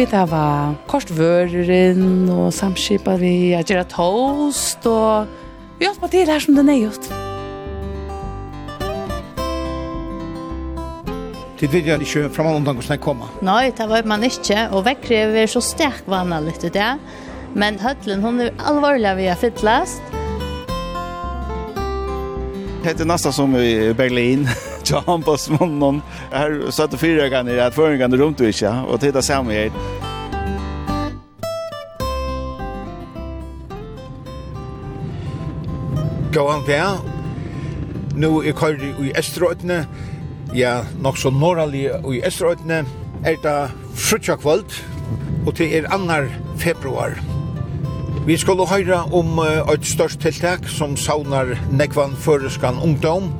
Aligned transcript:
Vi 0.00 0.06
tar 0.08 0.30
var 0.30 0.78
kort 0.88 1.10
vøren 1.12 2.30
og 2.32 2.46
samskipet 2.56 3.18
vi 3.20 3.52
at 3.52 3.68
gjøre 3.68 3.84
toast 3.92 4.86
og 4.88 5.28
vi 5.76 5.84
har 5.84 5.92
hatt 5.92 6.14
til 6.14 6.30
her 6.32 6.40
som 6.40 6.56
den 6.56 6.70
er 6.72 6.78
gjort. 6.86 7.08
Det 11.60 11.68
vet 11.68 11.90
jeg 11.92 12.06
ikke 12.06 12.32
fra 12.32 12.48
man 12.48 12.62
omtann 12.62 12.80
hvordan 12.80 12.96
jeg 12.96 13.04
kommer. 13.04 13.28
Nei, 13.44 13.74
det 13.76 13.90
var 13.92 14.08
man 14.08 14.24
ikke, 14.24 14.70
og 14.72 14.86
vekkere 14.88 15.28
vi 15.34 15.44
er 15.44 15.52
så 15.52 15.60
sterk 15.68 16.08
vannet 16.08 16.48
litt 16.48 16.64
ut 16.64 16.72
det. 16.80 16.90
Men 17.52 17.76
høtlen, 17.84 18.24
hun 18.24 18.40
er 18.40 18.56
alvorlig 18.72 19.12
vi 19.20 19.28
har 19.28 19.36
fytlast. 19.36 20.00
Det 22.80 22.96
er 22.96 23.04
nesten 23.04 23.36
som 23.36 23.52
i 23.60 23.92
Berlin. 23.92 24.48
tja 24.90 25.36
smånen. 25.36 26.02
Her 26.32 26.70
satt 26.70 26.94
og 26.94 27.00
fyra 27.00 27.28
ganger, 27.30 27.54
i 27.54 27.62
at 27.62 27.74
føringen 27.74 28.16
rundt 28.20 28.38
du 28.38 28.46
ikke, 28.48 28.70
og 28.88 29.00
titta 29.00 29.22
sammen 29.22 29.54
her. 29.54 29.70
Gå 36.30 36.38
Gåan 36.38 36.66
vær. 36.66 37.00
Nå 38.14 38.42
er 38.42 38.54
køyre 38.54 38.92
i 39.02 39.12
Esterøytene, 39.18 39.84
ja, 40.54 40.80
nok 41.02 41.18
så 41.18 41.30
norrlig 41.30 41.86
i 42.10 42.20
Esterøytene, 42.26 42.84
er 43.24 43.38
det 43.42 43.70
frutja 43.94 44.36
kvöld, 44.36 44.74
og 45.46 45.54
til 45.54 45.74
er 45.74 45.88
annar 45.94 46.26
februar. 46.58 47.14
Vi 48.26 48.36
skulle 48.36 48.66
høyra 48.66 49.04
om 49.14 49.38
uh, 49.38 49.72
et 49.72 49.86
størst 49.86 50.20
tiltak 50.20 50.68
som 50.68 50.96
saunar 50.96 51.54
nekvan 51.72 52.12
føreskan 52.18 52.82
ungdom, 52.82 53.30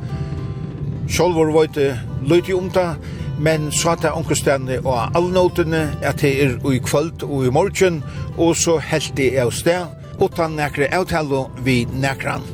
Sjolvor 1.11 1.67
det 1.75 1.99
løyti 2.23 2.55
om 2.55 2.71
det, 2.71 2.95
men 3.41 3.71
så 3.73 3.97
at 3.97 4.03
det 4.03 4.13
ankerstene 4.15 4.79
og 4.85 5.17
allnotene 5.17 5.89
at 6.03 6.21
det 6.23 6.33
er 6.45 6.71
i 6.71 6.79
kvöld 6.79 7.25
og 7.25 7.47
i 7.47 7.51
morgen, 7.51 8.03
og 8.39 8.57
så 8.57 8.79
helt 8.79 9.17
det 9.17 9.39
er 9.39 9.51
sted, 9.51 9.87
utan 10.21 10.55
nekre 10.57 10.87
avtale 10.95 11.47
vi 11.65 11.87
nekran. 11.93 12.45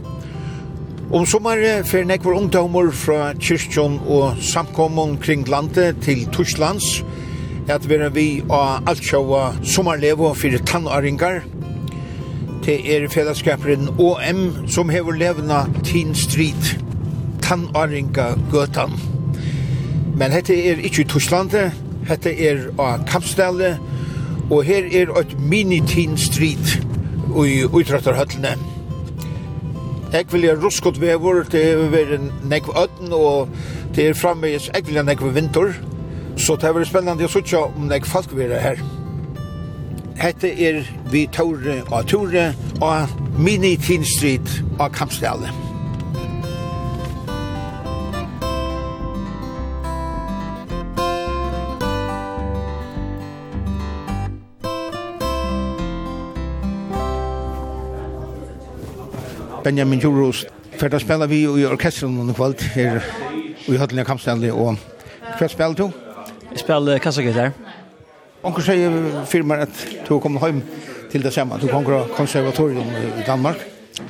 Om 1.12 1.27
sommeret 1.27 1.86
fer 1.86 2.06
nekvar 2.06 2.38
ungdommer 2.38 2.90
fra 2.90 3.32
kyrkjon 3.38 4.00
og 4.08 4.40
samkommun 4.42 5.18
kring 5.22 5.44
landet 5.48 6.00
til 6.02 6.24
Torslands, 6.32 7.04
at 7.68 7.86
vera 7.90 8.08
vi 8.14 8.42
av 8.50 8.88
altsjåa 8.90 9.52
sommerlevo 9.62 10.32
fyrir 10.34 10.64
tannaringar. 10.66 11.42
Det 12.66 12.80
er 12.96 13.06
fellesskaperen 13.10 13.92
OM 13.98 14.42
som 14.66 14.90
hever 14.90 15.18
levna 15.18 15.66
Teen 15.84 16.14
Street. 16.14 16.86
Tannaringa 17.47 18.34
Gøtan. 18.50 18.91
Men 20.19 20.33
hette 20.34 20.55
er 20.66 20.80
ikkje 20.83 21.05
i 21.05 21.06
Torslandet, 21.06 21.75
hette 22.08 22.33
er 22.42 22.64
av 22.83 23.05
Kampstallet, 23.06 23.78
og 24.50 24.64
her 24.66 24.89
er 24.91 25.12
et 25.20 25.34
mini-teen 25.39 26.17
street 26.19 26.80
i 27.39 27.61
utrattarhøttene. 27.67 28.56
Jeg 30.12 30.27
vil 30.33 30.47
gjøre 30.48 30.62
ruskot 30.64 30.98
vevor, 31.00 31.44
det 31.52 31.62
vil 31.92 32.17
en 32.17 32.33
nekv 32.50 32.72
øden, 32.74 33.12
og 33.14 33.48
det 33.94 34.08
er 34.08 34.19
framveis, 34.19 34.67
jeg 34.74 34.86
vil 34.86 34.98
gjøre 34.98 35.06
nekv 35.12 35.30
vinter, 35.34 35.70
så 36.36 36.56
det 36.56 36.67
er 36.67 36.74
være 36.80 36.89
spennende 36.91 37.28
å 37.28 37.30
sutja 37.30 37.62
om 37.69 37.86
nekv 37.86 38.11
folk 38.11 38.34
vil 38.34 38.56
her. 38.58 38.83
Hette 40.18 40.51
er 40.51 40.83
vi 41.13 41.28
tåre 41.30 41.78
og 41.92 42.11
tåre 42.11 42.48
og 42.80 43.17
mini-teen 43.39 44.02
street 44.17 44.58
av 44.80 44.90
Kampsdale. 44.98 45.65
Benjamin 59.66 59.98
Juros 60.00 60.46
för 60.77 60.94
att 60.94 61.02
spela 61.02 61.27
vi 61.27 61.42
i 61.42 61.66
orkestern 61.66 62.20
under 62.20 62.34
kvällt 62.34 62.62
här 62.62 63.04
i 63.66 63.77
Höllen 63.77 64.04
Kampstället 64.04 64.52
och 64.52 64.74
kvart 65.38 65.50
spelar 65.50 65.74
du? 65.74 65.90
Jag 66.50 66.58
spelar 66.58 66.98
kassagitar. 66.98 67.50
Onkel 68.42 68.64
säger 68.64 69.24
firmar 69.24 69.58
att 69.58 69.86
du 70.08 70.20
kommer 70.20 70.40
hem 70.40 70.62
till 71.10 71.22
det 71.22 71.30
samma. 71.30 71.58
Du 71.58 71.68
kommer 71.68 72.04
konservatorium 72.16 72.86
i 73.20 73.27
Danmark. 73.27 73.56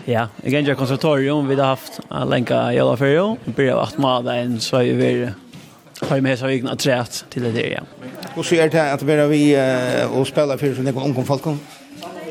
Ja, 0.04 0.26
jeg 0.42 0.52
kan 0.52 0.64
gjøre 0.64 0.76
konservatorium, 0.76 1.48
vi 1.48 1.54
har 1.54 1.66
haft 1.66 2.00
en 2.10 2.28
lenka 2.28 2.72
i 2.72 2.78
alle 2.78 2.96
ferie, 2.96 3.36
vi 3.44 3.52
blir 3.52 3.72
av 3.72 3.82
at 3.88 3.98
maden, 3.98 4.60
så 4.60 4.76
er 4.76 4.94
vi 4.94 5.10
har 6.08 6.20
med 6.20 6.38
seg 6.38 6.50
egna 6.50 6.76
trätt 6.76 7.24
til 7.30 7.42
det 7.46 7.54
der, 7.54 7.68
ja. 7.78 7.82
Og 8.36 8.44
så 8.44 8.54
er 8.60 8.68
det 8.68 8.78
at 8.78 9.30
vi 9.30 9.56
och 10.10 10.26
spelar 10.26 10.56
för 10.56 10.74
sådana 10.74 11.00
omkom 11.00 11.24
folk? 11.24 11.42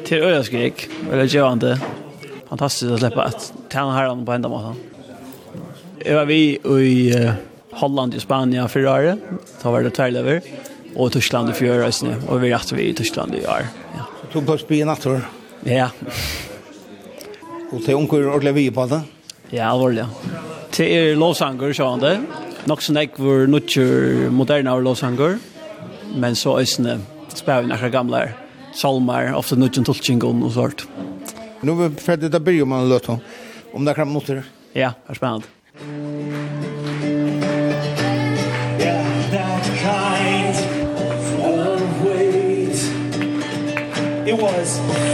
Till 0.05 0.23
öjaskrik, 0.23 0.89
eller 1.11 1.23
gör 1.23 1.53
inte 1.53 1.79
fantastiskt 2.50 2.91
att 2.91 3.00
släppa 3.00 3.23
att 3.23 3.53
träna 3.69 3.94
här 3.94 4.25
på 4.25 4.31
enda 4.31 4.50
måten. 4.50 4.75
Jag 6.06 6.16
var 6.16 6.25
vi 6.25 6.59
i 6.66 7.31
Holland 7.72 8.16
i 8.16 8.19
Spanien 8.19 8.69
förra 8.69 8.94
året. 8.94 9.19
Då 9.63 9.72
var 9.72 9.81
det 9.81 9.89
tvärlever. 9.89 10.41
Och 10.95 11.11
Tyskland 11.11 11.50
i 11.50 11.53
förra 11.53 11.75
året. 11.75 12.03
Och 12.28 12.44
vi 12.44 12.51
är 12.51 12.75
vi 12.75 12.84
i 12.84 12.94
Tyskland 12.94 13.35
i 13.35 13.47
år. 13.47 13.67
Ja. 13.94 14.05
Så 14.22 14.28
tog 14.34 14.45
på 14.45 14.57
spien 14.57 14.89
att 14.89 15.05
år? 15.05 15.22
Ja. 15.63 15.89
Och 17.72 17.81
det 17.85 17.91
är 17.91 17.95
omkring 17.95 18.25
ordentligt 18.25 18.55
vi 18.55 18.72
på 18.72 18.85
det? 18.85 19.01
Ja, 19.50 19.63
allvarligt. 19.63 20.05
Det 20.78 20.97
är 20.97 21.16
lovsanger, 21.16 21.73
så 21.73 21.89
han 21.89 22.00
det. 22.00 22.22
Nog 22.63 22.84
som 22.84 22.95
jag 22.95 23.09
var 23.16 23.47
nutjer 23.47 24.29
moderna 24.29 24.75
lovsanger. 24.81 25.39
Men 26.16 26.35
så 26.35 26.57
är 26.57 26.84
det 26.84 27.00
spär 27.28 27.61
vi 27.61 27.67
några 27.67 27.89
gamla 27.89 28.28
salmar, 28.73 29.34
ofta 29.34 29.55
nutjen 29.55 29.85
tultjengon 29.85 30.44
och 30.44 30.51
sånt. 30.51 30.88
Mm. 30.97 31.04
Nu 31.65 31.71
är 31.71 31.89
vi 31.89 31.95
färdigt 31.95 32.33
att 32.33 32.41
börja 32.41 32.65
med 32.65 32.79
en 32.79 32.89
låt 32.89 33.09
om 33.73 33.85
det 33.85 33.93
kan 33.93 34.07
mot. 34.07 34.29
Ja, 34.29 34.35
det 34.73 34.93
är 35.07 35.13
spännande. 35.13 35.47
Yeah, 38.79 39.31
that 39.31 39.65
kind 39.85 40.55
of 41.01 42.03
weight 42.03 42.79
It 44.27 44.41
was 44.41 45.04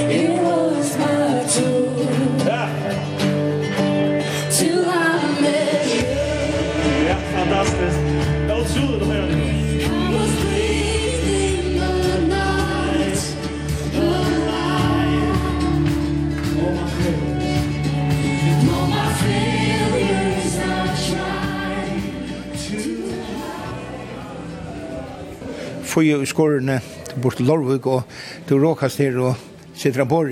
jo 26.06 26.22
i 26.22 26.30
skårene 26.30 26.80
bort 27.22 27.40
til 27.40 27.50
Lorvig 27.50 27.86
og 27.90 28.04
til 28.48 28.62
råkast 28.64 29.02
her, 29.04 29.18
og 29.22 29.36
sitter 29.76 30.06
på 30.06 30.24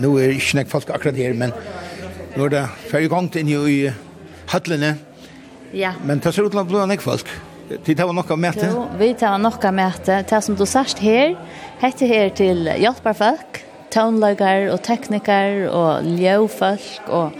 nå 0.00 0.14
er 0.20 0.34
ikke 0.34 0.60
nek 0.60 0.70
folk 0.70 0.90
akkurat 0.94 1.18
her, 1.18 1.36
men 1.38 1.54
nå 2.36 2.48
er 2.48 2.54
det 2.54 2.64
ferdig 2.90 3.12
gongt 3.12 3.38
inn 3.40 3.48
i 3.50 3.78
høtlene. 4.52 4.96
Ja. 5.76 5.94
Men 6.04 6.20
det 6.24 6.32
ser 6.34 6.48
ut 6.48 6.52
til 6.54 6.62
å 6.62 6.66
bli 6.68 6.84
nek 6.88 7.04
folk. 7.04 7.30
Tid 7.68 7.98
tar 7.98 8.12
nokka 8.16 8.36
mæte? 8.40 8.70
Jo, 8.72 8.86
vi 8.96 9.12
tar 9.18 9.36
nokka 9.40 9.70
mæte. 9.74 10.22
Det 10.28 10.40
som 10.44 10.56
du 10.56 10.64
sørst 10.64 11.02
her, 11.04 11.34
hette 11.82 12.08
her 12.08 12.30
til 12.32 12.64
hjelperfolk, 12.80 13.60
townløyger 13.92 14.70
og 14.72 14.80
tekniker 14.86 15.66
og 15.68 16.08
ljøfolk 16.18 17.12
og 17.12 17.36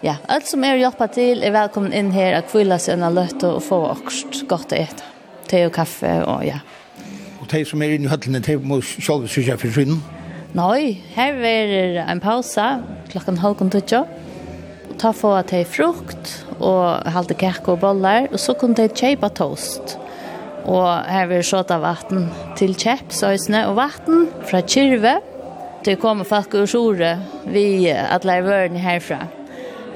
ja, 0.00 0.16
alt 0.32 0.48
som 0.48 0.64
er 0.64 0.80
hjelpa 0.80 1.10
til 1.12 1.44
er 1.44 1.52
velkommen 1.52 1.92
inn 1.92 2.08
her 2.14 2.38
og 2.38 2.48
kvilla 2.48 2.78
seg 2.80 2.96
en 2.96 3.12
løtte 3.12 3.50
og 3.52 3.64
få 3.66 3.82
okst 3.90 4.46
godt 4.48 4.72
å 4.72 4.80
ete. 4.80 5.08
Te 5.50 5.66
og 5.66 5.74
kaffe 5.76 6.14
og 6.24 6.44
ja 6.46 6.62
de 7.50 7.64
som 7.66 7.82
er 7.82 7.96
inne 7.96 8.08
i 8.08 8.10
høttene, 8.10 8.40
de 8.44 8.56
må 8.62 8.80
selv 8.82 9.28
sykje 9.30 9.58
for 9.60 9.74
synen? 9.74 10.00
Nei, 10.56 10.98
her 11.14 11.38
er 11.46 12.00
en 12.10 12.22
pause 12.22 12.64
klokken 13.12 13.38
halv 13.42 13.62
og 13.62 13.70
tøtja. 13.70 14.04
Ta 15.00 15.12
få 15.16 15.32
at 15.38 15.52
de 15.52 15.62
frukt, 15.64 16.32
og 16.60 17.06
halte 17.14 17.36
kake 17.38 17.72
og 17.72 17.80
boller, 17.80 18.28
og 18.32 18.40
så 18.42 18.54
kunne 18.58 18.76
de 18.76 18.88
kjøpe 18.90 19.30
toast. 19.38 19.96
Og 20.68 20.86
her 21.08 21.30
vil 21.30 21.44
sånn 21.46 21.72
av 21.72 21.84
vatten 21.86 22.28
til 22.58 22.74
kjeps, 22.76 23.22
øsene 23.24 23.64
og 23.70 23.78
vatten 23.78 24.26
fra 24.50 24.60
kyrve. 24.66 25.18
Det 25.86 25.96
kommer 26.02 26.28
folk 26.28 26.54
og 26.58 26.68
sjore 26.68 27.14
vi 27.48 27.88
at 27.90 28.26
lærer 28.28 28.50
vørene 28.50 28.82
herfra. 28.82 29.24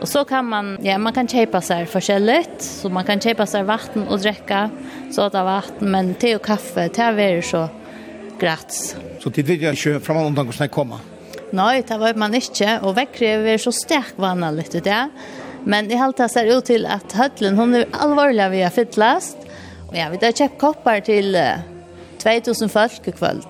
Och 0.04 0.08
så 0.08 0.24
kan 0.24 0.44
man 0.44 0.78
ja, 0.82 0.98
man 0.98 1.12
kan 1.12 1.28
köpa 1.28 1.60
så 1.60 1.74
här 1.74 1.84
förskälligt 1.84 2.62
så 2.62 2.88
man 2.88 3.04
kan 3.04 3.20
köpa 3.20 3.46
så 3.46 3.56
här 3.56 3.64
vatten 3.64 4.08
och 4.08 4.18
dricka 4.18 4.70
så 5.10 5.22
att 5.22 5.32
vatten 5.32 5.90
men 5.90 6.14
te 6.14 6.36
och 6.36 6.42
kaffe 6.42 6.88
te 6.88 7.02
är 7.02 7.42
så 7.42 7.68
gratis. 8.38 8.96
Så 9.20 9.30
tid 9.30 9.46
vill 9.46 9.62
jag 9.62 9.74
inte 9.74 10.00
fram 10.00 10.16
undan 10.16 10.48
och 10.48 10.70
komma. 10.70 11.00
Nej, 11.50 11.84
det 11.88 11.98
var 11.98 12.14
man 12.14 12.34
inte 12.34 12.80
och 12.82 12.96
väckrever 12.96 13.58
så 13.58 13.72
stark 13.72 14.12
vanna 14.16 14.50
lite 14.50 14.80
där. 14.80 15.08
Men 15.64 15.88
det 15.88 15.96
helt 15.96 16.30
ser 16.30 16.58
ut 16.58 16.64
till 16.64 16.86
att 16.86 17.12
höllen 17.12 17.58
hon 17.58 17.74
är 17.74 17.86
allvarliga 17.90 18.48
vi 18.48 18.62
har 18.62 18.70
fittlast. 18.70 19.36
Och 19.88 19.96
ja, 19.96 20.06
vi 20.20 20.26
har 20.26 20.32
köpt 20.32 20.60
koppar 20.60 21.00
till 21.00 21.38
2000 22.18 22.68
folk 22.68 23.08
i 23.08 23.12
kväll. 23.12 23.42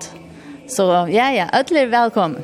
Så 0.67 0.81
ja, 0.81 1.31
ja, 1.31 1.49
alla 1.51 1.79
är 1.79 1.87
välkomna. 1.87 2.39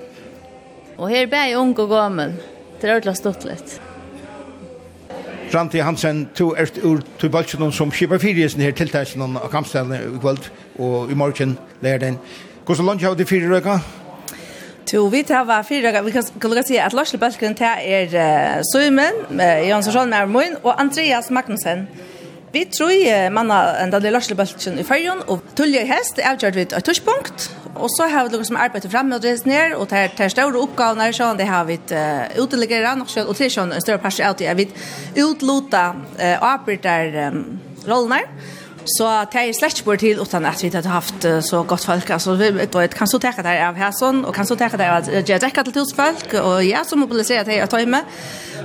Och 0.96 1.10
här 1.10 1.18
är 1.18 1.28
bara 1.28 1.62
ung 1.62 1.74
och 1.74 1.90
gammal. 1.90 2.34
Det 2.82 2.88
är 2.88 2.92
ordentligt 2.92 3.18
stort 3.18 3.44
lite. 3.44 3.91
Ranti 5.54 5.78
Hansen, 5.84 6.30
du 6.38 6.52
er 6.52 6.70
ur 6.84 7.02
til 7.20 7.30
bølsen 7.30 7.72
som 7.72 7.92
skipper 7.92 8.20
fyrjesen 8.22 8.62
her 8.62 8.72
tiltæsen 8.72 9.22
av 9.26 9.50
kampstellen 9.52 9.94
i 9.98 10.20
kveld 10.22 10.48
og 10.80 11.12
i 11.12 11.18
morgen 11.18 11.58
lærer 11.82 11.98
den. 12.06 12.20
Hvordan 12.66 12.86
lunge 12.86 13.06
har 13.06 13.16
du 13.16 13.26
fire 13.26 13.50
røyka? 13.52 13.80
Jo, 14.94 15.06
vi 15.08 15.24
tar 15.24 15.44
var 15.48 15.64
fyra. 15.64 16.02
Vi 16.02 16.12
kan 16.12 16.24
lukka 16.44 16.64
si 16.68 16.76
at 16.76 16.94
Lars 16.94 17.16
Bølken 17.20 17.56
til 17.56 17.68
er 17.68 18.08
uh, 18.12 18.64
Søymen, 18.74 19.20
uh, 19.30 19.70
Jonsson 19.70 19.94
Sjolmær 19.94 20.26
Moin 20.26 20.58
og 20.64 20.82
Andreas 20.82 21.30
Magnussen. 21.32 21.88
Vi 22.54 22.66
tror 22.66 22.92
i 22.92 23.30
manna 23.30 23.78
enda 23.78 24.00
det 24.00 24.12
Lars 24.12 24.30
Lebeltsen 24.30 24.80
i 24.80 24.84
färjan 24.84 25.22
och 25.22 25.42
tullja 25.56 25.82
i 25.82 25.86
häst 25.86 26.20
är 26.20 26.32
avgjort 26.32 26.56
vid 26.56 26.74
ett 26.74 26.86
tushpunkt. 26.86 27.56
Och 27.76 27.92
så 27.92 28.04
har 28.04 28.24
vi 28.24 28.30
någon 28.30 28.46
som 28.46 28.56
arbetar 28.56 28.90
framme 28.90 29.16
och 29.16 29.22
reser 29.22 29.48
ner 29.48 29.76
och 29.76 29.90
tar, 29.90 30.08
tar 30.08 30.30
stora 30.30 30.60
uppgavna 30.60 31.14
så 31.14 31.34
det 31.34 31.46
har 31.46 31.66
vi 31.66 31.74
uh, 31.74 32.44
uteliggera 32.44 32.94
och 33.02 33.10
så 33.10 33.28
och 33.28 33.36
till 33.36 33.52
sån 33.52 33.72
en 33.72 33.82
större 33.82 33.98
parti 33.98 34.22
av 34.22 34.36
det. 34.38 34.54
Vi 34.54 34.70
utlota 35.16 35.90
uh, 35.90 36.38
och 36.40 36.48
arbetar 36.48 37.06
rollen 37.06 37.60
rollnar. 37.86 38.22
Så 38.86 39.06
det 39.32 39.42
er 39.42 39.54
slett 39.54 39.82
ikke 39.82 39.98
til 40.02 40.22
utan 40.22 40.46
at 40.50 40.64
vi 40.64 40.72
har 40.74 40.88
haft 40.90 41.26
så 41.46 41.64
godt 41.64 41.86
folk. 41.86 42.10
Altså, 42.10 42.36
vi 42.36 42.50
vet, 42.56 42.96
kan 42.98 43.08
så 43.08 43.20
teka 43.22 43.44
det 43.46 43.58
av 43.62 43.78
hæsson, 43.78 44.26
og 44.26 44.34
kan 44.34 44.48
så 44.48 44.58
teka 44.58 44.78
det 44.78 44.90
av 44.90 45.02
at 45.02 45.12
jeg 45.12 45.28
Gjedrekka 45.32 45.64
til 45.64 45.74
tusen 45.74 45.96
folk, 45.98 46.34
og 46.42 46.66
jeg 46.66 46.82
som 46.90 47.00
mobiliserer 47.00 47.46
det 47.48 47.62
av 47.62 47.70
tøyme. 47.72 48.02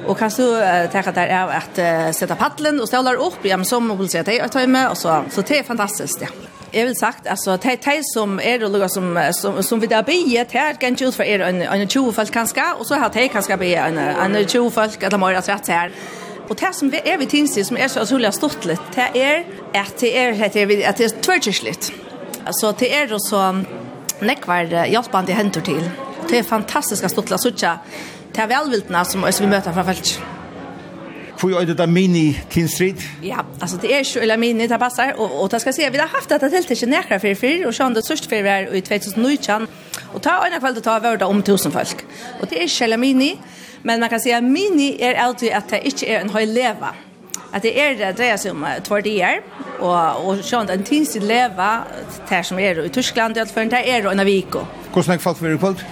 Og 0.06 0.16
kan 0.16 0.30
så 0.30 0.48
teka 0.92 1.12
det 1.12 1.28
av 1.34 1.52
at 1.52 1.78
uh, 1.78 2.10
sette 2.16 2.36
paddelen 2.38 2.80
og 2.80 2.88
stålar 2.88 3.20
opp, 3.20 3.44
ja, 3.44 3.56
men 3.56 3.68
så 3.68 3.80
mobiliserer 3.80 4.26
det 4.28 4.40
av 4.44 4.52
tøyme, 4.54 4.88
og 4.90 4.96
så, 4.96 5.22
så 5.30 5.44
det 5.46 5.60
er 5.60 5.68
fantastisk, 5.68 6.24
ja. 6.24 6.32
Jeg 6.72 6.86
vil 6.86 6.96
sagt, 6.98 7.26
altså, 7.30 7.56
de, 7.56 7.76
de 7.84 8.00
som 8.04 8.40
er 8.42 8.64
og 8.66 8.72
lukker 8.74 8.90
som, 8.92 9.14
som, 9.32 9.62
som 9.62 9.80
vi 9.80 9.88
da 9.88 10.02
bygge, 10.04 10.44
det 10.50 10.60
er 10.60 10.78
ganske 10.80 11.08
ut 11.08 11.14
for 11.14 11.24
er 11.24 11.44
en 11.46 11.88
20 11.88 12.12
folk 12.12 12.32
kanskje, 12.34 12.66
og 12.76 12.86
så 12.88 12.98
har 13.00 13.12
de 13.14 13.28
kanskje 13.32 13.56
bygge 13.56 13.86
en 14.24 14.36
20 14.42 14.70
folk, 14.74 15.02
eller 15.02 15.20
må 15.22 15.30
jeg 15.32 15.46
rett 15.46 15.70
her, 15.72 15.94
Og 16.48 16.54
det 16.60 16.72
som 16.74 16.92
er 16.94 17.18
vi 17.18 17.26
tinsi, 17.26 17.64
som 17.64 17.76
er 17.76 17.88
så 17.88 18.04
utrolig 18.06 18.32
stort 18.34 18.64
litt, 18.68 18.82
det 18.94 19.08
er 19.14 19.44
at 19.74 19.96
det 20.00 20.12
er, 20.16 20.36
at 20.44 20.54
det 20.54 20.62
er, 20.62 20.88
at 20.88 20.98
det 20.98 21.08
er 21.08 21.22
tvørkjørslitt. 21.22 21.92
Så 22.60 22.72
det 22.78 22.92
er 22.94 23.12
også 23.12 23.42
nekvar 24.22 24.70
hjelpande 24.86 25.34
hendur 25.34 25.64
til. 25.66 25.82
Det 26.30 26.38
er 26.38 26.46
fantastiska 26.46 27.10
stort 27.10 27.30
litt, 27.30 27.42
sånn 27.42 27.80
det 28.36 28.42
er 28.44 28.50
velviltene 28.50 29.04
som 29.08 29.22
vi 29.24 29.48
møter 29.48 29.72
fra 29.72 29.84
felt. 29.86 30.18
Får 31.36 31.50
jag 31.52 31.66
det 31.68 31.76
da 31.76 31.86
mini 31.86 32.32
tinstrid? 32.50 33.00
Ja, 33.22 33.44
alltså 33.60 33.76
det 33.76 33.92
är 33.92 34.04
ju 34.04 34.20
eller 34.20 34.36
mini 34.36 34.66
det 34.66 34.78
passar 34.78 35.20
och 35.20 35.42
och 35.42 35.48
det 35.48 35.60
ska 35.60 35.72
se 35.72 35.90
vi 35.90 35.98
har 35.98 36.08
haft 36.08 36.28
detta 36.28 36.48
helt 36.48 36.68
till 36.68 36.88
nära 36.88 37.20
för 37.20 37.34
för 37.34 37.66
och 37.66 37.76
sjönde 37.76 38.02
sörst 38.02 38.26
för 38.26 38.42
var 38.42 38.74
i 38.74 38.80
2019 38.80 39.66
och 40.14 40.22
ta 40.22 40.46
en 40.46 40.60
kväll 40.60 40.82
ta 40.82 40.98
värda 40.98 41.26
om 41.26 41.38
1000 41.38 41.72
folk. 41.72 42.04
Och 42.40 42.46
det 42.50 42.62
är 42.62 42.68
ju 42.68 42.84
eller 42.84 42.96
mini 42.96 43.38
Men 43.82 44.00
man 44.00 44.08
kan 44.08 44.20
säga 44.20 44.40
mini 44.40 45.02
är 45.02 45.14
alltid 45.14 45.52
att 45.52 45.68
det 45.68 45.86
inte 45.86 46.06
är 46.06 46.20
en 46.20 46.30
höj 46.30 46.46
leva. 46.46 46.94
Att 47.50 47.62
det 47.62 47.80
är 47.80 47.94
det 47.94 48.12
dreja 48.12 48.38
sig 48.38 48.50
om 48.50 48.66
två 48.82 49.00
dagar 49.00 49.40
och 49.78 50.28
och 50.28 50.44
sånt 50.44 50.70
en 50.70 50.82
tids 50.82 51.14
leva 51.14 51.82
där 52.28 52.42
som 52.42 52.58
är 52.58 52.84
i 52.84 52.88
Tyskland 52.88 53.36
i 53.36 53.40
alla 53.40 53.50
fall 53.50 53.68
där 53.68 53.82
är 53.82 54.02
det 54.02 54.10
en 54.10 54.24
vecka. 54.24 54.66
Hur 54.94 55.08
länge 55.08 55.18
folk 55.18 55.42
vill 55.42 55.58
kvalt? 55.58 55.84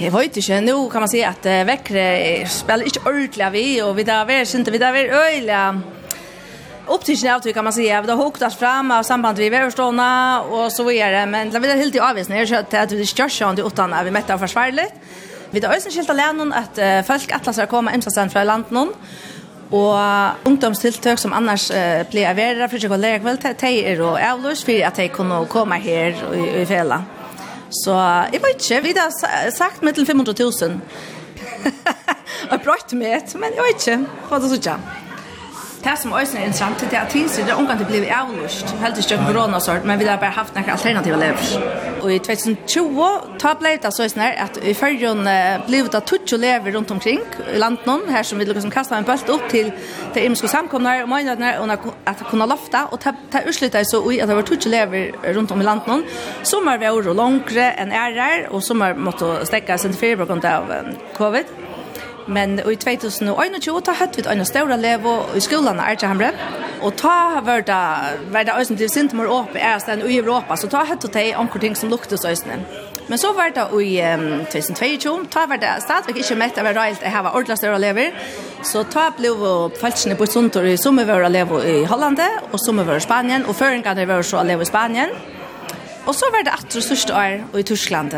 Jeg 0.00 0.12
vet 0.12 0.36
ikke, 0.36 0.60
nå 0.64 0.88
kan 0.88 1.02
man 1.04 1.10
si 1.12 1.18
at 1.20 1.44
uh, 1.44 1.58
vekkere 1.68 2.46
spiller 2.48 2.88
ikke 2.88 3.02
ordentlig 3.04 3.48
vi, 3.52 3.64
og 3.84 3.96
vi 3.96 4.02
där 4.02 4.30
er 4.30 4.40
ikke, 4.40 4.70
vi 4.72 4.78
där 4.78 4.94
är 4.94 5.12
øyelig 5.26 5.82
upptidsen 6.90 7.30
av 7.30 7.40
det 7.40 7.52
kan 7.52 7.64
man 7.64 7.72
säga. 7.72 8.02
Vi 8.02 8.10
har 8.10 8.46
oss 8.46 8.56
fram 8.56 8.90
av 8.90 9.02
samband 9.02 9.38
vi 9.38 9.50
värståna 9.50 10.42
och 10.42 10.72
så 10.72 10.84
vidare. 10.84 11.26
Men 11.26 11.50
det 11.50 11.58
vill 11.58 11.70
helt 11.70 11.94
i 11.94 12.00
avvisning. 12.00 12.38
Jag 12.38 12.48
kört 12.48 12.74
att 12.74 12.92
vi 12.92 13.06
kör 13.06 13.28
sånt 13.28 13.58
i 13.58 13.62
utan 13.62 13.90
när 13.90 14.04
vi 14.04 14.10
mättar 14.10 14.38
försvarligt. 14.38 14.94
Vi 15.50 15.60
har 15.62 15.74
også 15.74 15.90
skilt 15.90 16.10
alene 16.12 16.48
at 16.56 16.78
uh, 16.78 17.00
folk 17.06 17.32
atlas 17.34 17.58
har 17.58 17.70
kommet 17.70 17.96
imsastan 17.96 18.30
fra 18.30 18.44
landet 18.46 18.72
noen. 18.74 18.94
og 19.70 20.46
ungdomstiltøk 20.46 21.18
som 21.18 21.32
annars 21.32 21.68
uh, 21.70 22.02
blir 22.10 22.26
av 22.26 22.36
vera 22.36 22.66
for 22.68 22.78
ikke 22.78 22.96
å 22.96 22.98
lære 22.98 23.22
kveld, 23.22 23.44
de 23.60 23.72
er 23.86 24.02
jo 24.02 24.16
avløs 24.16 24.64
for 24.66 24.86
at 24.86 24.96
de 24.98 25.08
kunne 25.14 25.44
komme 25.50 25.78
her 25.78 26.14
i, 26.34 26.62
i 26.62 26.66
fela. 26.66 27.02
Så 27.70 27.94
jeg 28.32 28.42
vet 28.42 28.64
ikke, 28.64 28.82
vi 28.82 28.94
har 28.98 29.50
sagt 29.54 29.82
med 29.82 29.94
til 29.94 30.06
500 30.06 30.34
000. 30.38 30.80
Jeg 32.50 32.60
brøtt 32.64 32.92
med, 32.92 33.36
men 33.38 33.54
jeg 33.54 33.66
vet 33.66 33.86
ikke, 33.86 33.98
hva 34.28 34.38
det 34.40 34.50
så 34.50 34.58
sånn. 34.58 34.84
Det 35.84 35.94
som 35.96 36.12
også 36.12 36.36
er 36.36 36.42
interessant, 36.44 36.80
det 36.80 36.92
er 36.92 37.06
at 37.06 37.12
Tvinsrid 37.12 37.48
er 37.48 37.56
omgang 37.56 37.78
til 37.80 37.86
å 37.86 37.88
bli 37.88 38.08
avlust, 38.12 38.68
helt 38.82 38.98
ikke 39.00 39.16
koronasort, 39.24 39.86
men 39.88 39.96
vi 39.96 40.04
har 40.04 40.18
bare 40.20 40.36
haft 40.36 40.52
noen 40.52 40.68
alternativa 40.74 41.16
lever. 41.16 41.54
Og 42.02 42.12
i 42.12 42.18
2020, 42.20 43.38
ta 43.40 43.54
ble 43.56 43.72
det 43.80 43.92
så 43.96 44.04
sånn 44.12 44.26
at 44.28 44.58
i 44.60 44.74
førjen 44.76 45.24
ble 45.64 45.80
det 45.94 46.02
tutsi 46.10 46.36
lever 46.36 46.76
rundt 46.76 46.92
omkring 46.92 47.22
i 47.54 47.62
landet 47.62 48.10
her 48.12 48.28
som 48.28 48.40
vi 48.40 48.48
liksom 48.50 48.72
kastet 48.74 48.98
en 48.98 49.08
bølt 49.08 49.32
opp 49.32 49.48
til 49.48 49.72
det 50.12 50.26
imenske 50.26 50.52
samkomne 50.52 50.98
og 51.06 51.08
møgnadene, 51.14 51.54
og 51.62 51.72
at 52.04 52.20
det 52.20 52.28
kunne 52.28 52.48
lofta, 52.50 52.84
og 52.92 53.00
det 53.00 53.46
utsluttet 53.48 53.88
så 53.88 54.02
i 54.12 54.20
at 54.20 54.28
det 54.28 54.36
var 54.36 54.48
tutsi 54.50 54.68
lever 54.68 55.16
rundt 55.38 55.56
om 55.56 55.64
i 55.64 55.68
landet 55.70 56.20
som 56.44 56.68
er 56.68 56.84
vi 56.84 56.90
har 56.90 57.12
langere 57.16 57.72
enn 57.80 57.96
ærer, 57.96 58.50
og 58.52 58.60
som 58.68 58.84
er 58.84 59.00
måtte 59.00 59.38
stekke 59.48 59.80
sin 59.80 59.96
fyrbrukken 59.96 60.44
av 60.44 60.68
covid. 61.16 61.69
Men 62.30 62.60
i 62.62 62.76
2021 62.78 63.80
ta 63.82 63.92
hatt 63.98 64.18
vi 64.18 64.22
en 64.30 64.44
større 64.46 64.76
levo 64.78 65.16
i 65.34 65.42
skolan 65.42 65.80
i 65.82 65.86
Artehamre. 65.90 66.30
Og 66.80 66.94
ta 66.96 67.40
var 67.44 67.64
det, 67.66 67.80
var 68.30 68.46
det 68.46 68.54
øyne 68.54 68.76
til 68.78 68.88
Sintemor 68.88 69.32
åpe 69.34 69.58
er 69.58 69.80
stedet 69.82 70.06
i 70.08 70.20
Europa, 70.20 70.56
så 70.56 70.70
ta 70.70 70.84
hatt 70.88 71.04
og 71.04 71.12
ta 71.12 71.24
omkring 71.36 71.60
ting 71.60 71.76
som 71.76 71.90
luktes 71.90 72.24
øyne. 72.24 72.62
Men 73.08 73.18
så 73.18 73.32
var 73.34 73.50
det 73.50 73.66
i 73.82 73.98
um, 74.14 74.44
2022, 74.46 75.26
ta 75.34 75.42
var 75.50 75.58
det 75.58 75.72
stadigvæk 75.82 76.20
ikke 76.22 76.36
mett 76.38 76.58
av 76.58 76.68
reilt 76.76 77.02
jeg 77.02 77.10
har 77.10 77.26
ordentlig 77.26 77.56
større 77.58 77.80
lever. 77.82 78.14
Så 78.62 78.84
ta 78.86 79.08
ble 79.16 79.32
falskene 79.80 80.14
på 80.14 80.28
Suntor 80.30 80.68
i 80.70 80.76
sommervøra 80.78 81.28
levo 81.28 81.58
i 81.58 81.82
Holland 81.90 82.22
og 82.52 82.60
sommervøra 82.62 83.02
i 83.02 83.06
Spanien, 83.08 83.46
og 83.46 83.58
føringene 83.58 84.06
var 84.06 84.22
så 84.22 84.44
levo 84.46 84.62
i 84.62 84.70
Spanien. 84.70 85.10
Og 86.06 86.14
så 86.14 86.30
var 86.30 86.46
det 86.46 86.54
atre 86.54 86.82
største 86.82 87.14
år 87.14 87.58
i 87.58 87.66
Tyskland. 87.66 88.14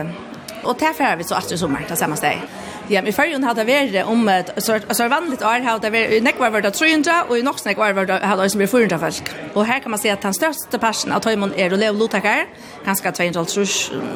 Og 0.62 0.76
derfor 0.80 1.04
er 1.04 1.16
vi 1.16 1.24
så 1.24 1.40
atre 1.40 1.58
sommer, 1.58 1.88
det 1.88 1.98
samme 1.98 2.16
sted. 2.16 2.61
Ja, 2.92 3.00
i 3.08 3.12
färgen 3.12 3.44
hade 3.44 3.64
vært 3.64 4.04
om 4.04 4.28
ett 4.28 4.50
så 4.64 5.08
vanligt 5.08 5.42
år 5.42 5.62
hade 5.64 5.98
i 6.16 6.20
nekvar 6.20 6.50
var 6.50 6.60
det 6.60 6.74
300 6.76 7.22
og 7.28 7.38
i 7.38 7.42
nox 7.42 7.64
nekvar 7.64 7.94
var 7.96 8.04
det 8.04 8.18
hade 8.20 8.48
det 8.48 8.68
400 8.68 8.98
folk. 8.98 9.30
Og 9.54 9.64
her 9.66 9.78
kan 9.80 9.90
man 9.90 10.00
se 10.00 10.10
at 10.12 10.22
den 10.22 10.34
største 10.34 10.78
personen 10.78 11.14
av 11.16 11.20
Toymon 11.20 11.54
är 11.56 11.70
Lev 11.70 11.96
Lotakar, 11.96 12.44
ganske 12.84 13.12
200 13.12 13.44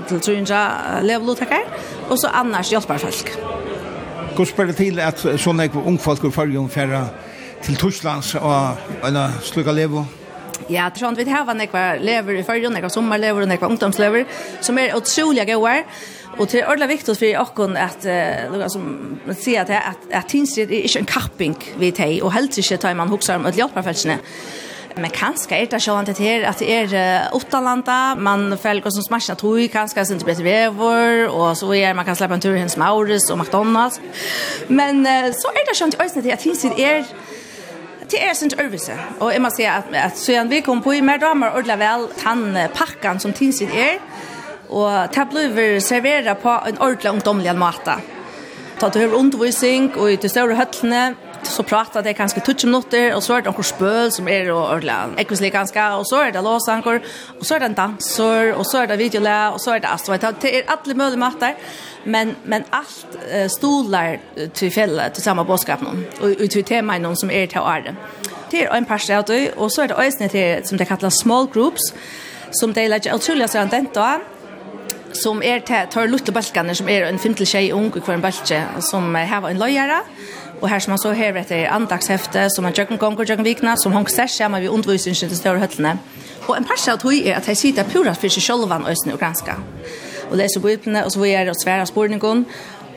til 0.08 0.20
300 0.20 1.00
Lev 1.02 1.24
Lotakar 1.24 1.64
og 2.10 2.18
så 2.18 2.28
annars 2.28 2.72
hjälpar 2.72 2.98
folk. 2.98 3.38
Hvor 4.36 4.44
spør 4.44 4.66
det 4.66 4.76
til 4.76 5.00
at 5.00 5.24
sånne 5.38 5.70
ung 5.74 5.98
folk 6.00 6.20
går 6.20 6.30
färgen 6.30 6.68
färra 6.68 7.08
til 7.62 7.76
Tysklands 7.76 8.34
og, 8.34 8.76
eller 9.04 9.40
slukka 9.42 9.72
levo. 9.72 10.04
Ja, 10.70 10.90
tror 10.90 11.10
vi 11.10 11.16
det 11.16 11.26
vi 11.26 11.32
har 11.32 11.54
nekvar 11.54 11.98
lever 12.00 12.32
i 12.32 12.42
färgen, 12.42 12.72
nekvar 12.72 12.88
sommarlever 12.88 13.42
og 13.42 13.48
nekvar 13.48 13.68
ungdomslever 13.68 14.24
som 14.60 14.78
är 14.78 14.96
otroliga 14.96 15.44
goda 15.44 15.82
Och 16.38 16.46
det 16.46 16.60
är 16.60 16.66
ordentligt 16.66 16.90
viktigt 16.90 17.18
för 17.18 17.38
oss 17.38 17.76
att 17.76 18.06
uh, 18.06 18.68
som 18.68 19.18
att 19.28 19.42
se 19.42 19.58
att 19.58 19.70
att, 19.70 20.12
att 20.12 20.28
tingsrätt 20.28 20.70
är 20.70 20.82
inte 20.82 20.98
en 20.98 21.04
kapping 21.04 21.56
vi 21.78 21.92
tar 21.92 22.24
och 22.24 22.32
helt 22.32 22.58
inte 22.58 22.76
tar 22.76 22.94
man 22.94 23.08
huxar 23.08 23.36
om 23.36 23.46
att 23.46 23.56
hjälpa 23.56 23.82
fälsarna. 23.82 24.18
Men 24.94 25.10
kanske 25.10 25.56
är 25.56 25.66
det 25.66 25.80
så 25.80 25.92
att 25.92 26.06
det 26.06 26.20
är 26.20 26.44
att 26.44 26.58
det 26.58 26.72
är 26.72 27.22
åttalanda, 27.32 28.16
man 28.18 28.58
följer 28.58 28.90
som 28.90 29.02
smarsna 29.02 29.34
tog, 29.34 29.72
kanske 29.72 30.00
är 30.00 30.04
det 30.04 30.12
inte 30.12 30.24
bättre 30.24 30.44
vävor, 30.44 31.28
och 31.28 31.58
så 31.58 31.74
är 31.74 31.94
man 31.94 32.04
kan 32.04 32.16
släppa 32.16 32.34
en 32.34 32.40
tur 32.40 32.62
hos 32.62 32.76
Maurits 32.76 33.30
och 33.30 33.38
McDonalds. 33.38 34.00
Men 34.68 35.04
så 35.34 35.48
är 35.48 35.68
det 35.68 35.92
så 35.94 36.18
att 36.18 36.24
det 36.24 36.42
finns 36.42 36.62
det 36.62 36.84
är 36.84 37.06
Det 38.10 38.24
är 38.24 38.34
sin 38.34 38.50
øvelse. 38.58 38.98
Och 39.20 39.32
jeg 39.32 39.42
må 39.42 39.50
säga 39.50 39.72
att, 39.72 39.94
at 39.94 40.18
siden 40.18 40.48
vi 40.48 40.60
kom 40.60 40.82
på 40.82 40.94
i 40.94 41.02
mer 41.02 41.18
damer 41.18 41.58
ordla 41.58 41.76
väl 41.76 42.08
tandpackan 42.22 43.20
som 43.20 43.32
tinsit 43.32 43.70
är. 43.74 43.94
Er, 43.94 44.00
og 44.68 45.14
det 45.14 45.52
blir 45.54 45.80
serveret 45.80 46.38
på 46.38 46.50
en 46.68 46.78
ordentlig 46.78 47.10
ungdomlig 47.10 47.56
måte. 47.58 48.00
Ta 48.78 48.88
du 48.88 48.98
har 49.00 49.14
undervisning 49.14 49.92
og 49.96 50.12
i 50.12 50.16
de 50.16 50.28
større 50.28 50.56
høttene, 50.56 51.14
så 51.42 51.62
pratar 51.62 52.02
det 52.02 52.14
kanske 52.14 52.40
20 52.40 52.66
minutter 52.66 53.14
och 53.14 53.22
så 53.22 53.34
er 53.34 53.40
det 53.40 53.50
några 53.50 53.62
spøl 53.62 54.12
som 54.12 54.28
är 54.28 54.50
och 54.50 54.74
ordla. 54.74 55.08
Ekvislig 55.16 55.52
ganska 55.52 55.96
och 55.96 56.08
så 56.08 56.16
är 56.16 56.32
det 56.32 56.40
låsankor 56.42 57.00
och 57.40 57.46
så 57.46 57.54
är 57.54 57.60
det 57.60 57.66
en 57.66 57.74
danser, 57.74 58.52
och 58.52 58.66
så 58.66 58.82
er 58.82 58.86
det 58.86 58.96
videolä 58.96 59.50
och 59.50 59.60
så 59.60 59.70
är 59.70 59.78
det 59.78 59.88
astro. 59.88 60.16
det 60.16 60.56
er 60.56 60.62
alla 60.66 60.94
möjliga 60.94 61.18
mattar 61.18 61.54
men 62.04 62.36
men 62.44 62.64
allt 62.70 63.06
stolar 63.58 64.18
till 64.54 64.72
fälla 64.72 65.10
till 65.10 65.22
samma 65.22 65.44
boskap 65.44 65.80
någon 65.80 66.04
och 66.20 66.50
til 66.50 66.64
tema 66.64 66.98
någon 66.98 67.16
som 67.16 67.30
är 67.30 67.46
till 67.46 67.58
arden. 67.58 67.96
Det 68.50 68.62
er 68.62 68.74
en 68.74 68.84
par 68.84 69.10
av 69.10 69.48
och 69.56 69.72
så 69.72 69.82
är 69.82 69.88
det 69.88 69.94
ösnet 69.94 70.66
som 70.68 70.78
det 70.78 70.84
kallas 70.84 71.14
small 71.18 71.46
groups 71.52 71.94
som 72.50 72.72
det 72.72 72.88
lägger 72.88 73.14
otroligt 73.14 73.50
så 73.50 73.58
att 73.58 73.70
som 75.16 75.42
er 75.42 75.64
til 75.66 75.88
tar 75.90 76.10
lutte 76.10 76.32
balkene, 76.32 76.74
som 76.74 76.88
er 76.88 77.08
en 77.08 77.18
fintel 77.18 77.46
tjej 77.46 77.72
ung 77.72 77.90
i 77.96 78.00
hver 78.00 78.20
balkje, 78.22 78.60
som 78.90 79.14
har 79.14 79.48
en 79.48 79.58
løyere. 79.58 80.02
Og 80.60 80.68
her 80.68 80.78
som 80.78 80.90
man 80.94 80.98
så 80.98 81.12
her 81.12 81.32
vet 81.36 81.50
er 81.52 81.72
andagshefte, 81.72 82.48
som 82.50 82.64
man 82.64 82.72
jøkken 82.76 82.98
gong 82.98 83.18
og 83.18 83.28
jøkken 83.28 83.44
vikna, 83.44 83.76
som 83.76 83.92
hong 83.92 84.08
sær 84.10 84.26
sammen 84.26 84.62
vi 84.62 84.68
undervisningen 84.68 85.28
til 85.28 85.36
større 85.36 85.60
høttene. 85.60 85.98
Og 86.48 86.56
en 86.56 86.64
parse 86.64 86.92
av 86.92 86.98
tog 87.02 87.12
er 87.12 87.36
at 87.36 87.48
jeg 87.48 87.56
sitter 87.56 87.88
pura 87.92 88.14
for 88.14 88.32
seg 88.32 88.42
selv 88.42 88.64
og 88.70 88.90
østene 88.90 89.14
og 89.14 89.20
granska. 89.20 89.58
Og 90.30 90.36
leser 90.40 90.60
bøyplene, 90.60 91.04
og 91.04 91.12
så 91.12 91.24
er 91.24 91.44
det 91.44 91.54
og 91.54 91.60
svære 91.62 91.86
spørningen, 91.86 92.46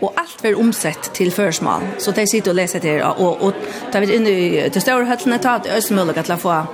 og 0.01 0.13
alt 0.17 0.41
blir 0.41 0.59
omsett 0.59 1.11
til 1.13 1.31
førsmål. 1.31 1.81
så 1.99 2.11
de 2.11 2.27
sitter 2.27 2.51
och 2.51 2.55
läser 2.55 2.79
det 2.79 3.03
og, 3.03 3.41
og 3.41 3.53
tar 3.91 3.99
vi 3.99 4.15
in 4.15 4.27
i 4.27 4.69
til 4.69 4.81
større 4.81 5.05
høttene, 5.05 5.38
tar 5.38 5.57
det 5.57 5.71
også 5.71 5.93
mulighet 5.93 6.25
til 6.25 6.33
å 6.33 6.38
få 6.38 6.65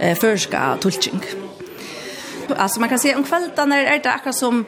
eh 0.00 0.16
förska 0.16 0.76
tolkning. 0.80 1.51
Alltså 2.56 2.80
man 2.80 2.88
kan 2.88 2.98
se 2.98 3.14
om 3.14 3.24
det 3.56 3.62
är 3.62 4.02
det 4.02 4.12
akkurat 4.12 4.36
som 4.36 4.64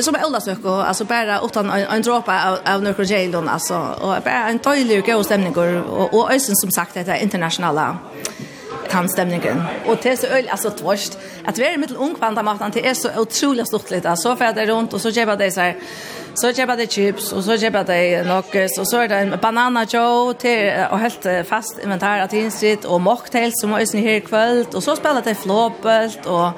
som 0.00 0.14
eldas 0.14 0.46
och 0.46 0.88
alltså 0.88 1.04
bara 1.04 1.40
utan 1.40 1.70
en, 1.70 1.86
en 1.86 2.02
droppe 2.02 2.48
av, 2.48 2.58
av 2.64 2.82
några 2.82 3.04
Jailon 3.04 3.48
alltså 3.48 3.74
och 3.74 4.22
bara 4.24 4.48
en 4.48 4.58
dålig 4.58 5.06
god 5.06 5.24
stämning 5.24 5.56
och 5.56 6.14
och 6.14 6.32
ösen 6.32 6.56
som 6.56 6.70
sagt 6.70 6.94
det 6.94 7.08
är 7.08 7.22
internationella 7.22 7.98
tandstämningen. 8.90 9.62
Och 9.86 9.98
det 10.02 10.08
är 10.08 10.16
så 10.16 10.26
öl 10.26 10.48
alltså 10.48 10.70
tvåst. 10.70 11.18
Att 11.44 11.58
vi 11.58 11.64
är 11.64 11.78
mitt 11.78 11.90
ung 11.90 12.14
kvanta 12.14 12.42
maten 12.42 12.70
det 12.74 12.88
är 12.88 12.94
så 12.94 13.20
otroligt 13.20 13.68
stort 13.68 13.90
lite. 13.90 14.16
Så 14.16 14.36
för 14.36 14.52
det 14.52 14.66
runt 14.66 14.92
och 14.92 15.00
så 15.00 15.12
köper 15.12 15.36
det 15.36 15.50
så 15.50 15.60
här 15.60 15.76
så 16.34 16.52
köper 16.52 16.76
det 16.76 16.92
chips 16.92 17.32
och 17.32 17.44
så 17.44 17.58
köper 17.58 17.84
det 17.84 18.22
något 18.22 18.78
och 18.78 18.88
så 18.88 18.96
är 18.96 19.08
det 19.08 19.16
en 19.16 19.38
banana 19.42 19.86
joe 19.90 20.32
till 20.32 20.72
och 20.90 20.98
helt 20.98 21.48
fast 21.48 21.78
inventar 21.82 22.18
att 22.18 22.32
insitt 22.32 22.84
och 22.84 23.00
mocktails 23.00 23.60
som 23.60 23.72
är 23.72 23.80
ösen 23.80 24.02
här 24.02 24.20
kväll 24.20 24.66
och 24.74 24.82
så 24.82 24.96
spelar 24.96 25.22
det 25.22 25.34
flåpelt 25.34 26.26
och 26.26 26.48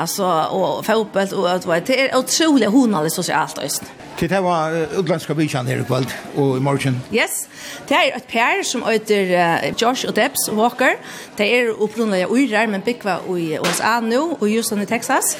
Alltså 0.00 0.24
och 0.24 0.86
fotboll 0.86 1.28
och 1.32 1.50
att 1.50 1.66
vara 1.66 1.80
det 1.80 2.00
är 2.00 2.16
otroligt 2.16 2.68
honalligt 2.68 3.12
socialt 3.12 3.58
just. 3.62 3.82
Det 4.18 4.30
här 4.30 4.40
var 4.40 4.86
utländska 5.00 5.34
bychan 5.34 5.66
här 5.66 5.80
ikväll 5.80 6.06
och 6.36 6.56
i 6.56 6.60
morgon. 6.60 7.00
Yes. 7.12 7.48
Det 7.88 7.94
är 7.94 8.16
ett 8.16 8.28
par 8.32 8.62
som 8.62 8.82
heter 8.82 9.74
Josh 9.78 10.08
och 10.08 10.14
Debs 10.14 10.48
Walker. 10.52 10.96
Det 11.36 11.60
är 11.60 11.68
upprunliga 11.68 12.26
uirar 12.28 12.66
men 12.66 12.80
byggva 12.80 13.18
i 13.28 13.58
USA 13.66 14.00
nu 14.00 14.18
och 14.18 14.48
just 14.48 14.72
i 14.72 14.86
Texas. 14.86 15.36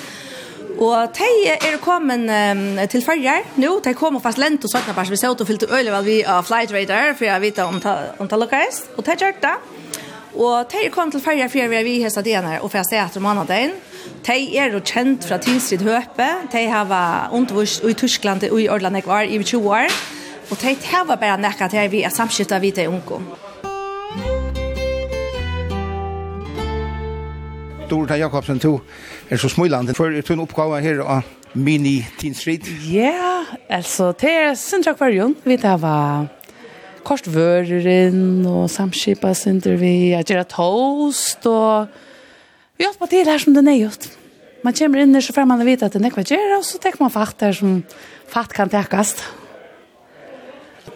Og 0.80 1.08
de 1.18 1.28
er 1.50 1.76
kommet 1.82 2.30
um, 2.30 2.88
til 2.88 3.02
farger 3.04 3.44
nå. 3.60 3.80
De 3.84 3.92
kommer 3.94 4.20
fast 4.20 4.38
lent 4.40 4.64
og 4.64 4.72
sånne 4.72 4.94
bare, 4.96 5.10
vi 5.10 5.18
ser 5.20 5.34
ut 5.34 5.42
og 5.42 5.48
fyllte 5.48 5.68
øyne 5.68 5.92
vel 5.92 6.06
vi 6.06 6.16
av 6.24 6.46
flight 6.48 6.72
radar, 6.72 7.12
for 7.18 7.28
jeg 7.28 7.42
vet 7.42 7.58
om, 7.64 7.80
ta, 7.80 7.96
om 8.18 8.28
det 8.28 8.38
lukkes. 8.40 8.80
Og 8.96 9.04
de 9.04 9.16
gjør 9.20 9.36
det. 9.42 9.56
Og 10.40 10.70
de 10.72 10.84
er 10.86 10.92
kommet 10.94 11.12
til 11.16 11.24
farger 11.24 11.50
for 11.52 11.68
vi 11.68 11.76
har 11.76 11.84
vi 11.84 11.98
hestet 12.04 12.30
igjen 12.30 12.48
her, 12.48 12.60
og 12.60 12.70
for 12.70 12.80
jeg 12.80 12.88
ser 12.90 13.04
etter 13.04 13.24
måneden. 13.24 13.76
De 14.26 14.38
er 14.58 14.72
jo 14.74 14.80
kjent 14.84 15.24
fra 15.24 15.38
Tinstrid 15.42 15.82
Høpe. 15.86 16.28
De 16.52 16.64
har 16.68 17.30
undervist 17.32 17.84
i 17.84 17.94
Tyskland 17.94 18.44
og 18.50 18.60
i 18.60 18.68
Orland 18.68 18.96
jeg 18.96 19.06
var 19.06 19.22
i 19.22 19.42
20 19.42 19.70
år. 19.70 19.90
Og 20.50 20.58
de 20.62 20.74
har 20.90 21.04
bare 21.06 21.38
nekket 21.40 21.70
til 21.70 21.90
vi 21.90 22.02
er 22.02 22.10
samskiftet 22.14 22.62
vidt 22.62 22.78
i 22.78 22.86
unge. 22.86 23.20
Dorita 27.90 28.14
Jakobsen, 28.14 28.58
du 28.58 28.80
er 29.30 29.36
så 29.36 29.48
smilande 29.48 29.94
for 29.94 30.10
du 30.10 30.32
en 30.32 30.44
oppgave 30.44 30.80
her 30.80 31.00
av 31.02 31.22
Mini 31.54 32.04
Teen 32.18 32.34
Street? 32.34 32.68
Ja, 32.92 33.42
altså, 33.68 34.12
det 34.12 34.30
er 34.30 34.54
Sintra 34.54 34.92
Akvarium. 34.92 35.34
Vi 35.44 35.56
har 35.62 36.28
korsvøren 37.04 38.46
og 38.46 38.70
samskipet, 38.70 39.66
vi 39.80 40.10
Jeg 40.10 40.24
gjør 40.24 40.42
toast 40.42 41.46
og 41.46 41.88
Vi 42.80 42.86
har 42.88 43.10
til 43.12 43.28
her 43.28 43.36
som 43.36 43.52
det 43.52 43.60
er 43.68 43.76
gjort. 43.76 44.06
Man 44.64 44.72
kommer 44.72 45.02
inn 45.02 45.20
så 45.20 45.34
får 45.36 45.44
man 45.48 45.60
vite 45.68 45.84
at 45.84 45.92
det 45.92 46.00
er 46.00 46.06
nekva 46.06 46.22
gjør, 46.24 46.54
og 46.56 46.64
så 46.64 46.78
tenker 46.80 47.02
man 47.02 47.12
fatt 47.12 47.36
der 47.42 47.52
som 47.52 47.82
fatt 48.32 48.54
kan 48.56 48.72
tekast. 48.72 49.20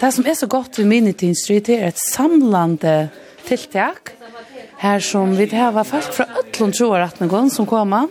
Det 0.01 0.11
som 0.17 0.25
er 0.25 0.39
så 0.39 0.49
godt 0.49 0.79
ved 0.81 0.89
Minity 0.89 1.29
Street 1.37 1.69
er 1.69 1.91
et 1.91 2.01
samlande 2.01 3.11
tiltak 3.45 4.15
her 4.81 5.05
som 5.05 5.37
vi 5.37 5.47
har 5.53 5.77
folk 5.85 6.09
fra 6.17 6.27
Øtlund 6.41 6.73
tror 6.73 7.05
at 7.05 7.21
noen 7.21 7.53
som 7.53 7.69
kommer 7.69 8.09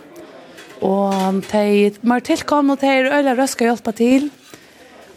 og 0.85 1.41
de 1.49 1.91
mer 2.05 2.21
tilkomne 2.21 2.75
og 2.75 2.81
de 2.81 2.93
er 2.93 3.09
øyne 3.09 3.35
røske 3.37 3.65
hjelpe 3.65 3.91
til 3.97 4.29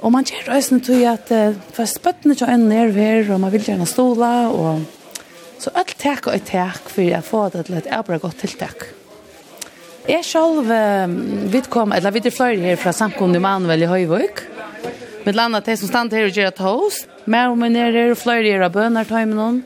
og 0.00 0.12
man 0.16 0.24
gjør 0.24 0.54
røsene 0.54 0.80
til 0.80 1.04
at 1.08 1.28
uh, 1.32 1.56
for 1.76 1.88
spøttene 1.88 2.34
til 2.34 2.48
øynene 2.48 2.82
er 2.86 2.92
her 2.96 3.34
og 3.34 3.40
man 3.44 3.52
vil 3.52 3.68
gjerne 3.68 3.86
stola 3.88 4.48
og 4.48 4.84
Så 5.58 5.72
alt 5.74 5.96
tek 5.98 6.28
og 6.28 6.44
tek 6.46 6.90
for 6.92 7.04
jeg 7.04 7.24
få 7.24 7.46
det 7.52 7.66
til 7.66 7.78
et 7.78 7.88
ebra 7.92 8.18
godt 8.20 8.42
tiltak. 8.44 8.86
Jeg 10.06 10.22
selv 10.22 10.68
um, 10.70 11.14
vidkom, 11.50 11.92
eller 11.96 12.12
vidt 12.14 12.28
er 12.28 12.34
flere 12.34 12.60
her 12.62 12.76
fra 12.78 12.92
samkomne 12.94 13.40
Manuel 13.42 13.82
i 13.82 13.88
Høyvøk. 13.90 14.44
Med 15.24 15.34
landet 15.34 15.66
de 15.66 15.74
som 15.80 15.90
stand 15.90 16.12
her 16.14 16.28
og 16.28 16.36
gjør 16.36 16.52
et 16.52 16.60
toast. 16.60 17.08
Med 17.26 17.50
og 17.50 17.58
mer 17.58 17.90
er 17.90 18.14
flere 18.14 18.44
her 18.46 18.62
av 18.68 18.74
bønner 18.76 19.08
til 19.08 19.32
noen. 19.32 19.64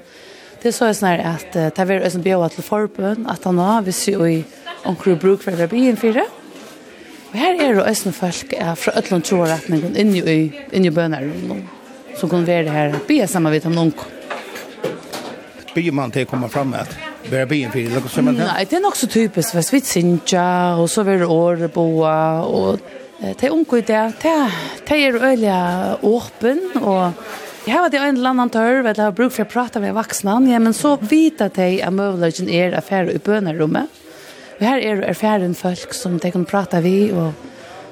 Det 0.63 0.73
så 0.77 0.89
er 0.89 0.97
sånn 0.97 1.21
at 1.21 1.57
uh, 1.57 1.69
det 1.69 1.85
er 1.85 2.07
en 2.09 2.25
bjøy 2.25 2.47
til 2.55 2.65
forbøn, 2.65 3.27
at 3.29 3.45
han 3.45 3.61
har 3.61 3.83
hvis 3.85 4.07
jo 4.09 4.25
i 4.25 4.39
omkring 4.89 5.19
bruk 5.21 5.43
for 5.45 5.57
det 5.57 5.69
byen 5.69 6.01
fire. 6.01 6.25
Og 7.31 7.37
her 7.37 7.61
er 7.61 7.77
det 7.77 7.85
også 7.85 8.15
folk 8.17 8.55
er 8.57 8.73
fra 8.75 8.97
Øtland 8.99 9.29
2-retningen 9.29 9.99
inne 10.01 10.25
i, 10.25 10.41
inn 10.73 10.89
i 10.89 10.95
bønner 10.95 11.29
som 12.19 12.33
kan 12.33 12.47
være 12.47 12.73
her 12.73 12.97
og 12.97 13.05
be 13.07 13.21
sammen 13.29 13.53
med 13.53 13.63
dem 13.65 13.77
noen 13.77 14.20
byr 15.75 15.93
man 15.93 16.11
til 16.11 16.27
å 16.27 16.31
komma 16.31 16.49
fram 16.49 16.71
med 16.71 16.81
att 16.81 16.97
börja 17.31 17.47
byen 17.47 17.73
for 17.73 17.79
det, 17.79 18.09
som 18.09 18.25
man 18.25 18.35
Nei, 18.35 18.65
det 18.65 18.77
är 18.77 18.81
nok 18.81 18.97
så 18.97 19.07
typiskt 19.07 19.53
för 19.53 19.63
Svitsinja 19.63 20.77
och 20.77 20.91
så 20.91 21.03
vidare 21.03 21.27
Åreboa 21.27 22.43
och 22.43 22.79
det 23.21 23.45
er 23.45 23.51
unge 23.51 23.79
i 23.79 23.81
det 23.81 24.91
är 24.91 25.25
öliga 25.25 25.97
åpen 26.03 26.71
och 26.75 27.13
Jag 27.65 27.75
har 27.75 27.91
det 27.91 27.97
en 27.97 28.17
eller 28.17 28.31
annen 28.31 28.51
törv, 28.51 28.87
eller 28.87 29.05
har 29.05 29.13
bruk 29.13 29.33
för 29.33 29.43
å 29.43 29.47
prata 29.47 29.81
med 29.81 29.95
voksne, 29.95 30.33
ja, 30.49 30.59
men 30.59 30.75
så 30.75 30.97
vita 30.97 31.49
de 31.49 31.83
att 31.83 31.93
möjligheten 31.93 32.49
är 32.49 32.73
affär 32.73 33.11
i 33.11 33.19
bönerummet. 33.19 33.87
Och 34.59 34.65
här 34.67 34.79
är 34.79 35.03
erfaren 35.03 35.55
folk 35.55 35.95
som 35.95 36.19
de 36.19 36.31
kan 36.33 36.45
prata 36.45 36.81
vi 36.81 37.13
och 37.13 37.33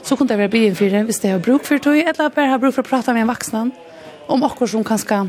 så 0.03 0.17
kunde 0.17 0.35
det 0.35 0.39
vara 0.39 0.49
byen 0.49 0.77
for 0.77 0.85
det, 0.85 1.03
visst 1.03 1.23
det 1.23 1.29
har 1.29 1.39
bruk 1.39 1.65
för 1.65 1.79
det, 1.79 2.03
eller 2.03 2.31
bare 2.31 2.47
har 2.47 2.59
bruk 2.59 2.75
för 2.75 2.83
å 2.83 2.89
prata 2.89 3.13
med 3.13 3.23
en 3.23 3.29
vuxna 3.29 3.71
om 4.27 4.43
akkurat 4.43 4.71
som 4.71 4.85
kanske 4.85 5.29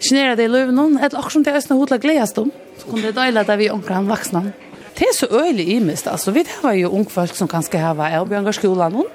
genera 0.00 0.36
det 0.36 0.46
i 0.46 0.52
løven 0.52 0.76
noen, 0.76 0.96
eller 0.98 1.18
akkurat 1.18 1.36
som 1.36 1.44
det 1.44 1.52
er 1.52 1.60
østene 1.60 1.78
hodla 1.80 1.98
gledast 2.02 2.38
om, 2.40 2.52
så 2.78 2.88
kunne 2.88 3.08
det 3.08 3.16
døyla 3.16 3.44
det 3.46 3.58
vi 3.60 3.68
omkring 3.72 4.02
han 4.02 4.10
vaksna. 4.10 4.42
Det 4.96 5.04
er 5.08 5.14
så 5.16 5.28
øyelig 5.28 5.68
imist, 5.76 6.08
altså, 6.08 6.32
vi 6.32 6.44
har 6.62 6.76
jo 6.78 6.92
unge 6.96 7.12
folk 7.12 7.36
som 7.36 7.48
kanskje 7.48 7.80
har 7.82 7.96
vært 7.98 8.20
oppe 8.22 8.40
noen, 8.40 9.10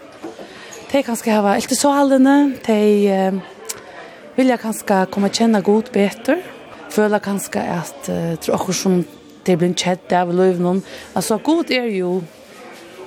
de 0.92 1.04
kanskje 1.08 1.32
har 1.32 1.46
vært 1.46 1.64
elte 1.64 1.76
salene, 1.80 2.36
de 2.66 2.82
eh, 3.08 3.38
vilja 4.36 4.58
kanskje 4.60 5.06
komme 5.12 5.32
kjenne 5.32 5.62
god 5.64 5.90
betur, 5.94 6.42
føla 6.92 7.22
kanskje 7.24 7.64
at, 7.64 8.10
uh, 8.12 8.36
tror 8.44 8.58
akkurat 8.58 8.76
som 8.76 8.98
det 9.48 9.56
blir 9.58 9.72
kjedd 9.72 10.12
av 10.12 10.34
løven 10.36 10.62
noen, 10.66 10.84
altså, 11.16 11.38
god 11.40 11.72
er 11.72 11.88
jo 11.96 12.18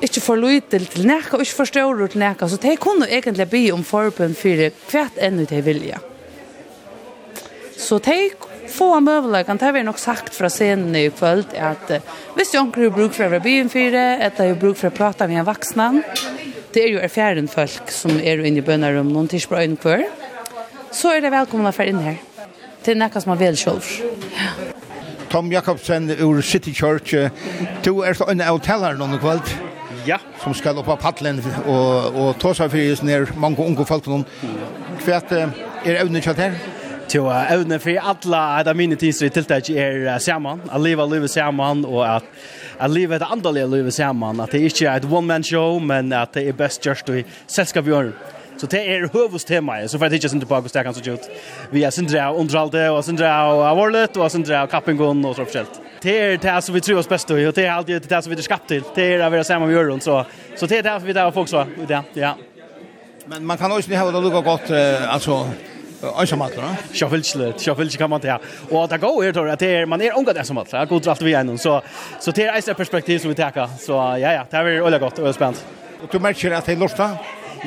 ikke 0.04 0.22
for 0.24 0.40
lite 0.40 0.80
til 0.80 1.06
nekka, 1.08 1.36
og 1.36 1.44
ikke 1.44 1.58
for 1.60 1.68
større 1.68 2.08
til 2.08 2.24
nekka, 2.24 2.48
så 2.48 2.58
de 2.60 2.74
kunne 2.80 3.08
egentlig 3.10 3.48
be 3.52 3.62
om 3.76 3.84
forbund 3.84 4.36
for 4.40 4.64
hvert 4.90 5.20
enn 5.20 5.44
de 5.44 5.62
vilja. 5.64 6.00
Så 7.84 7.98
de 8.00 8.30
få 8.72 8.86
møveløkene, 9.04 9.60
det 9.60 9.66
har 9.66 9.74
vi 9.76 9.82
nok 9.84 9.98
sagt 10.00 10.32
fra 10.34 10.48
scenen 10.48 10.94
i 10.96 11.10
kvöld, 11.12 11.52
at 11.52 11.90
hvis 12.36 12.52
du 12.52 12.56
jeg 12.56 12.64
har 12.64 12.92
bruk 12.94 13.12
for 13.12 13.26
å 13.26 13.32
være 13.34 13.44
byen 13.44 13.68
fire, 13.68 14.04
at 14.24 14.38
jeg 14.40 14.54
har 14.54 14.60
bruk 14.60 14.78
for 14.80 14.88
å 14.88 14.96
prate 14.96 15.26
med 15.28 15.42
en 15.42 15.48
vaksne, 15.48 15.88
det 16.72 16.82
er 16.82 16.94
jo 16.94 17.02
erfaren 17.04 17.48
folk 17.48 17.92
som 17.92 18.16
er 18.16 18.40
inne 18.40 18.62
i 18.62 18.64
bønnerum, 18.64 19.10
noen 19.12 19.28
tidsbrøy 19.28 19.66
inn 19.66 19.76
kvør, 19.76 20.06
så 20.94 21.12
er 21.12 21.26
det 21.26 21.34
velkomne 21.34 21.72
for 21.76 21.90
inn 21.90 22.00
her. 22.00 22.16
Det 22.84 22.94
er 22.94 23.00
noe 23.00 23.20
som 23.20 23.34
er 23.34 23.42
vel 23.42 23.58
selv. 23.60 23.90
Ja. 24.32 24.54
Tom 25.34 25.50
Jakobsen 25.50 26.08
ur 26.22 26.40
City 26.46 26.72
Church, 26.72 27.12
du 27.82 27.90
er 28.06 28.16
en 28.30 28.44
av 28.44 28.60
telleren 28.62 29.00
noen 29.02 29.18
kveld. 29.18 29.50
Ja. 30.06 30.20
Som 30.42 30.54
skal 30.54 30.78
opp 30.78 30.90
av 30.92 31.00
paddelen 31.00 31.40
og, 31.64 32.14
og 32.14 32.28
ta 32.38 32.52
seg 32.54 32.70
for 32.70 32.78
just 32.78 33.04
ned 33.04 33.32
mange 33.40 33.64
unge 33.64 33.86
folk. 33.88 34.06
Hva 35.04 35.20
er 35.32 35.98
evnen 35.98 36.22
kjøtt 36.22 36.42
her? 36.44 36.56
Ja 36.56 36.83
til 37.08 37.26
å 37.26 37.32
evne 37.32 37.78
for 37.82 38.10
alle 38.12 38.42
av 38.58 38.66
de 38.68 38.74
mine 38.78 38.98
tidsri 39.00 39.30
tiltak 39.32 39.70
er 39.70 40.06
sammen, 40.22 40.62
at 40.70 40.82
livet 40.82 41.04
er 41.04 41.12
livet 41.16 41.32
sammen, 41.32 41.84
og 41.88 42.04
at, 42.06 42.28
at 42.78 42.90
livet 42.92 43.22
er 43.22 43.32
andalig 43.34 43.66
livet 43.70 43.94
sammen, 43.96 44.40
at 44.40 44.54
det 44.54 44.62
ikke 44.68 44.88
er 44.88 45.02
et 45.02 45.08
one-man-show, 45.10 45.78
men 45.82 46.12
at 46.16 46.34
det 46.36 46.48
er 46.48 46.56
best 46.58 46.84
gjørst 46.86 47.12
i 47.14 47.24
selskap 47.46 47.88
i 47.88 47.94
åren. 47.94 48.14
Så 48.54 48.68
det 48.70 48.80
er 48.86 49.08
høvustemaet, 49.10 49.90
så 49.90 49.98
for 49.98 50.06
jeg 50.06 50.20
ikke 50.20 50.28
synes 50.30 50.44
på 50.46 50.54
hvordan 50.54 50.70
det 50.74 50.84
kan 50.86 50.94
så 50.94 51.12
ut. 51.12 51.26
Vi 51.72 51.82
er 51.82 51.90
sindre 51.90 52.22
av 52.22 52.38
underhalte, 52.38 52.84
og 52.94 53.02
sindre 53.04 53.26
av 53.28 53.64
avålet, 53.72 54.16
og 54.16 54.30
sindre 54.30 54.60
av 54.62 54.70
kappingen, 54.70 55.24
og 55.26 55.34
så 55.34 55.46
forskjellig. 55.48 55.82
Det 56.04 56.14
er 56.20 56.36
det 56.38 56.54
som 56.62 56.74
vi 56.76 56.82
tror 56.84 57.00
oss 57.00 57.10
best 57.10 57.30
i, 57.34 57.42
og 57.48 57.54
det 57.56 57.66
er 57.66 57.74
alltid 57.74 58.06
det 58.08 58.22
som 58.22 58.30
vi 58.30 58.38
er 58.38 58.46
skapt 58.46 58.68
til. 58.70 58.84
Det 58.94 59.08
er 59.16 59.26
å 59.26 59.30
være 59.32 59.46
sammen 59.48 59.68
med 59.68 59.76
Jørgen, 59.76 60.02
så, 60.04 60.22
så 60.54 60.70
det 60.70 60.80
er 60.80 60.86
det 60.86 60.98
vi 61.06 61.16
tar 61.16 61.34
folk 61.34 61.50
så, 61.50 61.64
ja. 61.88 62.34
Men 63.26 63.46
man 63.48 63.58
kan 63.58 63.72
også 63.72 63.96
ha 63.96 64.10
det 64.12 64.20
lukket 64.22 64.44
godt, 64.44 64.70
altså, 65.08 65.42
Alltså 66.16 66.36
matla. 66.36 66.76
Jag 66.92 67.08
vill 67.08 67.24
slut. 67.24 67.66
Jag 67.66 67.90
kan 67.90 68.10
man 68.10 68.16
inte. 68.16 68.38
Och 68.70 68.88
det 68.88 68.98
går 68.98 69.22
helt 69.22 69.36
att 69.36 69.58
det 69.58 69.66
är 69.66 69.86
man 69.86 70.00
är 70.00 70.18
unga 70.18 70.32
det 70.32 70.44
som 70.44 70.54
matla. 70.54 70.84
går 70.84 71.00
draft 71.00 71.22
vi 71.22 71.30
igen 71.30 71.58
så 71.58 71.82
så 72.20 72.30
det 72.30 72.44
är 72.44 72.70
ett 72.70 72.76
perspektiv 72.76 73.18
som 73.18 73.28
vi 73.28 73.34
tar. 73.34 73.68
Så 73.78 73.92
ja 73.92 74.18
ja, 74.18 74.46
det 74.50 74.56
är 74.56 74.64
väl 74.64 74.82
öle 74.82 74.98
gott 74.98 75.18
och 75.18 75.34
spänt. 75.34 75.66
Och 76.02 76.08
du 76.10 76.18
merker 76.18 76.50
att 76.50 76.66
det 76.66 76.76
losta? 76.76 77.10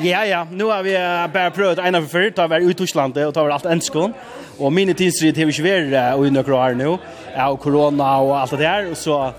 Ja 0.02 0.24
ja, 0.24 0.46
nu 0.50 0.64
har 0.64 0.82
vi 0.82 0.92
bara 1.32 1.50
prövat 1.50 1.78
en 1.78 1.94
av 1.94 2.06
för 2.06 2.30
ta 2.30 2.46
var 2.46 2.60
ut 2.60 2.70
i 2.70 2.74
Tyskland 2.74 3.18
och 3.18 3.34
ta 3.34 3.42
var 3.42 3.50
allt 3.50 3.64
enskon. 3.64 4.12
Och 4.58 4.72
min 4.72 4.94
tidsrid 4.94 5.38
har 5.38 5.44
vi 5.44 5.52
svär 5.52 6.14
och 6.14 6.24
under 6.24 6.52
år 6.52 6.74
nu. 6.74 6.98
Ja, 7.36 7.48
och 7.48 7.60
corona 7.60 8.18
och 8.18 8.38
allt 8.38 8.50
det 8.50 8.56
där 8.56 8.90
och 8.90 8.96
så 8.96 9.32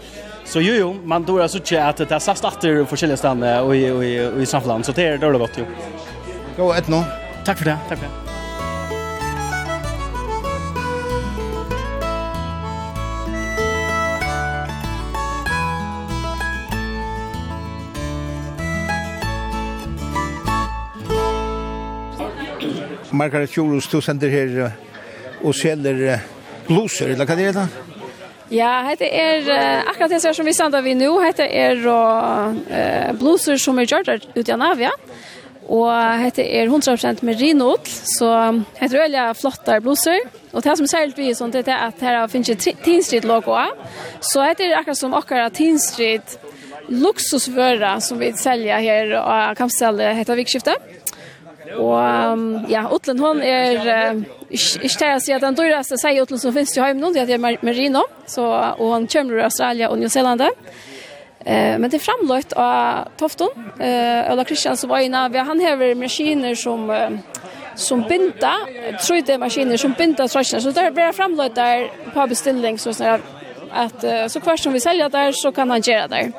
Så 0.45 0.61
jo 0.61 0.73
jo, 0.73 0.95
man 1.03 1.23
då 1.23 1.47
så 1.47 1.59
tjä 1.59 1.83
att 1.83 1.97
det 1.97 2.11
är 2.11 2.19
satt 2.19 2.43
åter 2.43 2.83
på 2.83 2.95
ställen 2.95 3.43
och 3.65 3.75
i 3.75 3.91
och 3.91 4.03
i 4.03 4.41
i 4.41 4.45
samhället. 4.45 4.85
så 4.85 4.91
det 4.91 5.03
är 5.03 5.17
det 5.17 5.37
gott 5.37 5.57
jo. 5.57 5.65
Gå 6.57 6.73
ett 6.73 6.87
nu. 6.87 7.03
Tack 7.45 7.57
för 7.57 7.65
det. 7.65 7.77
Tack 7.89 7.99
för 7.99 8.05
det. 8.05 8.28
Margaret 23.19 23.51
Jorus, 23.51 23.89
du 23.91 23.99
sender 24.01 24.31
her 24.31 24.59
og 25.43 25.55
selger 25.55 26.21
bluser, 26.67 27.11
eller 27.11 27.27
hva 27.27 27.35
det 27.35 27.49
er 27.49 27.57
det? 27.57 27.67
Ja, 28.49 28.69
hette 28.87 29.05
er 29.05 29.43
uh, 29.45 29.89
akkurat 29.91 30.15
det 30.15 30.21
som 30.23 30.47
vi 30.47 30.55
sender 30.57 30.81
vi 30.81 30.95
nå. 30.97 31.11
hette 31.21 31.45
er 31.45 31.83
uh, 31.85 33.11
bluser 33.19 33.59
som 33.61 33.77
er 33.77 33.89
gjort 33.89 34.09
ut 34.09 34.41
i 34.47 34.55
Anavia. 34.55 34.93
Og 35.69 35.91
hette 36.17 36.41
er 36.41 36.65
100% 36.65 37.21
merinot, 37.27 37.85
så 37.85 38.29
hette 38.79 38.95
er 38.95 39.03
veldig 39.03 39.25
flotte 39.37 39.75
bluser. 39.85 40.23
Og 40.49 40.63
det 40.65 40.77
som 40.79 40.87
er 40.87 40.93
særlig 40.95 41.17
vi 41.19 41.33
sånn, 41.37 41.53
det 41.53 41.67
er 41.67 41.83
at 41.91 42.01
her 42.01 42.23
finnes 42.31 42.49
ikke 42.49 42.81
Teen 42.81 43.05
Street 43.05 43.27
logo 43.29 43.53
Så 44.25 44.41
hette 44.41 44.65
er 44.65 44.79
akkurat 44.79 44.97
som 44.97 45.13
akkurat 45.13 45.53
Teen 45.53 45.77
Street 45.77 46.39
luksusvøra 46.89 47.99
som 48.01 48.17
vi 48.17 48.31
selger 48.33 48.81
her 48.81 49.13
og 49.19 49.59
kampstedet 49.59 50.15
heter 50.17 50.41
Vikskiftet. 50.41 50.89
Og 51.67 52.31
um, 52.33 52.43
ja, 52.71 52.85
Utlen 52.93 53.19
hon 53.19 53.41
er 53.43 53.81
uh, 53.83 54.21
ikke 54.49 54.93
til 54.95 55.11
å 55.11 55.19
si 55.21 55.33
at 55.35 55.43
den 55.43 55.57
dyraste 55.57 55.99
sier 55.99 56.23
Utlen 56.23 56.39
som 56.41 56.55
finnes 56.55 56.71
i 56.75 56.79
hjemme 56.79 57.01
nå, 57.01 57.11
det 57.13 57.27
er 57.27 57.41
Mar 57.41 57.59
Marino, 57.65 58.05
så, 58.29 58.45
og 58.79 58.93
han 58.95 59.09
kommer 59.11 59.37
fra 59.37 59.49
Australia 59.49 59.89
og 59.91 59.99
New 59.99 60.09
Zealand. 60.09 60.45
Eh, 61.39 61.75
men 61.79 61.87
det 61.87 61.99
er 61.99 62.03
framløyt 62.03 62.55
av 62.59 63.11
Tofton, 63.19 63.51
eh, 63.79 64.31
Ola 64.31 64.43
Kristian 64.47 64.79
som 64.79 64.91
var 64.91 65.03
inne, 65.05 65.27
han 65.31 65.61
har 65.63 65.83
maskiner 65.95 66.55
som, 66.59 66.89
som 67.79 68.03
binda, 68.07 68.55
tror 68.99 69.21
det 69.23 69.35
er 69.35 69.43
maskiner 69.43 69.79
som 69.79 69.95
binda 69.99 70.27
trøsene, 70.27 70.63
så 70.63 70.73
det 70.75 70.87
er 70.87 70.95
bare 70.95 71.15
framløyt 71.15 71.55
der 71.55 71.87
på 72.15 72.27
bestilling, 72.31 72.79
så 72.79 72.95
sånn 72.95 73.23
at 73.69 74.01
uh, 74.01 74.25
så 74.25 74.39
kvart 74.41 74.59
som 74.59 74.73
vi 74.73 74.79
säljer 74.79 75.09
där 75.09 75.31
så 75.31 75.51
kan 75.51 75.69
han 75.69 75.81
gjøre 75.81 76.07
där. 76.07 76.31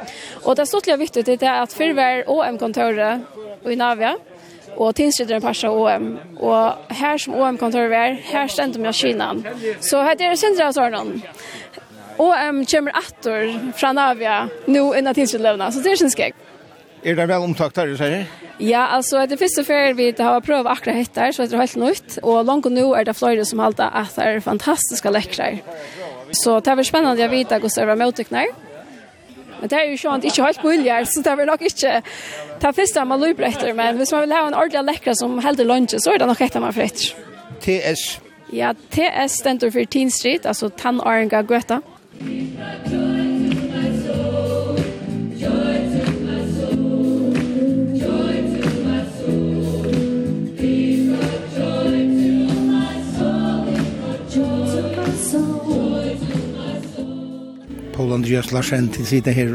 Och 0.45 0.57
det 0.57 0.62
er 0.62 0.67
stort 0.67 0.89
viktig, 0.89 1.25
det 1.25 1.43
är 1.43 1.62
att 1.62 1.73
förvär 1.73 2.29
och 2.29 2.47
en 2.47 2.59
kontor 2.59 3.23
i 3.71 3.77
Navia 3.77 4.17
og 4.77 5.00
en 5.00 5.41
passa 5.41 5.71
OM 5.71 6.19
och 6.37 6.73
här 6.89 7.19
som 7.19 7.35
OM 7.35 7.59
kontor 7.59 7.89
var 7.89 8.21
här 8.33 8.49
ständ 8.49 8.77
om 8.77 8.85
jag 8.85 8.95
Kina 8.95 9.37
så 9.81 10.03
här 10.03 10.17
det 10.17 10.25
är 10.25 10.37
syndra 10.37 10.73
så 10.73 10.89
någon 10.89 11.23
OM 12.17 12.67
kommer 12.67 12.93
attor 12.99 13.73
från 13.73 13.95
Navia, 13.95 14.49
nu 14.67 14.99
innan 14.99 15.15
tingsrätten 15.15 15.73
så 15.73 15.81
det 15.81 15.93
är 15.93 15.97
synd 15.97 16.12
skräck 16.12 16.35
Är 17.03 17.17
det 17.17 17.27
väl 17.27 17.43
omtakt 17.43 17.75
där 17.75 17.87
du 17.87 17.97
säger? 17.97 18.27
Ja, 18.59 18.87
alltså 18.87 19.27
det 19.27 19.39
første 19.39 19.62
så 19.62 19.65
för 19.65 19.95
vi 19.95 20.12
det 20.12 20.23
har 20.23 20.41
provat 20.41 20.73
akra 20.73 20.93
hettar 20.93 21.33
så 21.33 21.47
det 21.47 21.57
är 21.57 21.59
helt 21.59 21.77
nytt 21.77 22.19
och 22.23 22.45
langt 22.45 22.67
och 22.67 22.73
nu 22.73 22.95
är 22.95 23.05
det 23.05 23.15
flere 23.15 23.45
som 23.45 23.59
halter 23.59 23.91
at 23.93 24.17
det 24.17 24.25
er 24.25 24.41
fantastiska 24.41 25.11
läckrar. 25.11 25.59
Så 26.31 26.61
det 26.61 26.75
var 26.75 26.83
spännande 26.83 27.25
att 27.25 27.31
vite 27.31 27.59
hvordan 27.59 27.71
det 27.77 27.87
var 27.87 27.97
mottecknar. 27.97 28.47
Men 29.61 29.68
det 29.68 29.77
är 29.77 29.90
ju 29.90 29.96
sånt 29.99 30.25
ikke 30.25 30.44
helt 30.44 30.62
buljar 30.62 31.05
så 31.05 31.23
det 31.23 31.33
er 31.33 31.46
nok 31.46 31.62
ikke 31.62 32.03
ta 32.61 32.73
første 32.73 33.05
man 33.05 33.20
løper 33.20 33.49
etter, 33.51 33.73
men 33.77 33.96
hvis 34.01 34.12
man 34.12 34.27
vil 34.27 34.35
ha 34.37 34.46
en 34.49 34.55
ordentlig 34.55 34.85
läckra 34.88 35.14
som 35.14 35.38
helder 35.44 35.68
lunsje, 35.68 36.01
så 36.01 36.14
er 36.14 36.18
det 36.23 36.29
nok 36.31 36.40
etter 36.40 36.61
man 36.61 36.73
för 36.73 36.88
etter. 36.88 37.14
TS. 37.61 38.20
Ja, 38.53 38.75
TS 38.90 39.38
stender 39.40 39.70
for 39.70 39.85
Teen 39.85 40.11
Street, 40.11 40.46
alltså 40.46 40.70
Tannarenga 40.70 41.42
Göta. 41.42 41.83
Gøta. 42.20 43.30
Paul 58.01 58.13
Andreas 58.13 58.53
Larsen 58.53 58.89
til 58.89 59.05
sida 59.07 59.33
her 59.37 59.51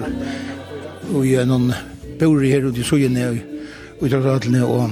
og 1.15 1.23
gjør 1.25 1.47
noen 1.49 1.71
bor 2.19 2.43
her 2.45 2.67
ute 2.67 2.83
i 2.83 2.83
Søyene 2.85 3.23
og 3.31 4.03
ut 4.03 4.13
av 4.13 4.21
Radlene 4.21 4.59
og 4.61 4.91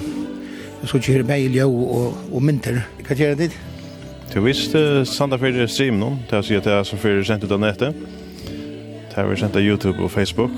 jeg 0.81 0.89
så 0.89 0.97
ikke 0.97 1.13
her 1.13 1.25
meg 1.29 1.43
i 1.45 1.51
ljø 1.53 1.67
og 1.69 2.39
mynter. 2.41 2.79
Hva 3.05 3.17
gjør 3.19 3.35
det? 3.43 3.51
Du 4.31 4.39
visst 4.41 4.73
uh, 4.73 5.03
Sanda 5.05 5.37
Fyrir 5.37 5.69
stream 5.69 5.99
nå, 6.01 6.09
til 6.31 6.39
å 6.39 6.47
si 6.47 6.57
at 6.57 6.65
det 6.65 6.73
er 6.73 6.87
som 6.89 7.01
fyrir 7.03 7.21
sendt 7.29 7.45
ut 7.45 7.53
av 7.53 7.61
nettet. 7.61 7.99
Det 9.11 9.21
er 9.21 9.29
vi 9.29 9.37
sendt 9.43 9.61
av 9.61 9.67
YouTube 9.67 10.01
og 10.01 10.09
Facebook. 10.15 10.57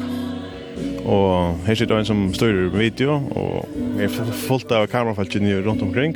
Og 1.03 1.59
her 1.67 1.75
sitter 1.75 1.99
en 1.99 2.07
som 2.07 2.23
styrer 2.37 2.71
video, 2.77 3.19
og 3.35 3.99
er 3.99 4.15
fullt 4.45 4.71
av 4.71 4.87
kamerafalkene 4.93 5.59
rundt 5.67 5.83
omkring. 5.83 6.15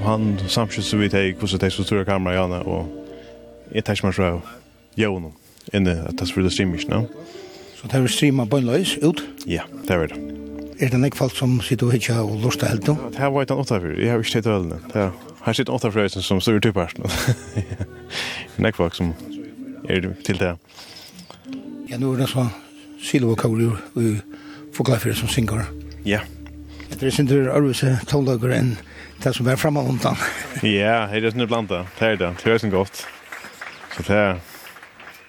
Og 0.00 0.02
han 0.10 0.26
samskylds 0.42 0.90
så 0.90 0.98
vidt 0.98 1.14
jeg 1.14 1.38
hvordan 1.38 1.62
det 1.62 1.70
er 1.70 1.78
så 1.78 1.86
store 1.86 2.10
kamera 2.10 2.34
i 2.34 2.42
henne, 2.42 2.60
og 2.66 3.70
jeg 3.70 3.86
tar 3.86 3.94
ikke 3.94 4.10
meg 4.10 4.18
så 4.18 4.30
av 4.32 4.54
jævnen 4.98 5.38
inne 5.72 5.96
at 6.08 6.18
det 6.18 6.28
skulle 6.28 6.50
streames, 6.50 6.88
no? 6.88 7.04
Så 7.76 7.88
det 7.90 8.00
er 8.00 8.06
streama 8.06 8.44
bønløys 8.44 8.98
ut? 9.02 9.24
Ja, 9.46 9.66
det 9.88 9.90
er 9.90 10.06
det. 10.06 10.18
Er 10.80 10.90
det 10.90 10.98
nek 11.00 11.14
folk 11.14 11.36
som 11.36 11.60
sitter 11.62 11.86
og 11.86 11.92
hitja 11.94 12.16
og 12.22 12.40
lusta 12.42 12.66
helt 12.66 12.88
nå? 12.88 12.96
Det 13.12 13.20
her 13.22 13.30
var 13.30 13.46
ikke 13.46 13.54
åtta 13.54 13.78
fyrir, 13.78 14.00
jeg 14.02 14.10
har 14.10 14.24
ikke 14.24 14.32
tett 14.34 14.48
ølene. 14.50 14.78
Her 15.44 15.56
sitter 15.56 15.74
åtta 15.76 15.90
fyrir 15.94 16.08
som 16.24 16.40
styrer 16.42 16.64
til 16.64 16.74
parten. 16.74 17.06
Nek 18.64 18.76
folk 18.76 18.96
som 18.98 19.12
er 19.88 20.08
til 20.26 20.40
det. 20.40 20.54
Ja, 21.90 22.00
nu 22.00 22.12
er 22.12 22.24
det 22.24 22.28
så 22.32 22.48
silo 23.04 23.30
og 23.34 23.38
kauri 23.38 23.68
og 23.68 24.02
foglafyr 24.74 25.14
som 25.14 25.28
synger. 25.28 25.68
Ja. 26.04 26.24
Det 26.90 27.02
er 27.02 27.14
sindur 27.14 27.52
arvise 27.52 27.98
tålager 28.10 28.56
enn 28.56 28.74
det 29.22 29.34
som 29.36 29.46
er 29.48 29.60
framme 29.60 29.82
undan. 29.84 30.18
Ja, 30.62 31.04
det 31.12 31.22
er 31.22 31.30
sindur 31.30 31.50
blanda, 31.50 31.84
det 31.98 32.08
er 32.08 32.16
det, 32.16 32.32
det 32.42 32.52
er 32.52 32.58
det, 32.58 32.72
godt. 32.72 33.04
Så 33.94 34.02
det, 34.02 34.10
er 34.10 34.32
det, 34.32 34.40
er 34.40 34.53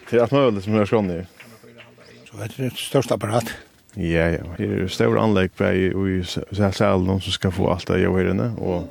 Det 0.10 0.18
är 0.18 0.22
allt 0.22 0.64
som 0.64 0.76
er 0.76 0.86
skån 0.86 1.08
nu. 1.08 1.26
Så 2.32 2.38
det 2.38 2.44
är 2.44 2.64
det 2.64 2.78
största 2.78 3.14
apparat. 3.14 3.46
Ja, 3.94 4.30
ja. 4.30 4.44
Det 4.58 4.66
är 4.66 4.88
stora 4.88 5.22
anlegg 5.22 5.56
på 5.56 5.64
i 5.64 6.24
salen 6.74 7.22
som 7.22 7.32
skal 7.32 7.52
få 7.52 7.70
alt 7.72 7.88
det 7.88 8.00
jag 8.00 8.22
är 8.22 8.60
og 8.60 8.88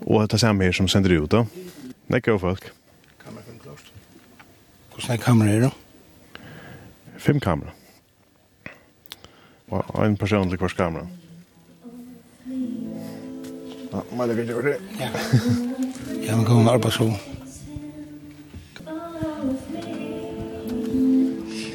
och 0.00 0.28
det 0.28 0.38
samme 0.38 0.64
her 0.64 0.72
som 0.72 0.88
sender 0.88 1.10
ut 1.10 1.30
da. 1.30 1.46
Det 2.06 2.20
går 2.20 2.38
folk. 2.38 2.64
Hvordan 4.92 5.14
er 5.14 5.16
kamera 5.16 5.50
är 5.50 5.60
då? 5.60 5.70
Fem 7.18 7.40
kamera. 7.40 7.70
Og 9.68 10.06
en 10.06 10.16
person 10.16 10.48
till 10.48 10.58
kvars 10.58 10.74
kamera. 10.74 11.06
Ja, 13.92 14.00
må 14.12 14.24
jeg 14.24 14.36
man 14.36 14.46
gjøre 14.46 14.62
det. 14.62 14.76
Ja. 15.00 15.08
Ja, 16.26 16.36
man 16.36 16.44
kommer 16.44 16.72
arbeta 16.72 16.90
så. 16.90 17.12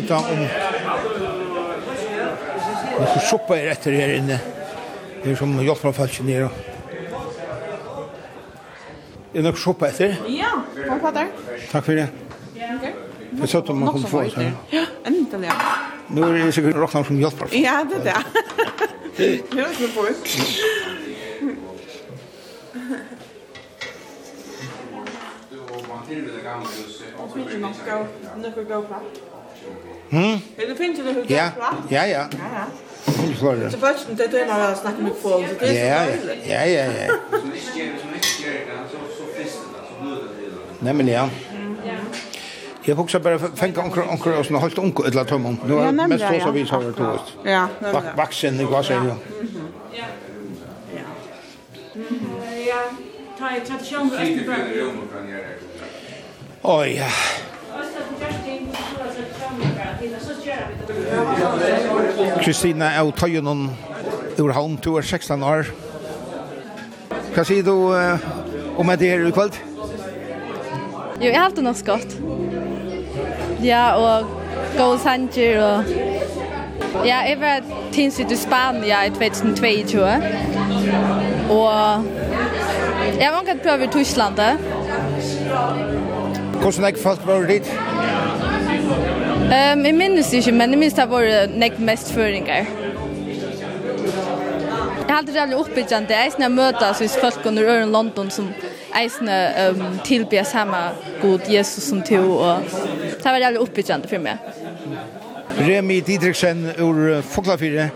vita 0.00 0.16
om 0.16 0.40
Nå 3.00 3.20
soppa 3.24 3.56
er 3.56 3.70
etter 3.72 3.94
her 3.96 4.10
inne. 4.16 4.36
Det 5.22 5.32
er 5.32 5.36
som 5.38 5.52
hjelper 5.60 5.88
av 5.90 5.96
falsk 5.96 6.24
nere. 6.24 6.50
Er 9.34 9.46
nok 9.46 9.60
soppa 9.60 9.88
etter? 9.88 10.16
Ja, 10.32 10.52
hva 10.76 10.98
fatter? 11.04 11.30
Takk 11.70 11.86
for 11.86 11.96
det. 11.96 12.08
Jeg 12.60 13.48
sa 13.48 13.60
er 13.62 13.76
man 13.78 13.92
kunne 13.94 14.10
få 14.10 14.24
det. 14.26 14.48
Ja, 14.74 14.84
endelig. 15.06 15.52
Nå 16.10 16.26
er 16.26 16.38
det 16.40 16.54
sikkert 16.56 16.80
råkna 16.82 17.04
som 17.06 17.20
hjelper. 17.20 17.52
Ja, 17.56 17.80
det 17.88 18.00
er 18.02 18.08
det. 18.10 18.20
Det 19.20 19.26
er 19.52 19.66
ikke 19.68 19.88
folk. 19.92 20.28
Du 25.50 25.58
og 25.60 25.82
man 25.90 26.06
tilbyr 26.08 26.38
det 26.38 26.44
gamle 26.46 26.70
huset. 26.72 27.10
Og 27.18 27.34
så 27.34 27.44
gå 28.70 28.80
platt. 28.88 29.20
Hm? 30.10 30.38
Vill 30.56 30.68
du 30.68 30.74
finna 30.74 31.04
det 31.04 31.12
hur 31.12 31.24
det 31.24 31.34
är? 31.34 31.50
Ja, 31.88 32.06
ja. 32.06 32.06
Ja, 32.06 32.26
ja. 32.54 32.64
Så 33.70 33.78
först 33.78 34.08
inte 34.10 34.26
det 34.26 34.46
när 34.46 34.68
jag 34.68 34.78
snackar 34.78 35.02
med 35.02 35.12
folk. 35.22 35.46
Ja, 35.60 35.66
ja. 35.66 36.04
Ja, 36.44 36.66
ja, 36.66 36.84
ja. 36.84 37.14
Som 37.40 37.52
inte 37.52 37.78
ger 37.78 37.92
som 38.00 38.14
inte 38.14 38.28
ger 38.42 38.52
det 38.52 38.66
så 38.90 38.96
så 39.18 39.24
fisken 39.36 39.62
alltså 39.80 40.02
blöder 40.02 40.22
det. 40.22 40.84
Nej 40.84 40.94
men 40.94 41.08
ja. 41.08 41.28
Ja. 41.86 41.92
Jag 42.82 42.96
hugsa 42.96 43.20
bara 43.20 43.38
fänka 43.38 43.80
onkel 43.80 44.02
onkel 44.02 44.32
och 44.32 44.46
såna 44.46 44.58
helt 44.58 44.78
onkel 44.78 45.06
eller 45.06 45.24
tom. 45.24 45.58
Nu 45.66 45.74
är 45.74 45.92
mest 45.92 46.24
så 46.24 46.40
så 46.46 46.50
vi 46.50 46.62
har 46.62 46.82
det 46.82 46.90
då. 46.90 47.18
Ja, 47.44 47.68
nej. 47.80 47.94
Vaxen 48.16 48.56
det 48.56 48.64
var 48.64 48.82
så 48.82 48.92
ja. 48.92 49.16
Ja. 49.92 50.04
Ja. 52.66 52.82
Ta 53.38 53.56
i 53.56 53.60
tradition 53.60 54.10
och 54.12 54.20
efter. 54.20 54.56
Oj 56.62 56.96
ja. 56.96 57.06
Kristina 62.40 62.90
er 62.96 63.10
tøyenen 63.16 63.68
ur 64.40 64.52
havn, 64.52 64.76
du 64.80 64.94
er 64.96 65.04
16 65.04 65.42
år. 65.42 65.68
Hva 67.34 67.44
sier 67.46 67.62
du 67.66 67.74
uh, 67.92 68.18
om 68.80 68.90
det 68.98 69.10
her 69.10 69.26
i 69.26 69.34
kveld? 69.34 69.58
Jo, 71.20 71.28
jeg 71.28 71.36
har 71.36 71.48
haft 71.50 71.56
det 71.56 71.64
nok 71.64 71.84
godt. 71.86 72.16
Ja, 73.62 73.84
og 74.00 74.26
gå 74.78 74.96
sanger 75.02 75.60
og... 75.62 75.84
Ja, 77.06 77.20
jeg 77.28 77.36
var 77.40 77.60
tinsitt 77.92 78.32
i 78.32 78.36
Spania 78.36 79.04
i 79.06 79.10
2022. 79.10 80.00
Og 81.50 82.06
jeg 83.18 83.26
har 83.26 83.36
vankat 83.36 83.62
prøver 83.62 83.84
i 83.84 83.92
Tyskland. 83.92 84.40
Hvordan 86.60 86.84
er 86.84 87.02
folk 87.02 87.26
var 87.26 87.46
dit? 87.46 87.68
Ehm 89.52 89.84
jag 89.84 89.94
minns 89.94 90.34
inte 90.34 90.52
men 90.52 90.70
jag 90.70 90.78
minns 90.78 90.94
det 90.94 91.06
var 91.06 91.46
näck 91.58 91.78
mest 91.78 92.10
föringar. 92.10 92.66
Jag 95.08 95.14
hade 95.14 95.32
det 95.32 95.42
aldrig 95.42 95.60
uppbyggande 95.60 96.14
eisna 96.14 96.48
möta 96.48 96.94
så 96.94 97.04
is 97.04 97.16
folk 97.16 97.46
under 97.46 97.64
öron 97.64 97.92
London 97.92 98.30
som 98.30 98.48
eisna 98.94 99.32
ehm 99.32 99.80
um, 99.80 99.98
tillbe 100.04 100.44
samma 100.44 100.90
god 101.22 101.40
Jesus 101.48 101.84
som 101.88 102.02
to 102.02 102.16
och 102.16 102.58
det 103.22 103.24
var 103.24 103.40
aldrig 103.40 103.56
uppbyggande 103.56 104.08
för 104.08 104.18
mig. 104.18 104.36
Remi 105.58 106.00
Didriksen 106.00 106.66
ur 106.78 107.22
Foklafire. 107.22 107.90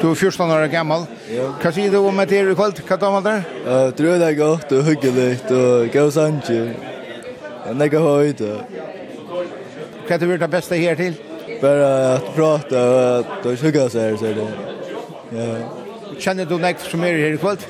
Du 0.00 0.10
er 0.10 0.14
14 0.14 0.50
år 0.50 0.66
gammal. 0.66 1.06
Hva 1.62 1.72
sier 1.72 1.90
du 1.90 1.96
om 1.96 2.20
etter 2.20 2.50
i 2.50 2.54
kveld? 2.54 2.82
Hva 2.88 2.96
tar 2.96 3.12
man 3.12 3.24
der? 3.24 3.44
Uh, 3.64 3.90
Tror 3.96 4.18
det 4.18 4.28
er 4.28 4.36
godt 4.36 4.72
og 4.72 4.84
hyggelig 4.84 5.38
og 5.50 5.88
gav 5.92 6.10
sanger. 6.10 6.74
Jeg 7.66 7.74
nekker 7.74 8.00
høyt. 8.00 8.42
Hva 10.06 10.14
er 10.14 10.18
det 10.22 10.28
vært 10.28 10.40
det 10.40 10.50
beste 10.50 10.76
her 10.78 10.94
til? 10.94 11.16
Bare 11.60 11.86
at 12.14 12.22
prate, 12.36 12.78
og 12.78 13.24
det 13.42 13.52
er 13.52 13.62
hygge 13.64 13.86
seg 13.90 14.02
her, 14.02 14.16
sier 14.20 14.34
det. 14.36 14.48
Ja. 15.34 15.46
Kjenner 16.20 16.46
du 16.46 16.58
nek 16.62 16.78
som 16.80 17.02
er 17.04 17.16
her 17.18 17.34
i 17.34 17.40
kvöld? 17.40 17.64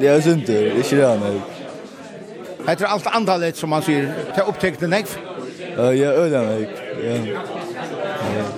Ja, 0.00 0.12
jeg 0.12 0.22
synes 0.22 0.46
det, 0.46 0.58
ikke 0.76 0.96
det 0.96 1.06
han. 1.08 1.40
Heter 2.68 2.86
alt 2.86 3.06
antallet 3.14 3.56
som 3.56 3.72
man 3.72 3.82
sier, 3.82 4.10
til 4.34 4.50
opptekne 4.50 4.90
nek? 4.92 5.14
Ja, 5.78 6.12
øyne 6.24 6.42
nek, 6.50 6.68
ja. 7.04 7.16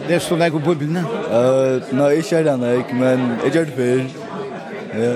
Det 0.08 0.22
står 0.22 0.36
nek 0.40 0.52
på 0.52 0.64
bubblene? 0.64 1.04
Nei, 1.92 2.10
ikke 2.18 2.42
det 2.48 2.56
nek, 2.64 2.92
men 2.98 3.24
jeg 3.44 3.52
gjør 3.54 3.70
det 3.70 3.78
før. 3.78 4.02
Ja. 4.98 5.14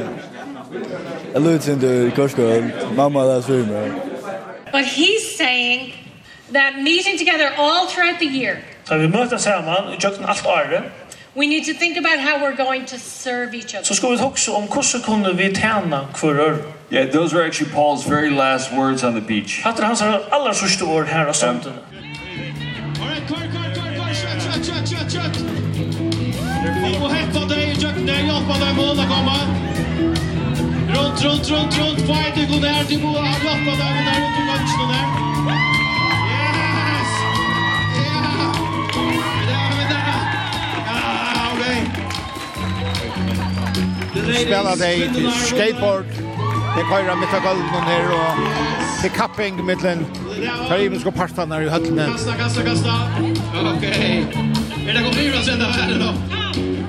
Jeg 1.34 1.42
lurer 1.42 1.60
sin 1.60 1.80
til 1.80 2.12
korskål, 2.14 2.70
mamma 2.96 3.26
der 3.26 3.40
svimmer. 3.42 3.90
But 4.72 4.84
he's 4.84 5.36
saying 5.38 6.03
that 6.52 6.82
meeting 6.82 7.18
together 7.18 7.52
all 7.58 7.86
throughout 7.86 8.18
the 8.18 8.26
year. 8.26 8.58
Så 8.84 8.98
vi 8.98 9.08
mötas 9.08 9.42
samman 9.42 9.92
i 9.92 9.96
jökten 10.00 10.24
allt 10.24 10.46
året. 10.46 10.82
We 11.36 11.46
need 11.46 11.64
to 11.64 11.74
think 11.74 11.96
about 11.96 12.20
how 12.20 12.38
we're 12.38 12.56
going 12.56 12.86
to 12.86 12.98
serve 12.98 13.54
each 13.54 13.74
other. 13.74 13.82
Så 13.82 13.94
ska 13.94 14.08
vi 14.08 14.16
också 14.16 14.52
om 14.52 14.62
hur 14.62 15.04
kunde 15.04 15.32
vi 15.32 15.54
tjäna 15.54 16.08
kvar 16.14 16.58
Yeah, 16.90 17.06
those 17.06 17.34
were 17.34 17.46
actually 17.46 17.72
Paul's 17.72 18.04
very 18.08 18.30
last 18.30 18.72
words 18.72 19.04
on 19.04 19.14
the 19.14 19.20
beach. 19.20 19.62
Hatter 19.64 19.82
hans 19.82 20.02
allra 20.02 20.54
sista 20.54 20.84
ord 20.84 21.06
här 21.06 21.28
och 21.28 21.36
sånt. 21.36 21.66
Vi 26.84 26.98
må 26.98 27.08
hetta 27.08 27.46
deg 27.46 27.58
i 27.58 27.72
jökten, 27.72 28.06
hjelpa 28.06 28.54
deg 28.60 28.74
mål 28.76 28.98
å 28.98 29.06
komme. 29.08 29.36
Runt, 30.94 31.24
runt, 31.24 31.50
runt, 31.50 31.78
runt, 31.78 32.00
fight, 32.06 32.34
du 32.34 32.46
går 32.52 32.60
der, 32.60 32.84
du 32.88 32.98
må 33.02 33.12
hjelpa 33.18 33.76
deg, 33.82 33.92
du 33.98 34.10
er 34.10 34.18
rundt 34.22 34.38
i 34.38 34.44
mønskene 34.48 34.92
der. 34.94 35.73
spela 44.32 44.70
de 44.74 44.92
til 45.14 45.32
skateboard. 45.46 46.04
De 46.76 46.82
køyrer 46.90 47.16
mitt 47.16 47.34
av 47.34 47.56
någon 47.56 47.82
här 47.82 48.04
och 48.12 48.34
till 49.00 49.10
capping 49.10 49.66
mitten. 49.66 50.06
För 50.68 50.88
vi 50.88 50.98
ska 50.98 51.10
pasta 51.10 51.44
när 51.44 51.60
i 51.60 51.68
høttene. 51.68 52.06
Kasta 52.12 52.32
kasta 52.32 52.62
kasta. 52.62 52.92
Ok. 53.76 53.84
Er 54.88 54.94
det 54.94 55.02
kommer 55.04 55.22
ju 55.22 55.34
att 55.34 55.44
sända 55.44 55.66
här 55.66 55.98
då. 55.98 56.14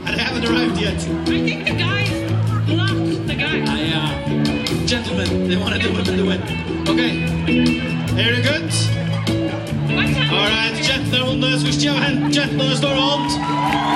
I 0.07 0.17
haven't 0.17 0.45
arrived 0.49 0.81
yet. 0.81 1.07
I 1.27 1.47
think 1.47 1.65
the 1.65 1.73
guys 1.73 2.11
blocked 2.67 3.27
the 3.27 3.35
guy. 3.35 3.63
Ah, 3.67 3.77
yeah. 3.77 4.09
Gentlemen, 4.87 5.47
they 5.47 5.57
want 5.57 5.73
to 5.75 5.79
do 5.79 5.99
it, 5.99 6.05
they 6.05 6.17
do 6.17 6.31
it. 6.31 6.41
Okay. 6.89 7.11
Very 8.15 8.41
good. 8.49 8.71
All 10.31 10.47
right, 10.55 10.75
Jetler 10.87 11.29
under, 11.31 11.57
skal 11.57 11.67
vi 11.67 11.73
stjæve 11.73 11.99
hen. 11.99 12.31
Jetler 12.31 12.75
står 12.75 12.89
rundt. 12.89 13.31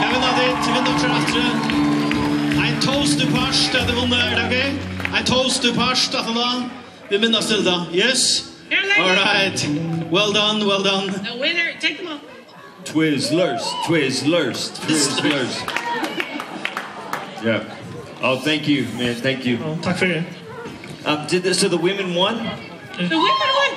Jeg 0.02 0.10
vil 0.12 0.22
dit, 0.40 0.68
vi 0.68 0.72
vinner 0.76 0.96
kraftre. 1.00 1.89
Ein 2.58 2.82
toast 2.82 3.20
til 3.20 3.28
parst, 3.32 3.76
at 3.76 3.88
det 3.88 3.96
vunnet 3.96 4.20
er 4.20 4.36
det, 4.36 4.46
ok? 4.46 4.58
Ein 5.18 5.26
toast 5.26 5.62
til 5.62 5.74
parst, 5.74 6.16
at 6.16 6.26
det 6.28 6.36
da. 6.36 6.50
Vi 7.10 7.18
minnes 7.18 7.46
til 7.46 7.66
da, 7.66 7.76
yes? 7.94 8.46
All 9.00 9.16
right. 9.16 9.60
Well 10.12 10.34
done, 10.34 10.66
well 10.66 10.84
done. 10.84 11.08
The 11.12 11.40
winner, 11.42 11.70
take 11.82 11.98
them 11.98 12.08
off. 12.08 12.22
Twizzlers, 12.86 13.62
Twizzlers, 13.88 14.70
Twizzlers. 14.80 15.54
yeah. 17.46 17.62
Oh, 18.22 18.40
thank 18.40 18.68
you, 18.68 18.88
man. 18.98 19.16
Thank 19.16 19.46
you. 19.46 19.58
Oh, 19.64 19.78
tack 19.84 19.98
för 19.98 20.06
det. 20.08 20.24
Um, 21.06 21.28
did 21.28 21.44
this, 21.44 21.60
so 21.60 21.70
the 21.70 21.78
women 21.78 22.16
won? 22.16 22.36
The 22.98 23.16
women 23.16 23.50
won. 23.60 23.72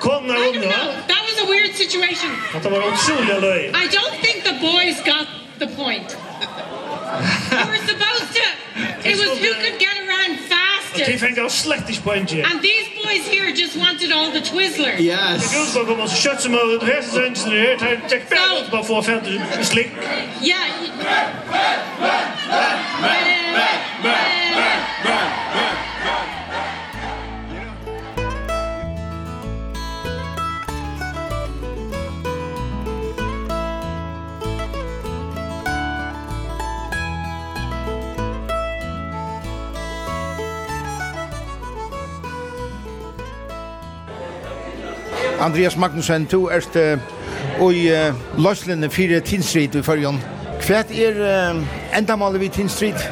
Kom 0.00 0.26
när 0.26 0.34
hon 0.34 0.62
That 1.08 1.22
was 1.28 1.38
a 1.42 1.46
weird 1.50 1.74
situation. 1.74 2.30
Det 2.62 2.70
var 2.70 2.78
otroligt 2.78 3.40
löj. 3.42 3.64
I 3.66 3.88
don't 3.96 4.16
think 4.22 4.44
the 4.44 4.54
boys 4.60 4.96
got 5.04 5.26
the 5.58 5.66
point. 5.76 6.16
We 7.20 7.64
were 7.72 7.84
supposed 7.92 8.30
to. 8.38 8.44
It 9.04 9.16
was 9.18 9.30
who 9.38 9.52
could 9.62 9.78
get 9.78 9.96
around 10.06 10.38
faster. 10.52 11.02
Okay, 11.02 11.18
thank 11.18 11.36
you. 11.36 11.48
Slecht 11.48 11.90
is 11.90 11.98
pointje. 11.98 12.44
And 12.44 12.60
these 12.62 12.88
boys 13.04 13.26
here 13.26 13.52
just 13.52 13.76
wanted 13.76 14.12
all 14.12 14.30
the 14.30 14.40
Twizzlers. 14.40 15.00
Yes. 15.00 15.50
Det 15.50 15.58
går 15.58 15.66
så 15.66 15.84
kommer 15.84 16.06
så 16.06 16.16
kött 16.16 16.40
som 16.40 16.54
över 16.54 16.86
här 16.86 17.02
sen 17.02 17.36
så 17.36 17.50
det 17.50 17.80
här 17.80 18.00
täck 18.08 18.28
på 18.28 18.36
bara 18.70 18.84
för 18.84 19.02
färdeslick. 19.02 19.90
Yeah. 20.42 20.62
Andreas 45.42 45.76
Magnussen, 45.76 46.28
du 46.30 46.46
erst 46.48 46.76
i 46.76 47.80
uh, 47.90 48.22
løslinne 48.38 48.90
fire 48.90 49.20
tinsrit 49.26 49.74
i 49.74 49.82
førjon. 49.82 50.20
Hva 50.62 50.84
er 50.94 51.18
endamålet 51.98 52.40
ved 52.44 52.54
tinsrit? 52.54 53.02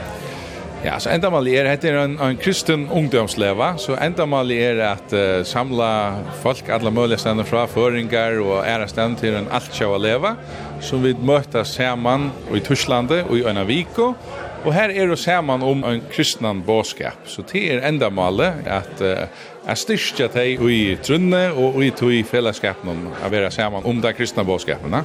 Ja, 0.80 0.94
så 0.96 1.10
endamålet 1.12 1.58
er, 1.60 1.66
det 1.76 1.90
er 1.90 1.98
en, 2.00 2.14
en 2.24 2.38
kristen 2.40 2.86
ungdomsleva, 2.88 3.74
så 3.76 3.98
endamålet 4.00 4.62
er 4.64 4.78
at 4.86 5.12
uh, 5.12 5.42
samla 5.44 5.90
folk, 6.40 6.70
alle 6.72 6.88
mulige 6.94 7.18
stedene 7.20 7.44
fra, 7.44 7.66
føringar 7.68 8.38
og 8.40 8.62
ære 8.64 8.86
stedene 8.88 9.20
til 9.20 9.36
en 9.36 9.50
altsjava 9.52 9.98
leva, 10.00 10.30
som 10.80 11.04
vi 11.04 11.12
møtes 11.12 11.74
sammen 11.76 12.30
i 12.56 12.62
Tyskland 12.64 13.12
og 13.26 13.34
i 13.36 13.42
Øynaviko, 13.44 14.14
Og 14.64 14.74
her 14.76 14.92
er 14.92 15.08
det 15.08 15.18
saman 15.18 15.62
om 15.64 15.84
en 15.88 16.02
kristnan 16.12 16.60
båskap, 16.66 17.24
så 17.24 17.42
det 17.52 17.62
er 17.72 17.86
enda 17.88 18.10
male 18.12 18.50
at 18.68 19.00
uh, 19.00 19.24
jeg 19.64 19.80
styrkja 19.80 20.28
deg 20.34 20.60
i 20.68 20.82
trunne 21.00 21.46
og 21.56 21.80
i 21.84 21.88
tog 21.96 22.12
fellesskapen 22.28 22.92
om 22.92 23.08
å 23.08 23.32
være 23.32 23.48
saman 23.54 23.88
om 23.88 24.02
det 24.04 24.12
kristne 24.18 24.44
båskapen. 24.44 25.00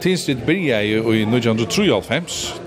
Tinstid 0.00 0.38
byrja 0.46 0.78
jo 0.86 1.12
i 1.12 1.24
1993, 1.26 2.20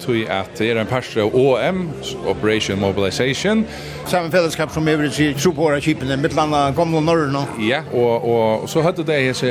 tog 0.03 0.19
at 0.29 0.51
det 0.59 0.67
er 0.69 0.81
en 0.81 0.89
parster 0.89 1.23
av 1.23 1.33
OM, 1.33 1.87
Operation 2.29 2.77
Mobilization. 2.79 3.63
Samme 4.05 4.29
fellesskap 4.31 4.69
som 4.75 4.85
vi 4.85 4.93
vil 4.99 5.33
tro 5.39 5.53
på 5.55 5.63
våre 5.63 5.79
kipene, 5.81 6.17
mittlanda, 6.21 6.67
gamla 6.77 7.01
norrna. 7.01 7.45
Ja, 7.63 7.81
og, 7.93 8.27
og 8.29 8.69
så 8.69 8.83
hadde 8.85 9.07
det 9.07 9.21
hese 9.29 9.49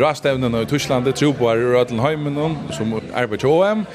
rastevnene 0.00 0.64
i 0.64 0.70
Tyskland, 0.72 1.12
tro 1.14 1.30
på 1.36 1.52
i 1.52 1.70
Rødlenheimen, 1.76 2.40
som 2.74 2.96
arbeid 3.14 3.44
til 3.44 3.54
OM, 3.54 3.86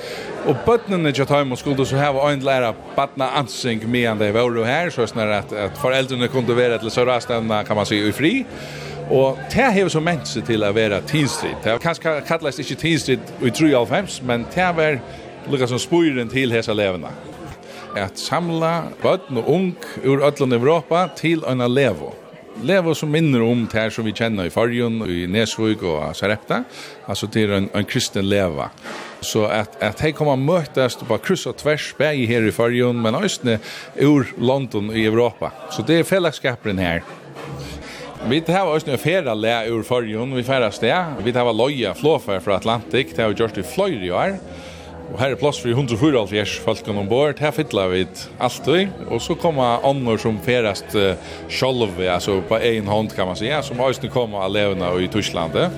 Og 0.45 0.57
bøttene 0.65 1.09
til 1.11 1.25
Tøymo 1.25 1.55
skulle 1.57 1.85
så 1.89 1.97
hava 1.97 2.27
en 2.29 2.43
læra 2.45 2.69
badna 2.95 3.31
ansing 3.39 3.81
medan 3.89 4.19
det 4.19 4.33
var 4.33 4.65
her, 4.65 4.89
så 4.89 5.07
snar 5.09 5.31
at, 5.39 5.53
at 5.53 5.77
foreldrene 5.81 6.27
kunne 6.27 6.57
være 6.57 6.77
til 6.79 6.91
sørastevna, 6.91 7.63
kan 7.63 7.75
man 7.75 7.85
si, 7.85 7.97
i 7.97 8.11
fri. 8.11 8.45
Og 9.09 9.39
det 9.49 9.73
hever 9.73 9.89
så 9.89 9.99
ment 9.99 10.27
seg 10.29 10.45
til 10.45 10.63
å 10.63 10.69
være 10.73 11.01
tidstrid. 11.09 11.57
Det 11.63 11.79
kanskje 11.81 12.19
kallast 12.27 12.61
ikke 12.61 12.75
tidstrid 12.75 13.31
i 13.41 13.49
3.5, 13.49 14.19
men 14.25 14.45
det 14.53 14.69
var 14.77 14.99
lukket 15.49 15.73
som 15.73 15.81
spyren 15.81 16.29
til 16.29 16.53
hesa 16.53 16.77
levena. 16.77 17.09
At 17.97 18.19
samla 18.19 18.91
bøtten 19.01 19.41
og 19.41 19.49
ung 19.49 19.73
ur 20.03 20.21
ötland 20.27 20.53
Europa 20.53 21.07
til 21.17 21.41
en 21.49 21.65
levo 21.73 22.13
levo 22.63 22.93
som 22.95 23.11
minner 23.11 23.43
om 23.43 23.65
det 23.71 23.89
som 23.93 24.05
vi 24.05 24.13
kjenner 24.15 24.47
i 24.47 24.53
Farjun, 24.53 25.01
i 25.09 25.25
Nesvig 25.27 25.81
og 25.83 26.15
Sarepta, 26.15 26.63
altså 27.07 27.27
til 27.31 27.51
en, 27.51 27.69
en 27.75 27.87
kristen 27.87 28.27
leva. 28.29 28.69
Så 29.21 29.45
att 29.45 29.83
att 29.83 29.99
hej 29.99 30.11
kommer 30.11 30.35
mötas 30.35 30.95
på 30.95 31.17
kryss 31.17 31.45
och 31.45 31.57
tvärs 31.57 31.95
bäge 31.97 32.25
här 32.25 32.47
i 32.47 32.51
Färjön 32.51 33.01
men 33.01 33.15
östne 33.15 33.59
ur 33.95 34.33
London 34.37 34.91
i 34.95 35.05
Europa. 35.05 35.51
Så 35.71 35.81
det 35.81 35.93
är 35.93 36.03
fällskapen 36.03 36.77
här. 36.77 37.03
Vi 38.27 38.41
tar 38.41 38.67
oss 38.67 38.85
nu 38.85 38.97
färra 38.97 39.33
lä 39.33 39.65
ur 39.65 39.83
Färjön 39.83 40.35
vi 40.35 40.43
färdas 40.43 40.79
där. 40.79 41.05
Vi 41.23 41.33
tar 41.33 41.53
loja 41.53 41.93
flåfär 41.93 42.39
för 42.39 42.51
Atlantic. 42.51 43.07
Det 43.15 43.23
har 43.23 43.31
gjort 43.31 43.57
i 43.57 43.63
Florida 43.63 44.05
i 44.05 44.11
år. 44.11 44.37
Og 45.13 45.19
her 45.19 45.35
er 45.35 45.39
plass 45.39 45.59
for 45.61 45.69
144 45.69 46.45
folk 46.65 46.87
ombord, 46.89 47.39
her 47.39 47.53
fytler 47.53 47.91
vi 47.91 48.05
alltid, 48.39 48.89
og 49.07 49.21
så 49.21 49.35
kommer 49.37 49.85
andre 49.85 50.17
som 50.19 50.39
ferast 50.43 50.95
uh, 50.97 51.13
sjolv, 51.49 51.99
altså 51.99 52.39
på 52.49 52.57
en 52.57 52.87
hånd 52.87 53.13
kan 53.15 53.27
man 53.27 53.35
säga, 53.35 53.61
som 53.63 53.79
også 53.79 54.09
kommer 54.09 54.43
av 54.43 54.51
levende 54.51 54.89
i 55.03 55.07
Tysklandet. 55.07 55.71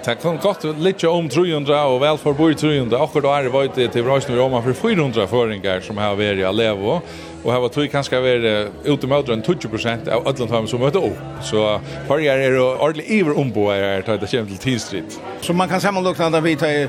Det 0.00 0.14
kan 0.22 0.38
godt 0.40 0.62
litt 0.80 1.02
om 1.04 1.26
300 1.28 1.76
og 1.92 1.98
vel 2.00 2.16
for 2.20 2.32
bor 2.32 2.54
300. 2.56 2.96
Akkurat 2.96 3.26
da 3.26 3.32
er 3.36 3.46
det 3.46 3.52
vært 3.52 3.76
til 3.92 4.04
Vrøysene 4.06 4.32
vi 4.32 4.40
om 4.40 4.56
for 4.64 4.78
400 4.78 5.26
føringer 5.28 5.84
som 5.84 6.00
har 6.00 6.16
vært 6.16 6.40
i 6.40 6.46
Alevo. 6.48 7.02
Og 7.42 7.52
her 7.52 7.60
var 7.60 7.72
tog 7.74 7.88
kanskje 7.92 8.22
vært 8.24 8.72
ute 8.86 9.10
med 9.10 9.18
återen 9.18 9.44
20 9.44 10.08
av 10.08 10.24
Ødlandhavn 10.32 10.68
som 10.72 10.80
møtte 10.80 11.04
opp. 11.04 11.20
Så 11.44 11.66
føringer 12.08 12.40
er 12.46 12.56
det 12.56 12.64
ordentlig 12.64 13.10
iver 13.18 13.36
ombå 13.44 13.68
her 13.74 14.00
til 14.06 14.20
det 14.22 14.32
kommer 14.32 14.54
til 14.54 14.64
Tidstrid. 14.64 15.20
Så 15.44 15.52
man 15.52 15.68
kan 15.68 15.84
sammenlukne 15.84 16.32
at 16.32 16.44
vi 16.48 16.56
tar 16.56 16.88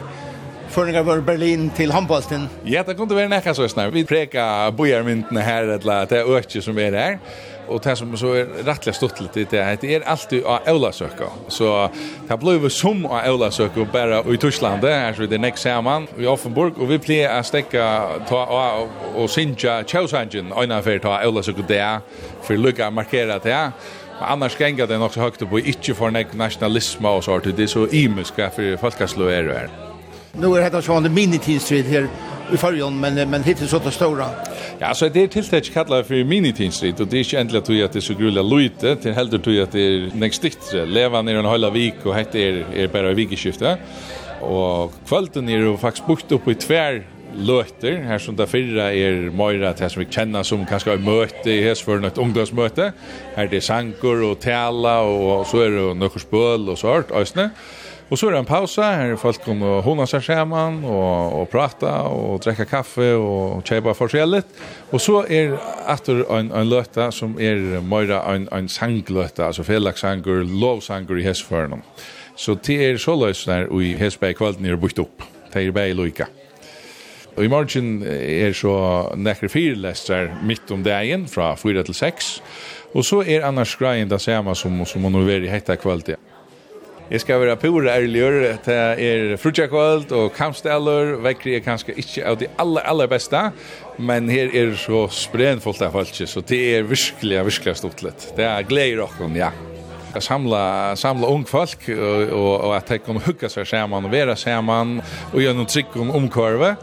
Føringar 0.72 1.04
var 1.04 1.20
Berlin 1.20 1.66
til 1.76 1.92
Hambolten. 1.92 2.46
Ja, 2.64 2.80
det 2.88 2.96
kunne 2.96 3.16
være 3.16 3.28
nekka 3.28 3.52
så 3.52 3.66
snart. 3.68 3.92
Vi 3.92 4.06
preka 4.08 4.70
bojarmyntene 4.72 5.44
her, 5.44 5.68
eller 5.76 6.06
det 6.08 6.22
økje 6.24 6.62
som 6.64 6.80
er 6.80 6.96
her 6.96 7.18
og 7.72 7.84
det 7.84 7.98
som 7.98 8.18
så 8.18 8.34
är 8.34 8.46
rättliga 8.66 8.94
stuttligt 8.94 9.34
det 9.34 9.54
är 9.54 9.76
det 9.82 9.96
er 9.96 10.02
alltid 10.06 10.44
av 10.44 10.60
Eulasøkka. 10.68 11.26
Så 11.48 11.90
det 12.28 12.40
blev 12.40 12.70
som 12.70 13.06
av 13.06 13.26
Eulasøkka 13.26 13.86
bare 13.94 14.34
i 14.34 14.38
Tyskland 14.38 14.82
där 14.82 15.14
så 15.14 15.26
det 15.26 15.40
nekst 15.40 15.64
samman 15.64 16.08
i 16.18 16.26
Offenburg 16.26 16.78
og 16.78 16.90
vi 16.90 16.98
pleier 16.98 17.40
å 17.40 17.44
stäcka 17.44 18.08
ta 18.30 18.88
och 19.16 19.30
synja 19.30 19.84
Chelsea 19.84 20.22
en 20.22 20.72
affär 20.72 21.00
ta 21.00 21.28
Ola 21.28 21.44
söka 21.44 21.62
där 21.68 22.00
för 22.42 22.56
å 22.56 22.92
markere 22.92 23.40
det. 23.44 23.72
Men 24.20 24.30
annars 24.30 24.60
gänga 24.60 24.86
det 24.86 24.98
nok 24.98 25.14
så 25.14 25.22
høyt 25.22 25.50
på 25.50 25.58
ikke 25.58 25.96
for 25.96 26.10
nek 26.10 26.34
nationalisme 26.34 27.10
og 27.10 27.24
sånt. 27.24 27.44
Det 27.58 27.64
er 27.64 27.68
så 27.68 27.88
imisk 27.92 28.36
for 28.36 28.62
imiska 28.62 29.30
er 29.30 29.44
det 29.44 29.58
her. 29.58 29.91
Nu 30.34 30.48
är 30.58 30.70
det 30.70 30.82
så 30.82 30.94
en 30.94 31.14
minitidstrid 31.14 31.86
här 31.86 32.08
i 32.54 32.58
förjon 32.58 33.00
men 33.00 33.30
men 33.30 33.44
hittar 33.44 33.66
så 33.66 33.80
det 33.80 33.92
stora. 33.92 34.26
Ja, 34.80 34.94
så 34.94 35.10
det 35.10 35.24
är 35.24 35.28
tilltäckt 35.28 35.74
kallar 35.74 36.04
för 36.04 36.24
minitidstrid 36.24 37.02
och 37.02 37.08
det 37.08 37.18
är 37.18 37.20
inte 37.20 37.40
ändligt 37.40 37.86
att 37.86 37.94
det 37.94 38.00
är 38.00 38.02
så 38.02 38.14
grula 38.14 38.42
lite 38.42 38.96
till 38.96 39.14
helder 39.14 39.38
tror 39.38 39.62
att 39.62 39.72
det 39.72 39.82
är 39.82 40.12
näst 40.16 40.42
dikt 40.42 40.74
leva 40.74 41.22
ner 41.22 41.36
en 41.36 41.46
hela 41.46 41.70
vik 41.70 42.06
och 42.06 42.16
hette 42.16 42.40
är 42.40 42.66
är 42.76 42.88
bara 42.88 43.14
vikskifte. 43.14 43.78
Och 44.42 44.94
kvällen 45.08 45.50
är 45.50 45.72
det 45.72 45.78
faktiskt 45.78 46.08
bukt 46.08 46.32
upp 46.32 46.48
i 46.48 46.56
tvär 46.56 47.04
løter, 47.36 48.02
her 48.04 48.18
som 48.18 48.36
det 48.36 48.48
fyrra 48.50 48.92
er 48.94 49.30
Moira, 49.32 49.74
det 49.74 49.90
som 49.92 50.02
vi 50.02 50.10
kjenner 50.12 50.44
som 50.44 50.66
kanskje 50.66 50.92
har 50.92 50.98
møte 50.98 51.48
i 51.52 51.62
Hesføren, 51.64 52.06
et 52.06 52.18
ungdomsmøte. 52.18 52.92
Her 53.36 53.44
er 53.44 53.48
det 53.48 53.64
sanker 53.64 54.26
og 54.28 54.40
tala, 54.40 54.98
og 55.00 55.46
så 55.48 55.64
er 55.66 55.70
det 55.70 55.86
noen 55.96 56.20
spøl 56.20 56.70
og 56.70 56.78
sånt, 56.78 57.14
øsne. 57.16 57.52
Og 57.52 57.81
Och 58.12 58.20
så 58.20 58.28
är 58.28 58.32
det 58.32 58.38
en 58.38 58.46
paus 58.46 58.78
här 58.78 59.12
er 59.12 59.16
folk 59.16 59.44
kommer 59.44 59.68
och 59.68 59.84
hona 59.84 60.06
seg 60.06 60.24
sammen, 60.24 60.84
och 60.86 61.42
och 61.42 61.50
prata 61.50 62.02
och 62.02 62.40
dricka 62.40 62.66
kaffe 62.66 63.14
och 63.14 63.68
cheba 63.68 63.94
forskjelligt. 63.94 64.48
Och 64.90 65.02
så 65.02 65.26
är 65.28 65.58
efter 65.88 66.38
en 66.40 66.52
en 66.52 66.70
löta 66.70 67.12
som 67.12 67.40
är 67.40 67.82
mera 67.82 68.36
en 68.36 68.50
en 68.52 68.70
sanglöta 68.70 69.46
altså 69.46 69.64
felaksanger, 69.64 70.44
lovsanger 70.44 71.20
i 71.20 71.24
hästförnon. 71.24 71.82
Så 72.36 72.56
det 72.56 72.90
er 72.90 72.98
så 72.98 73.16
lösnar 73.16 73.82
i 73.82 73.96
hästbäck 73.96 74.38
kvalden 74.38 74.66
er 74.66 74.76
bort 74.76 75.00
upp. 75.00 75.24
Det 75.54 75.68
er 75.68 75.72
bäj 75.72 75.94
lika. 75.94 76.26
Og 77.38 77.46
i 77.46 77.48
morgen 77.48 78.04
er 78.04 78.54
så 78.54 79.14
nekker 79.16 79.48
fire 79.48 79.76
lester 79.76 80.28
midt 80.44 80.72
om 80.72 80.84
dagen 80.84 81.28
fra 81.28 81.56
4 81.56 81.84
til 81.84 81.94
6. 81.94 82.44
Og 82.94 83.06
så 83.06 83.24
er 83.28 83.46
annars 83.46 83.76
greien 83.76 84.10
det 84.10 84.22
samme 84.22 84.56
som, 84.56 84.86
som 84.86 85.02
man 85.02 85.12
nå 85.12 85.30
i 85.30 85.48
hette 85.48 85.76
kvalitet. 85.76 86.31
Jeg 87.12 87.20
skal 87.20 87.42
være 87.42 87.58
pura 87.60 87.92
ærligere 87.92 88.54
til 88.64 88.78
er 89.04 89.34
frutjakvald 89.36 90.14
og 90.16 90.30
kampsteller. 90.32 91.18
Vekkri 91.20 91.58
er 91.58 91.64
kanskje 91.66 91.98
ikke 92.00 92.22
av 92.24 92.38
de 92.40 92.48
aller, 92.56 92.86
aller 92.88 93.10
beste, 93.12 93.42
men 94.00 94.30
her 94.32 94.54
er 94.56 94.72
så 94.80 95.02
sprenfullt 95.12 95.84
av 95.84 95.92
folk, 95.92 96.14
så 96.16 96.44
det 96.48 96.60
er 96.78 96.88
virkelig, 96.88 97.42
virkelig 97.50 97.74
stort 97.82 98.04
litt. 98.06 98.30
Det 98.38 98.46
er 98.48 98.64
gleder 98.64 99.12
dere, 99.20 99.28
ja. 99.36 99.50
Jeg 100.14 100.24
samla 100.24 100.62
samla 100.96 101.28
ung 101.28 101.44
folk 101.46 101.90
och 101.90 102.32
och, 102.32 102.62
och 102.62 102.78
att 102.78 102.88
ta 102.88 102.98
kom 102.98 103.20
hugga 103.20 103.50
seg 103.50 103.68
sammen, 103.68 104.06
og 104.06 104.12
være 104.12 104.36
sammen, 104.36 105.02
och 105.34 105.42
göra 105.42 105.54
noen 105.54 105.68
trick 105.68 105.96
om 105.96 106.12
omkurva. 106.12 106.76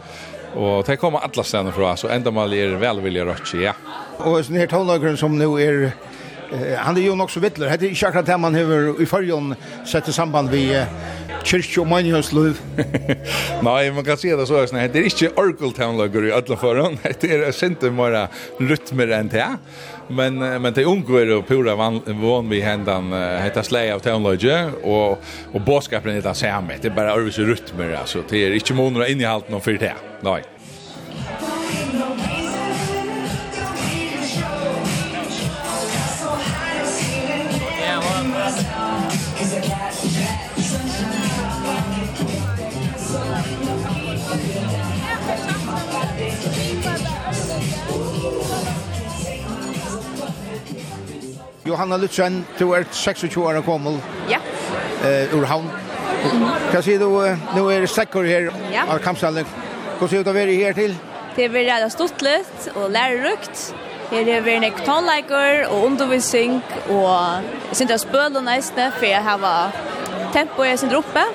Og 0.57 0.85
det 0.87 0.99
kommer 0.99 1.25
alla 1.25 1.45
stedene 1.45 1.73
fra, 1.73 1.97
så 1.97 2.09
enda 2.09 2.31
mal 2.31 2.53
er 2.53 2.77
velvilje 2.77 3.25
rødt, 3.25 3.55
ja. 3.63 3.73
Og 4.19 4.45
sånn 4.45 4.61
her 4.61 4.69
tålagren 4.69 5.17
som 5.17 5.39
nå 5.39 5.57
er 5.57 5.93
Eh, 6.53 6.77
han 6.77 6.97
är 6.97 7.01
ju 7.01 7.15
nok 7.15 7.31
så 7.31 7.41
vittler. 7.41 7.69
Det 7.77 7.87
er 7.87 7.93
ikke 7.93 8.09
akkurat 8.09 8.27
det 8.27 8.39
man 8.41 8.55
har 8.55 9.03
i 9.03 9.07
fargen 9.07 9.55
sett 9.87 10.09
i 10.09 10.13
samband 10.13 10.51
vid 10.51 10.73
kyrkje 11.45 11.83
og 11.83 11.89
mannhjøsluv. 11.91 12.59
Nei, 13.67 13.91
man 13.93 14.05
kan 14.07 14.19
si 14.21 14.33
det 14.33 14.47
så, 14.49 14.65
det 14.73 14.97
er 14.97 15.09
ikke 15.11 15.31
orkeltownlager 15.39 16.29
i 16.29 16.35
alle 16.35 16.59
foran, 16.61 16.99
det 17.21 17.31
er 17.31 17.53
sinte 17.57 17.93
bare 17.95 18.27
rytmer 18.59 19.13
enn 19.19 19.31
det, 19.33 19.47
men, 20.09 20.41
men 20.41 20.75
det 20.75 20.87
unngår 20.89 21.35
å 21.37 21.41
pura 21.47 21.77
vann 21.79 22.03
vi 22.51 22.61
hendan 22.65 23.13
heter 23.45 23.67
slei 23.67 23.87
av 23.93 24.03
townlager, 24.05 24.75
og, 24.83 25.25
og 25.53 25.65
båskapen 25.65 26.17
er 26.17 26.25
det 26.25 26.37
samme, 26.39 26.81
det 26.81 26.91
er 26.91 26.97
bare 26.99 27.15
arvis 27.17 27.39
rytmer, 27.39 27.95
altså, 28.03 28.25
det 28.29 28.47
er 28.49 28.59
ikke 28.59 28.77
måneder 28.79 29.13
inn 29.13 29.23
i 29.23 29.29
halten 29.29 29.57
og 29.57 29.65
fyrt 29.65 29.85
det, 29.85 29.95
nei. 30.27 30.41
Johanna 51.69 51.99
Lutzen, 52.01 52.47
du 52.59 52.71
er 52.73 52.87
26 52.93 53.37
år 53.45 53.61
gammel. 53.67 53.99
Ja. 54.31 54.39
Eh, 55.05 55.35
ur 55.37 55.45
havn. 55.47 55.69
Hva 56.73 56.81
sier 56.83 57.01
du, 57.01 57.11
nå 57.55 57.67
er 57.71 57.85
det 57.85 57.91
sekker 57.93 58.27
her 58.27 58.49
ja. 58.73 58.87
av 58.89 59.03
kampstallet. 59.05 59.47
Hva 59.99 60.09
sier 60.09 60.25
du 60.25 60.33
å 60.33 60.37
være 60.37 60.57
her 60.57 60.77
til? 60.77 60.97
Det 61.37 61.45
er 61.47 61.53
veldig 61.55 61.77
rett 61.85 61.95
stort 61.95 62.25
litt 62.25 62.71
og 62.75 62.89
lærerukt. 62.95 63.69
Her 64.09 64.31
er 64.33 64.45
vært 64.47 64.65
nek 64.65 64.81
tonleiker 64.87 65.67
og 65.69 65.85
undervisning 65.91 66.57
og 66.89 67.45
jeg 67.69 67.77
synes 67.77 67.91
det 67.91 67.97
er 67.99 68.05
spøl 68.07 68.39
og 68.41 68.45
næste, 68.47 68.89
for 68.97 69.07
jeg 69.11 69.21
har 69.27 69.45
tempo 70.33 70.65
jeg 70.65 70.81
synes 70.81 70.99
oppe. 71.03 71.27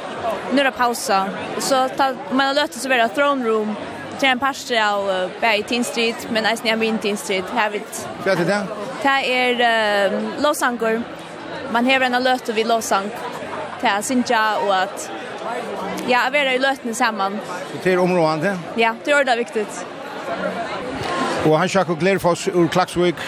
Nå 0.52 0.60
er 0.60 0.70
det 0.72 0.76
pausa. 0.78 1.28
Så 1.62 1.86
ta, 1.98 2.12
om 2.32 2.38
man 2.40 2.50
har 2.50 2.64
løtt 2.64 2.76
så 2.76 2.90
blir 2.90 3.04
det 3.04 3.14
throne 3.14 3.46
room 3.46 3.76
Det 4.20 4.28
er 4.28 4.36
en 4.36 4.40
parster 4.40 4.78
av 4.80 5.08
uh, 5.08 5.32
Berg 5.42 5.66
Teen 5.68 5.84
Street, 5.84 6.28
men 6.32 6.46
eisen 6.46 6.70
er 6.70 6.78
min 6.80 7.00
Teen 7.02 7.18
Street, 7.18 7.50
her 7.58 7.72
vidt. 7.74 8.02
Hva 8.24 8.34
er 8.34 8.40
det 8.40 8.48
der? 8.48 8.70
Det 9.04 9.14
er 9.36 9.62
uh, 9.64 10.18
lovsanger. 10.44 11.02
Man 11.74 11.86
hever 11.90 12.06
en 12.06 12.20
løte 12.24 12.54
vid 12.54 12.70
lovsang. 12.70 13.10
Det 13.82 13.90
er 13.90 14.02
Sinja 14.06 14.44
og 14.64 14.74
at 14.84 15.10
Ja, 16.08 16.20
jeg 16.34 16.46
er 16.46 16.50
i 16.54 16.60
løtene 16.60 16.94
sammen. 16.96 17.40
Så 17.72 17.80
det 17.84 17.94
er 17.94 18.00
området? 18.00 18.58
Ja, 18.78 18.92
det 19.06 19.14
er 19.14 19.24
det 19.24 19.38
viktig. 19.38 19.66
Og 21.46 21.60
han 21.60 21.70
sjakk 21.70 21.90
og 21.90 22.00
Glerfoss 22.00 22.48
ur 22.48 22.68
Klaksvik, 22.68 23.20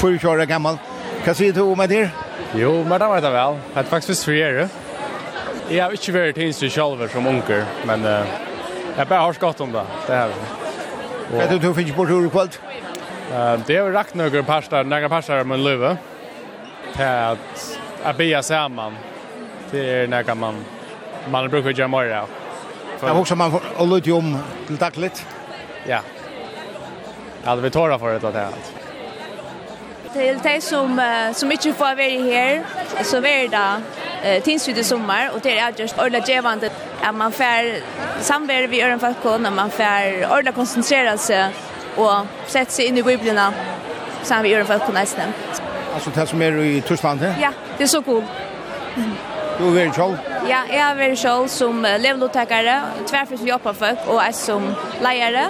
24 0.00 0.30
år 0.30 0.44
gammal. 0.48 0.80
Hva 1.24 1.34
sier 1.36 1.52
du 1.52 1.62
om 1.66 1.84
det? 1.88 2.08
Jo, 2.56 2.72
men 2.82 3.00
det 3.00 3.08
var 3.08 3.20
det 3.20 3.32
vel. 3.32 3.60
Det 3.74 3.84
er 3.84 3.92
faktisk 3.92 4.24
for 4.24 4.36
gjøre. 4.36 4.68
Jeg 5.70 5.82
har 5.82 5.92
ikke 5.96 6.12
vært 6.12 6.40
til 6.40 6.70
selv 6.70 7.08
som 7.12 7.26
unker, 7.26 7.64
men... 7.86 8.04
Uh 8.04 8.53
Jag 8.96 9.06
bare 9.06 9.18
har 9.18 9.32
skott 9.32 9.60
om 9.60 9.72
det. 9.72 9.84
Det 10.06 10.14
här. 10.14 10.30
Vet 11.30 11.50
du 11.50 11.58
hur 11.58 11.74
på 11.74 11.96
bort 11.96 12.08
hur 12.08 12.28
kvalt? 12.28 12.60
Eh, 13.32 13.60
det 13.66 13.76
är 13.76 13.90
rakt 13.92 14.14
några 14.14 14.42
pastar, 14.42 14.84
några 14.84 15.08
pastar 15.08 15.44
men 15.44 15.64
löva. 15.64 15.96
at 17.32 17.78
jeg 18.04 18.16
blir 18.16 18.42
samman. 18.42 18.96
Det 19.70 19.90
är 19.90 20.06
noe 20.06 20.34
man 20.34 20.64
man 21.30 21.50
brukar 21.50 21.70
göra 21.70 21.88
mer. 21.88 22.26
Ja, 23.00 23.12
också 23.12 23.36
man 23.36 23.50
får 23.50 23.86
lite 23.86 24.12
om 24.12 24.38
till 24.66 24.76
dagligt. 24.76 25.26
Ja. 25.86 26.00
Ja, 27.44 27.54
vi 27.54 27.70
tar 27.70 27.88
det 27.88 27.98
det 28.08 28.28
att 28.28 28.36
alt. 28.36 28.72
Till 30.12 30.38
de 30.42 30.60
som 30.60 31.00
som 31.34 31.52
ikke 31.52 31.72
får 31.72 31.84
vara 31.84 31.94
här 32.32 32.64
så 33.02 33.16
er 33.16 33.48
det 33.48 33.82
eh, 34.24 34.42
tinsvid 34.42 34.78
i 34.78 34.84
sommar 34.84 35.30
och 35.34 35.40
det 35.40 35.58
är 35.58 35.72
just 35.76 35.98
orla 35.98 36.18
gevande 36.26 36.70
att 37.02 37.14
man 37.14 37.32
får 37.32 37.80
samvärde 38.22 38.66
vid 38.66 38.84
öron 38.84 39.00
falkon 39.00 39.54
man 39.54 39.70
får 39.70 40.38
orla 40.38 40.52
koncentrera 40.52 41.16
sig 41.16 41.48
och 41.96 42.26
sätta 42.46 42.70
sig 42.70 42.86
in 42.86 42.98
i 42.98 43.02
biblarna 43.02 43.52
samman 44.22 44.42
vid 44.42 44.54
öron 44.54 44.66
falkon 44.66 44.94
nästan. 44.94 45.32
Alltså 45.94 46.10
det 46.14 46.26
som 46.26 46.42
är 46.42 46.58
i 46.58 46.80
Tyskland? 46.80 47.20
Ja, 47.40 47.50
det 47.78 47.82
är 47.84 47.88
så 47.88 48.02
cool. 48.02 48.24
Du 49.58 49.80
är 49.80 49.90
själv? 49.90 50.16
Ja, 50.48 50.62
jag 50.70 50.78
är 50.80 51.16
själv 51.16 51.48
som 51.48 51.82
levlotäkare, 51.82 52.82
tvärfritt 53.10 53.42
jobbar 53.42 53.72
folk 53.72 53.98
och 54.06 54.22
är 54.22 54.32
som 54.32 54.74
lejare 55.02 55.46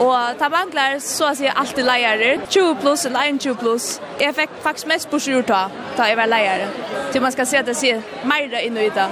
Og 0.00 0.38
ta 0.38 0.48
manglar 0.48 0.98
så 0.98 1.24
att 1.24 1.38
säga 1.38 1.52
alltid 1.52 1.84
lejare. 1.84 2.40
20 2.48 2.74
plus 2.74 3.06
eller 3.06 3.38
21 3.38 3.58
plus. 3.58 4.00
Jeg 4.20 4.34
fikk 4.34 4.50
faktisk 4.62 4.86
mest 4.86 5.10
på 5.10 5.18
sjurta 5.20 5.66
ta 5.96 6.06
jeg 6.08 6.16
var 6.16 6.26
lejare. 6.26 6.68
Til 7.12 7.22
man 7.22 7.32
skal 7.32 7.46
se 7.46 7.58
at 7.60 7.66
det 7.68 7.76
sier 7.76 8.00
mer 8.24 8.56
in 8.64 8.76
i 8.76 8.88
det. 8.88 9.08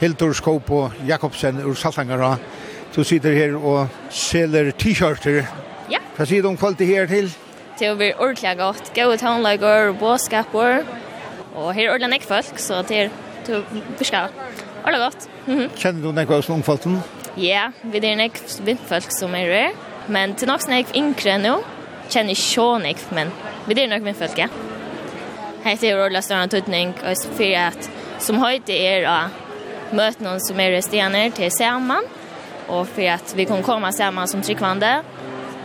Hildur 0.00 0.32
Skåp 0.32 0.70
Jakobsen 1.08 1.62
ur 1.64 1.74
Saltangara. 1.74 2.36
Du 2.96 3.04
sitter 3.04 3.32
her 3.32 3.56
og 3.56 3.88
selger 4.10 4.70
t-shirter. 4.76 5.46
Ja. 5.90 6.02
Hva 6.16 6.26
sier 6.28 6.42
du 6.42 6.48
om 6.48 6.56
kvalitet 6.60 6.86
her 6.86 7.06
til? 7.06 7.32
Det 7.78 7.96
blir 7.96 8.12
ordentlig 8.20 8.56
godt. 8.58 8.92
Gode 8.94 9.16
tonelager 9.16 9.88
og 9.88 9.98
båskaper. 9.98 10.84
Og 11.54 11.72
her 11.72 11.88
er 11.88 11.94
ordentlig 11.94 12.22
folk, 12.28 12.58
så 12.58 12.82
det 12.88 13.00
er 13.00 13.08
virkelig 13.48 14.28
ordentlig 14.84 15.00
godt. 15.00 15.28
Mm 15.46 15.58
-hmm. 15.58 15.76
Kjenner 15.76 16.02
du 16.02 16.16
den 16.16 16.26
kvalitet 16.26 16.44
som 16.44 16.54
ungfolten? 16.54 17.02
Ja, 17.40 17.70
vi 17.82 18.00
er 18.04 18.16
nek 18.18 18.36
vindfolk 18.60 19.12
som 19.14 19.32
er 19.38 19.48
her, 19.48 19.76
men 20.12 20.34
til 20.36 20.50
nok 20.50 20.66
nek 20.68 20.90
yngre 20.98 21.38
nå, 21.40 21.54
kjenner 22.12 22.34
jeg 22.34 22.42
så 22.42 22.66
nek, 22.82 23.00
men 23.16 23.32
vi 23.64 23.78
er 23.80 23.88
nok 23.88 24.04
vindfolk, 24.04 24.36
ja. 24.36 24.50
Hette 25.62 25.88
er 25.88 26.02
Orla 26.02 26.20
Større 26.20 26.50
Tutning, 26.52 26.92
og 27.00 27.24
for 27.38 27.56
at 27.56 27.88
som 28.20 28.42
høyde 28.42 28.76
er 28.76 29.08
å 29.08 29.16
møte 29.96 30.24
noen 30.24 30.44
som 30.44 30.60
er 30.60 30.76
stjener 30.84 31.32
til 31.32 31.48
sammen, 31.54 32.04
og 32.68 32.84
for 32.92 33.08
at 33.14 33.32
vi 33.38 33.48
kan 33.48 33.64
komme 33.64 33.92
sammen 33.96 34.28
som 34.28 34.44
tryggvande, 34.44 34.94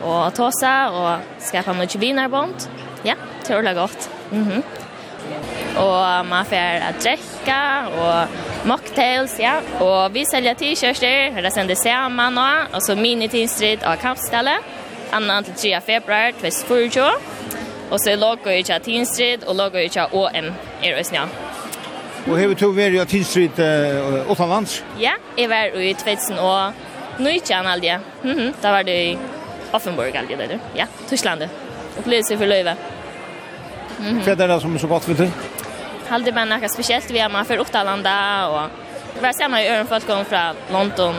og 0.08 0.34
ta 0.38 0.52
seg, 0.56 0.96
og 0.96 1.40
skaffe 1.44 1.76
noen 1.76 2.00
vinnarbånd. 2.00 2.70
Ja, 3.04 3.20
det 3.44 3.52
er 3.52 3.60
Orla 3.60 3.76
godt. 3.76 4.12
Mhm. 4.32 4.62
Mm 4.64 4.87
Og 5.78 6.26
man 6.26 6.46
får 6.46 6.56
att 6.90 7.02
dricka 7.04 7.88
och 7.88 8.28
mocktails 8.68 9.40
ja 9.40 9.62
och 9.80 10.16
vi 10.16 10.26
säljer 10.26 10.54
t-shirtar 10.54 11.38
eller 11.38 11.50
sen 11.50 11.68
det 11.68 11.76
ser 11.76 12.10
man 12.10 12.38
och 12.74 12.84
så 12.84 12.96
mini 12.96 13.28
tinstrid 13.28 13.84
av 13.84 13.96
kampstallet, 13.96 14.60
annan 15.12 15.44
till 15.44 15.54
3 15.54 15.82
februari 15.82 16.34
2024 16.34 17.12
och 17.90 18.02
så 18.02 18.16
logo 18.16 18.52
i 18.52 18.64
tinstrid 18.64 19.44
och 19.44 19.56
logo 19.56 19.78
i 19.78 19.90
OM 20.12 20.54
är 20.82 20.96
det 20.96 21.04
snart 21.04 21.30
Og 22.28 22.36
har 22.36 22.52
du 22.60 22.66
vært 22.76 22.96
i 22.98 23.04
Tinstrid 23.08 23.60
uh, 23.60 24.28
utenlands? 24.28 24.82
Ja, 25.00 25.14
jeg 25.38 25.48
var 25.50 25.78
i 25.80 25.94
2000 25.96 26.40
og 26.44 26.74
Nujtjan 27.24 27.66
aldri. 27.66 27.94
Mm 28.24 28.38
-hmm. 28.38 28.54
Da 28.62 28.72
var 28.72 28.84
det 28.84 29.12
i 29.12 29.18
Offenburg 29.74 30.16
aldri, 30.16 30.36
det 30.36 30.50
du. 30.50 30.60
Ja, 30.76 30.86
Tyskland. 31.10 31.42
Opplevelse 31.98 32.38
for 32.38 32.46
løyve. 32.46 32.76
Mm 34.00 34.20
-hmm. 34.20 34.24
För 34.24 34.36
det 34.36 34.48
det 34.48 34.62
som 34.62 34.76
er 34.76 34.80
så 34.80 34.88
godt 34.88 35.10
vet 35.10 35.18
du? 35.18 35.32
Halde 36.10 36.32
man 36.32 36.48
något 36.48 36.72
speciellt 36.72 37.12
vi 37.12 37.20
har 37.20 37.30
man 37.30 37.46
för 37.46 37.60
Ottalanda 37.60 38.48
och 38.48 38.70
vi 39.22 39.34
ser 39.34 39.48
man 39.48 39.64
ju 39.64 39.70
öron 39.70 39.88
folk 39.88 40.08
kom 40.08 40.26
från 40.26 40.56
London, 40.72 41.16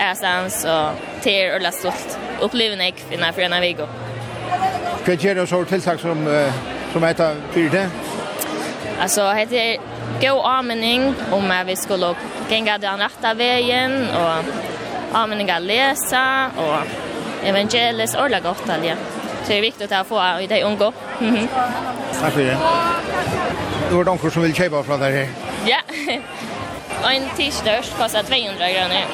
Assens 0.00 0.64
och 0.64 1.22
Ter 1.22 1.56
och 1.56 1.74
Stolt. 1.74 2.18
Upplevelsen 2.40 2.80
är 2.80 2.90
kvinna 2.90 3.32
för 3.32 3.42
en 3.42 3.60
vigo. 3.60 3.86
Hva 5.04 5.14
gör 5.14 5.34
det 5.34 5.46
så 5.46 5.64
tiltak 5.64 6.00
som 6.00 6.48
som 6.92 7.02
heter 7.02 7.36
för 7.52 7.70
det? 7.70 7.90
Alltså 9.00 9.30
heter 9.32 9.76
Go 10.20 10.42
Armening 10.42 11.14
om 11.30 11.50
att 11.50 11.66
vi 11.66 11.76
skulle 11.76 12.14
gänga 12.50 12.78
den 12.78 12.98
rätta 12.98 13.34
vägen 13.34 14.08
och 14.10 14.44
Armeningar 15.12 15.60
läsa 15.60 16.50
och 16.56 16.86
evangelis 17.46 18.14
och 18.14 18.30
lagotalja. 18.30 18.92
Mm 18.92 19.19
det 19.50 19.58
är 19.58 19.60
viktigt 19.60 19.92
att 19.92 20.06
få 20.06 20.20
i 20.40 20.46
det 20.46 20.62
unga. 20.62 20.92
Mhm. 21.18 21.48
Takk 22.20 22.32
for 22.32 22.40
för 22.40 22.40
det. 22.40 22.58
Du 23.90 23.94
har 23.96 24.04
de 24.04 24.18
som 24.30 24.42
vil 24.42 24.54
köpa 24.54 24.82
från 24.82 25.00
dig 25.00 25.12
här. 25.12 25.28
Ja. 25.66 25.80
Och 27.02 27.12
en 27.12 27.28
t-shirt 27.36 27.98
kostar 27.98 28.22
200 28.22 28.68
kronor. 28.68 29.04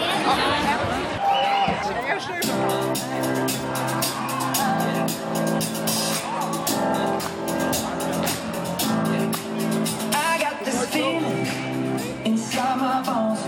inside 12.25 12.79
my 12.79 13.03
bones 13.07 13.41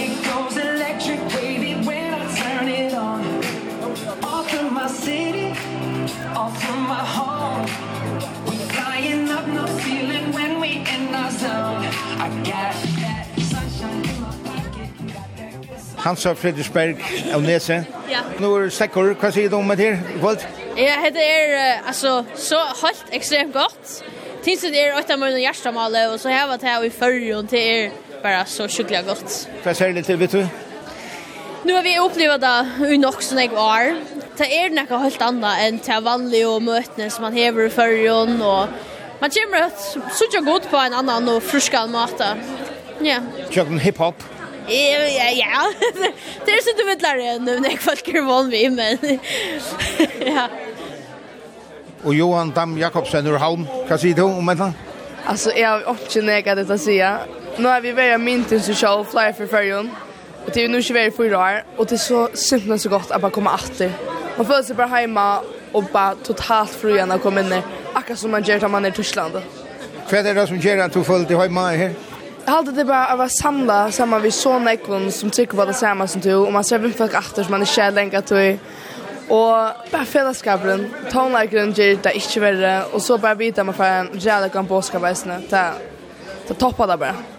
It 0.00 0.14
goes 0.24 0.56
electric 0.56 1.20
wavy 1.34 1.74
when 1.86 2.14
I 2.14 2.36
turn 2.36 2.68
it 2.68 2.94
on 2.94 3.20
Off 4.24 4.50
through 4.50 4.70
my 4.70 4.88
city 4.88 5.35
off 6.36 6.62
from 6.62 6.80
my 6.88 7.04
home 7.16 7.64
We 8.46 8.56
flying 8.74 9.30
up 9.30 9.46
no 9.48 9.64
feeling 9.84 10.32
when 10.36 10.60
we 10.60 10.70
in 10.94 11.14
our 11.14 11.30
zone 11.30 11.84
I 12.24 12.28
got 12.44 12.74
that 13.00 13.26
sunshine 13.52 14.04
in 14.10 14.20
my 14.20 14.32
pocket 14.44 14.90
Hansa 16.04 16.34
Fredriksberg 16.34 17.00
av 17.34 17.42
Nese. 17.42 17.80
Ja. 18.10 18.20
Nå 18.38 18.52
er 18.60 18.68
sekkor, 18.70 19.14
hva 19.18 19.30
sier 19.34 19.50
du 19.50 19.56
om 19.58 19.72
det 19.72 19.80
her? 19.80 19.96
Kvalt? 20.20 20.44
Ja, 20.76 21.00
det 21.10 21.24
er 21.24 21.80
altså, 21.88 22.20
så 22.36 22.60
helt 22.82 23.16
ekstremt 23.16 23.56
godt. 23.56 23.96
Tinsen 24.44 24.76
er 24.76 24.94
8 25.00 25.16
måneder 25.16 25.42
hjertemale, 25.42 26.04
og 26.12 26.20
så 26.20 26.30
har 26.30 26.46
vi 26.52 26.60
det 26.60 26.68
her 26.68 26.84
i 26.86 26.92
førre, 26.94 27.32
og 27.40 27.50
det 27.50 27.64
er 27.64 27.90
bare 28.22 28.44
så 28.46 28.68
skikkelig 28.70 29.02
godt. 29.08 29.40
Hva 29.64 29.74
sier 29.74 29.96
du 29.96 30.04
til, 30.06 30.20
vet 30.20 30.36
du? 30.36 30.65
Nu 31.66 31.74
har 31.74 31.82
vi 31.82 31.98
upplevt 31.98 32.40
det 32.40 32.90
i 32.94 32.96
nok 33.02 33.22
som 33.26 33.38
jeg 33.42 33.50
var. 33.50 33.96
Det 34.38 34.46
er 34.54 34.70
noe 34.70 34.98
helt 35.02 35.22
annet 35.26 35.62
enn 35.64 35.80
til 35.82 36.04
vanlige 36.06 36.46
og 36.46 36.62
møtene 36.62 37.08
som 37.10 37.26
man 37.26 37.34
hever 37.34 37.66
i 37.66 37.72
førjen. 37.74 38.36
Og 38.38 38.70
man 39.18 39.34
kommer 39.34 39.66
så 39.74 40.28
ikke 40.28 40.44
godt 40.46 40.68
på 40.70 40.78
en 40.78 40.94
annan 41.00 41.26
og 41.32 41.42
fruskal 41.42 41.90
måte. 41.90 42.28
Ja. 43.02 43.18
Kjøkken 43.50 43.82
hiphop? 43.82 44.22
Ja, 44.70 45.26
ja. 45.34 45.66
Det 46.46 46.54
er 46.54 46.62
så 46.62 46.76
du 46.78 46.86
vet 46.86 47.02
lära 47.02 47.34
enn 47.34 47.46
når 47.46 47.68
jeg 47.72 47.82
folk 47.82 48.14
er 48.14 48.24
vann 48.30 48.54
vi, 48.54 48.62
men 48.70 49.02
ja. 50.36 50.46
Og 52.06 52.14
Johan 52.14 52.54
Dam 52.54 52.78
Jakobsen 52.78 53.26
ur 53.26 53.42
Halm, 53.42 53.66
hva 53.88 53.98
sier 53.98 54.14
du 54.14 54.28
om 54.28 54.54
dette? 54.54 54.70
Altså, 55.26 55.50
jeg 55.58 55.66
har 55.66 56.02
ikke 56.06 56.22
nega 56.22 56.54
dette 56.54 56.78
å 56.78 56.78
si. 56.78 57.00
Nå 57.58 57.70
er 57.74 57.82
vi 57.82 57.94
ved 57.96 58.14
å 58.14 58.22
mynte 58.22 58.60
oss 58.60 58.70
selv, 58.70 59.08
flyer 59.10 59.34
for 59.34 59.50
førjen. 59.50 59.90
Och 60.46 60.52
det 60.54 60.64
är 60.64 60.68
nu 60.68 60.78
inte 60.78 60.92
väl 60.92 61.12
fyra 61.12 61.38
år 61.38 61.64
och 61.76 61.86
det 61.86 61.94
är 61.94 61.98
så 61.98 62.28
simpelt 62.34 62.82
så 62.82 62.88
gott 62.88 63.10
att 63.10 63.20
bara 63.20 63.30
komma 63.30 63.54
åter. 63.54 63.92
Man 64.36 64.46
får 64.46 64.62
sig 64.62 64.76
bara 64.76 64.86
hemma 64.86 65.40
och 65.72 65.84
bara 65.92 66.14
totalt 66.14 66.70
fri 66.70 66.92
när 66.92 67.06
man 67.06 67.18
kommer 67.18 67.54
in. 67.54 67.62
Akkurat 67.92 68.18
som 68.18 68.30
man 68.30 68.42
gör 68.42 68.60
när 68.60 68.68
man 68.68 68.84
är 68.84 68.88
i 68.88 68.92
Tyskland. 68.92 69.34
Hva 70.06 70.18
er 70.22 70.34
det 70.34 70.44
som 70.46 70.58
gjør 70.62 70.84
at 70.84 70.94
du 70.94 71.02
føler 71.02 71.26
dig 71.26 71.36
hemma 71.36 71.70
här? 71.70 71.94
Jag 72.44 72.52
hade 72.52 72.72
det 72.72 72.84
bara 72.84 73.06
att 73.06 73.18
vara 73.18 73.28
samla 73.28 73.90
samman 73.90 74.22
vid 74.22 74.34
så 74.34 74.68
ekon 74.68 75.12
som 75.12 75.30
tycker 75.30 75.56
på 75.56 75.64
det 75.64 75.74
samma 75.74 76.06
som 76.06 76.20
du. 76.20 76.34
Och 76.34 76.52
man 76.52 76.64
ser 76.64 76.78
vem 76.78 76.92
folk 76.92 77.14
efter 77.14 77.42
som 77.42 77.50
man 77.50 77.62
är 77.62 77.66
kär 77.66 77.90
länge 77.90 78.18
att 78.18 78.26
du 78.26 78.58
Og 79.28 79.72
bare 79.90 80.06
fellesskapen, 80.06 80.84
tonleikeren 81.10 81.72
gjør 81.74 81.96
det 82.04 82.12
ikke 82.14 82.40
verre, 82.40 82.84
og 82.94 83.02
så 83.02 83.16
bare 83.18 83.38
vite 83.38 83.64
man 83.64 83.74
får 83.74 83.84
en 83.84 84.10
jävla 84.14 84.48
kan 84.48 84.66
påskapeisene. 84.66 85.40
Det, 85.50 85.64
det 86.48 86.58
topper 86.58 86.86
det 86.86 86.98
bare. 86.98 87.35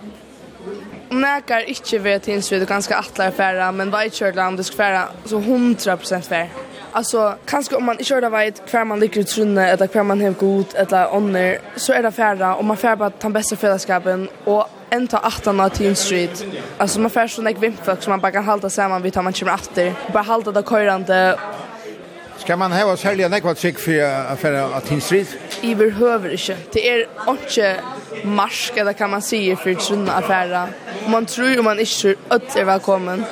Nekar 1.12 1.64
ikkje 1.68 2.04
vet 2.04 2.22
tinsvid 2.28 2.62
og 2.62 2.68
ganske 2.68 2.96
atlar 2.96 3.32
færa, 3.32 3.72
men 3.72 3.92
veit 3.92 4.14
kjørla 4.14 4.48
om 4.48 4.58
du 4.58 4.64
skal 4.64 4.78
færa, 4.78 5.04
så 5.26 5.40
100% 5.40 6.28
fær. 6.30 6.48
Alltså, 6.94 7.34
kanske 7.48 7.76
om 7.76 7.84
man 7.84 7.94
inte 7.94 8.04
kör 8.04 8.30
vet 8.30 8.66
kvar 8.66 8.84
man 8.84 9.00
ligger 9.00 9.22
i 9.22 9.24
trunne 9.24 9.70
eller 9.70 9.88
kvar 9.88 10.04
man 10.04 10.22
har 10.22 10.32
god 10.32 10.66
eller 10.76 11.16
ånder, 11.16 11.58
så 11.76 11.94
är 11.94 12.04
det 12.04 12.12
färra 12.12 12.56
och 12.56 12.66
man 12.66 12.78
fär 12.78 12.96
bara 12.96 13.12
den 13.22 13.34
bästa 13.34 13.56
fällskapen 13.56 14.30
och 14.46 14.68
en 14.90 15.08
ta 15.08 15.18
åttan 15.18 15.60
av 15.60 15.70
Teen 15.70 15.96
Street. 15.96 16.46
Alltså 16.78 17.00
man 17.00 17.12
fär 17.12 17.28
sån 17.28 17.48
ekvimpfolk 17.48 18.04
som 18.04 18.12
man 18.12 18.20
bara 18.20 18.32
kan 18.32 18.44
halda 18.44 18.70
samman 18.70 19.02
vid 19.02 19.14
tar 19.14 19.22
man 19.22 19.34
kommer 19.34 19.54
efter. 19.54 19.94
Bara 20.14 20.24
halda 20.24 20.52
det 20.52 20.64
körande. 20.64 21.40
Ska 22.38 22.58
man 22.58 22.72
ha 22.72 22.98
sälja 22.98 23.28
nekva 23.28 23.54
trygg 23.54 23.80
för 23.80 24.32
affärer 24.34 24.62
av 24.62 24.80
Teen 24.80 25.02
Street? 25.02 25.28
i 25.62 25.76
behöver 25.76 26.32
inte. 26.32 26.58
Det 26.72 26.90
är 26.90 27.08
inte 27.28 27.82
marsk 28.24 28.78
eller 28.78 28.94
kan 28.94 29.10
man 29.10 29.22
säga 29.22 29.56
för 29.56 29.70
trunne 29.70 29.82
trunna 29.82 30.14
affära. 30.14 30.70
Man 31.08 31.26
tror 31.26 31.58
och 31.58 31.64
man 31.64 31.80
inte 31.80 31.92
tror 31.92 32.16
att 32.28 32.54
det 32.54 32.60
är 32.60 32.66
välkommen. 32.66 33.24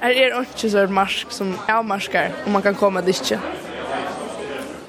Det 0.00 0.24
är 0.24 0.38
inte 0.38 0.70
så 0.70 0.86
marsk 0.86 1.32
som 1.32 1.58
är 1.66 1.82
marskar 1.82 2.32
och 2.44 2.50
man 2.50 2.62
kan 2.62 2.74
komma 2.74 3.00
dit 3.00 3.16
inte. 3.20 3.38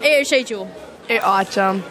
er 0.02 0.24
tjejtjo? 0.24 0.68
Er 1.08 1.22
Achan. 1.24 1.84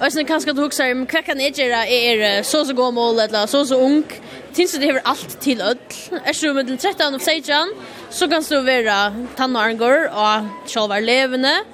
Och 0.00 0.12
sen 0.12 0.24
kanske 0.24 0.52
du 0.52 0.64
också 0.64 0.82
om 0.82 1.06
vad 1.12 1.24
kan 1.24 1.40
jag 1.40 1.58
göra 1.58 1.86
är 1.86 2.42
så 2.42 2.64
så 2.64 2.72
god 2.72 2.94
mål 2.94 3.18
eller 3.18 3.46
så 3.46 3.66
så 3.66 3.80
ung. 3.80 4.04
Tills 4.52 4.72
det 4.72 4.90
har 4.90 5.00
allt 5.04 5.40
till 5.40 5.60
öll. 5.60 5.78
Är 6.24 6.32
så 6.32 6.54
med 6.54 6.80
13 6.80 7.14
och 7.14 7.22
16 7.22 7.74
så 8.10 8.28
kan 8.28 8.42
du 8.48 8.60
vara 8.62 9.26
tannargor 9.36 10.06
och 10.06 10.70
själva 10.70 11.00
levande. 11.00 11.64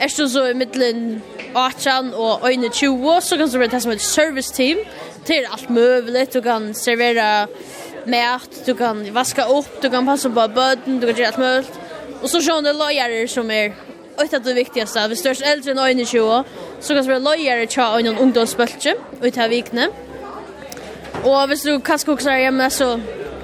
Er 0.00 0.08
du 0.16 0.28
så 0.28 0.44
i 0.46 0.54
middelen 0.54 1.22
18 1.56 2.14
og 2.14 2.44
20 2.72 3.20
så 3.20 3.36
kan 3.36 3.48
du 3.48 3.58
være 3.58 3.68
det 3.72 3.82
som 3.82 3.92
et 3.92 4.00
service 4.00 4.52
team. 4.54 4.78
Det 5.26 5.36
er 5.36 5.52
alt 5.52 5.70
mulig, 5.70 6.34
du 6.34 6.40
kan 6.40 6.74
servera 6.74 7.46
mat, 8.06 8.62
du 8.66 8.74
kan 8.74 9.02
vaska 9.14 9.48
opp, 9.50 9.82
du 9.82 9.88
kan 9.90 10.06
passa 10.06 10.28
på 10.28 10.46
bøten, 10.54 11.00
du 11.00 11.06
kan 11.06 11.16
gjøre 11.16 11.26
alt 11.26 11.38
mulig. 11.38 11.64
Og 12.22 12.28
så 12.28 12.40
sjående 12.40 12.72
løyere 12.72 13.26
som 13.28 13.50
er 13.50 13.74
av 14.18 14.44
det 14.44 14.54
viktigaste, 14.54 15.08
vi 15.08 15.16
störst 15.16 15.42
äldre 15.42 15.70
än 15.70 15.78
ögonen 15.78 16.06
20 16.06 16.44
så 16.80 16.94
kan 16.94 17.02
det 17.02 17.08
vara 17.08 17.18
lojare 17.18 17.66
tja 17.66 17.82
ögonen 17.82 18.18
ungdomsböltje 18.18 18.94
ut 19.22 19.36
här 19.36 19.48
vikne. 19.48 19.88
Och 21.22 21.48
hvis 21.48 21.62
du 21.62 21.80
kanske 21.80 22.10
också 22.10 22.30
är 22.30 22.44
hemma 22.44 22.70
så 22.70 23.00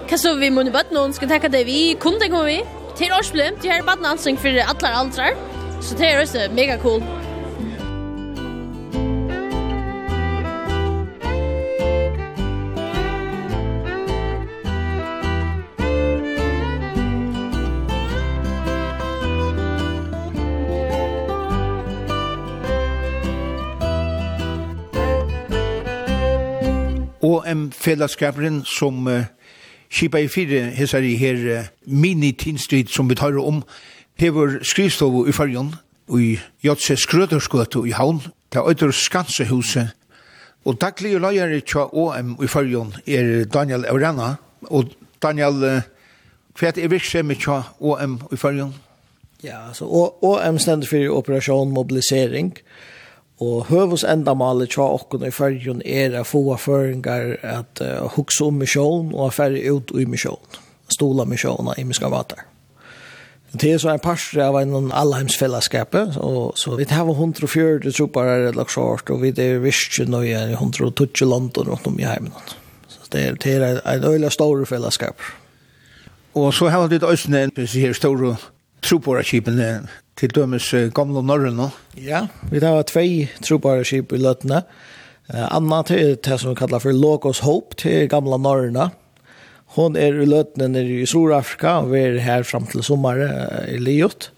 kan 0.08 0.18
så 0.18 0.34
vi 0.34 0.50
måste 0.50 0.70
bötta 0.70 0.94
någon, 0.94 1.14
ska 1.14 1.26
tacka 1.26 1.48
det 1.48 1.64
vi, 1.64 1.96
kunde 2.00 2.28
komma 2.28 2.42
vi. 2.42 2.64
Till 2.96 3.12
årsblimt, 3.12 3.64
jag 3.64 3.74
har 3.74 3.82
bara 3.82 3.96
en 3.96 4.04
ansning 4.04 4.36
för 4.36 4.48
alla 4.48 4.88
aldrar. 4.94 5.53
Så 5.84 5.94
det 5.98 6.12
er 6.12 6.20
også 6.20 6.38
mega 6.54 6.76
cool. 6.78 7.02
Og 27.22 27.50
en 27.50 27.72
fellesskaperen 27.72 28.64
som 28.64 29.06
uh, 29.06 29.12
kipa 29.90 30.18
i 30.18 30.28
fire 30.28 30.60
hesar 30.60 30.98
i 30.98 31.14
her 31.14 31.58
uh, 31.58 31.66
mini-tinstrid 31.86 32.86
som 32.88 33.10
vi 33.10 33.14
tar 33.14 33.36
om, 33.40 33.62
hever 34.20 34.58
skrivstovu 34.62 35.26
i 35.28 35.32
fyrjon, 35.32 35.74
i 36.18 36.38
Jotse 36.64 36.96
Skrøderskøtu 36.96 37.84
i 37.84 37.94
Havn, 37.96 38.20
til 38.52 38.60
Øyder 38.68 38.90
Skansehuset, 38.90 39.88
og 40.64 40.80
daglige 40.80 41.18
løyere 41.18 41.60
tja 41.60 41.88
OM 41.92 42.36
i 42.42 42.48
fyrjon 42.48 42.94
er 43.06 43.44
Daniel 43.44 43.84
Aurana, 43.90 44.34
og 44.70 44.94
Daniel, 45.22 45.82
hva 46.58 46.72
er 46.72 46.88
virksomhet 46.88 47.42
tja 47.44 47.62
OM 47.80 48.20
i 48.32 48.36
fyrjon? 48.36 48.74
Ja, 49.44 49.72
så 49.72 49.84
OM 50.22 50.58
stender 50.58 50.88
for 50.88 51.18
operasjon 51.18 51.72
mobilisering, 51.72 52.54
Og 53.42 53.66
høvus 53.66 54.04
endamalet 54.06 54.70
tja 54.70 54.84
okkon 54.94 55.26
i 55.26 55.32
fyrjun 55.34 55.82
er 55.82 56.14
a 56.20 56.22
få 56.22 56.44
føringar 56.60 57.32
at 57.42 57.82
uh, 57.82 58.06
hugsa 58.14 58.46
om 58.46 58.60
misjon 58.62 59.10
og 59.10 59.26
a 59.26 59.30
færre 59.34 59.62
ut 59.74 59.90
i 59.98 60.06
misjon, 60.06 60.60
stola 60.86 61.26
misjona 61.26 61.74
i 61.78 61.84
miskavatar. 61.88 62.44
Det 63.56 63.72
är 63.72 63.78
så 63.78 63.88
en 63.88 63.98
pastor 63.98 64.40
av 64.40 64.60
en 64.60 64.92
allheimsfällskap 64.92 65.94
och 66.16 66.58
så 66.58 66.76
vi 66.76 66.84
har 66.84 67.10
140 67.10 68.20
her, 68.20 68.48
i 68.48 68.52
Laxart 68.52 69.10
och 69.10 69.24
vi 69.24 69.30
det 69.30 69.42
är 69.42 69.58
visst 69.58 69.98
nu 70.08 70.28
är 70.28 70.52
120 70.52 71.24
land 71.24 71.56
och 71.56 71.66
något 71.66 71.86
om 71.86 72.00
i 72.00 72.02
hemmen. 72.02 72.32
Så 72.88 72.98
det 73.08 73.22
är 73.22 73.36
det 73.42 73.52
är 73.52 73.94
en 73.94 74.04
öliga 74.04 74.30
stor 74.30 74.64
fellesskap. 74.64 75.16
Och 76.32 76.54
så 76.54 76.68
har 76.68 76.88
vi 76.88 76.98
det 76.98 77.06
ösnen 77.06 77.50
en 77.56 77.66
här 77.66 77.92
stora 77.92 78.36
tropar 78.80 79.22
skipen 79.22 79.88
till 80.14 80.28
gamle 80.28 80.90
gamla 80.94 81.20
nå. 81.20 81.70
Ja, 81.94 82.28
vi 82.50 82.64
har 82.64 82.82
två 82.82 83.26
tropar 83.42 83.84
skip 83.84 84.12
i 84.12 84.18
Lötna. 84.18 84.62
Anna 85.28 85.82
til 85.82 86.16
det 86.24 86.40
som 86.40 86.54
kallas 86.54 86.82
för 86.82 86.92
Logos 86.92 87.40
Hope 87.40 87.76
till 87.76 88.08
gamla 88.08 88.36
norröna. 88.36 88.90
Hon 89.74 89.98
er 89.98 90.14
i 90.22 90.26
løtene 90.28 90.68
nere 90.70 91.00
i 91.02 91.08
Sør-Afrika, 91.08 91.80
og 91.82 91.92
vi 91.92 92.02
er 92.04 92.20
her 92.22 92.46
fram 92.46 92.66
til 92.70 92.84
sommeren 92.86 93.32
i 93.72 93.80
Liot. 93.82 94.30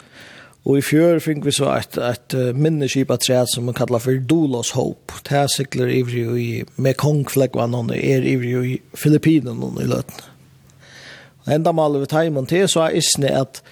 Og 0.67 0.81
i 0.81 0.83
fjør 0.83 1.21
fikk 1.23 1.45
vi 1.47 1.53
så 1.55 1.69
et, 1.77 1.99
et 2.01 2.37
minneskip 2.57 3.13
av 3.15 3.21
treet 3.23 3.53
som 3.53 3.69
man 3.69 3.77
kallar 3.77 4.03
for 4.03 4.17
Dolos 4.19 4.73
Hope. 4.75 5.21
Det 5.29 5.37
er 5.39 5.53
sikler 5.53 5.93
ivrig 5.95 6.25
i 6.43 6.49
Mekongfleggvann, 6.83 7.77
og 7.77 7.93
er 7.95 8.27
ivrig 8.27 8.57
i 8.73 8.81
Filippinen 8.97 9.63
og 9.63 9.79
i 9.83 9.87
løtene. 9.87 10.33
Og 11.45 11.53
enda 11.55 11.71
maler 11.77 12.03
vi 12.03 12.11
teimen 12.11 12.49
til, 12.51 12.67
så 12.69 12.89
er 12.89 12.99
isne 12.99 13.31
at 13.45 13.63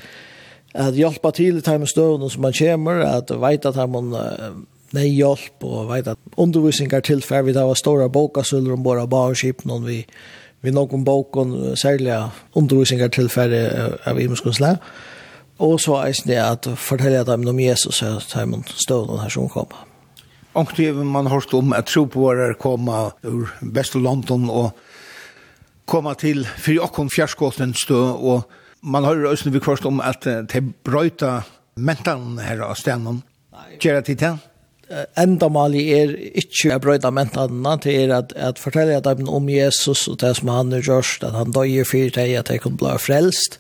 at 0.75 0.97
hjelpa 0.99 1.31
til 1.31 1.61
i 1.61 1.63
teimen 1.63 1.87
støvnen 1.87 2.31
som 2.31 2.43
man 2.43 2.55
kommer, 2.59 3.05
at 3.07 3.31
veit 3.39 3.67
at 3.67 3.77
man 3.91 4.11
nei 4.95 5.09
hjelp, 5.11 5.63
og 5.63 5.91
veit 5.91 6.09
at 6.11 6.19
undervisningar 6.37 7.05
tilfær 7.07 7.47
vi 7.47 7.55
tar 7.55 7.71
stora 7.79 8.09
bokasulver 8.11 8.75
om 8.75 8.83
våre 8.87 9.07
barnskipen, 9.11 9.71
og 9.71 9.87
vi, 9.87 10.01
vi 10.03 10.11
vi 10.65 10.73
noen 10.73 11.05
boken 11.05 11.77
særlig 11.77 12.17
undervisningar 12.57 13.13
til 13.13 13.29
færre 13.29 13.99
av 14.09 14.21
imenskunnsle. 14.21 14.77
Og 15.63 15.79
så 15.81 16.01
eisen 16.03 16.33
det 16.33 16.41
at 16.43 16.69
fortelle 16.81 17.25
dem 17.25 17.47
om 17.49 17.61
Jesus 17.61 18.03
og 18.03 18.23
ta 18.31 18.43
imot 18.43 18.73
støvn 18.81 19.21
her 19.23 19.31
som 19.31 19.49
kom. 19.49 19.71
Omkring 20.55 21.07
man 21.07 21.27
har 21.27 21.35
hørt 21.35 21.55
om 21.55 21.73
at 21.73 21.87
tro 21.87 22.05
på 22.05 22.21
våre 22.21 22.55
komma 22.55 23.11
ur 23.23 23.51
beste 23.75 23.99
London 23.99 24.51
og 24.51 24.71
komma 25.87 26.15
til 26.15 26.47
fyrir 26.57 26.87
okkon 26.87 27.11
fjerskåten 27.11 27.75
stø 27.75 28.01
og 28.15 28.49
man 28.83 29.05
har 29.05 29.15
hørt 29.17 29.47
vi 29.47 29.59
kvart 29.59 29.87
om 29.87 30.01
at 30.01 30.25
det 30.25 30.65
brøyta 30.85 31.43
mentan 31.75 32.39
här 32.39 32.59
av 32.59 32.75
stenen. 32.75 33.23
Gjera 33.81 34.03
til 34.03 34.17
den? 34.17 34.39
endamali 35.21 35.83
er 35.97 36.15
ikkje 36.41 36.75
a 36.75 36.79
brøyda 36.83 37.11
mentanna 37.15 37.77
til 37.83 38.05
er 38.05 38.15
at, 38.19 38.33
at 38.37 38.61
fortelja 38.63 39.01
dem 39.05 39.29
om 39.29 39.49
Jesus 39.51 40.07
og 40.11 40.21
det 40.23 40.35
som 40.39 40.53
han 40.53 40.73
er 40.73 40.85
gjørst, 40.85 41.27
at 41.27 41.37
han 41.39 41.55
døyer 41.55 41.89
fyrir 41.89 42.15
deg 42.15 42.37
at 42.41 42.53
jeg 42.53 42.63
kunne 42.65 42.81
bli 42.81 42.95
frelst. 43.03 43.59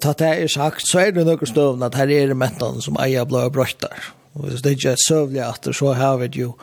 Ta 0.00 0.14
det 0.16 0.30
er 0.30 0.48
sagt, 0.52 0.86
så 0.88 1.02
er 1.02 1.12
det 1.16 1.26
noen 1.28 1.48
støvn 1.48 1.84
at 1.84 1.98
her 1.98 2.12
er 2.14 2.32
mentan 2.34 2.80
som 2.84 2.98
eier 3.00 3.28
bli 3.28 3.42
brøytar. 3.52 4.12
Og 4.34 4.48
hvis 4.48 4.62
det 4.64 4.76
ikke 4.76 4.94
er 4.94 5.04
søvlig 5.08 5.42
at 5.44 5.64
det, 5.64 5.74
så 5.76 5.92
har 5.96 6.20
vi 6.22 6.30
jo 6.40 6.54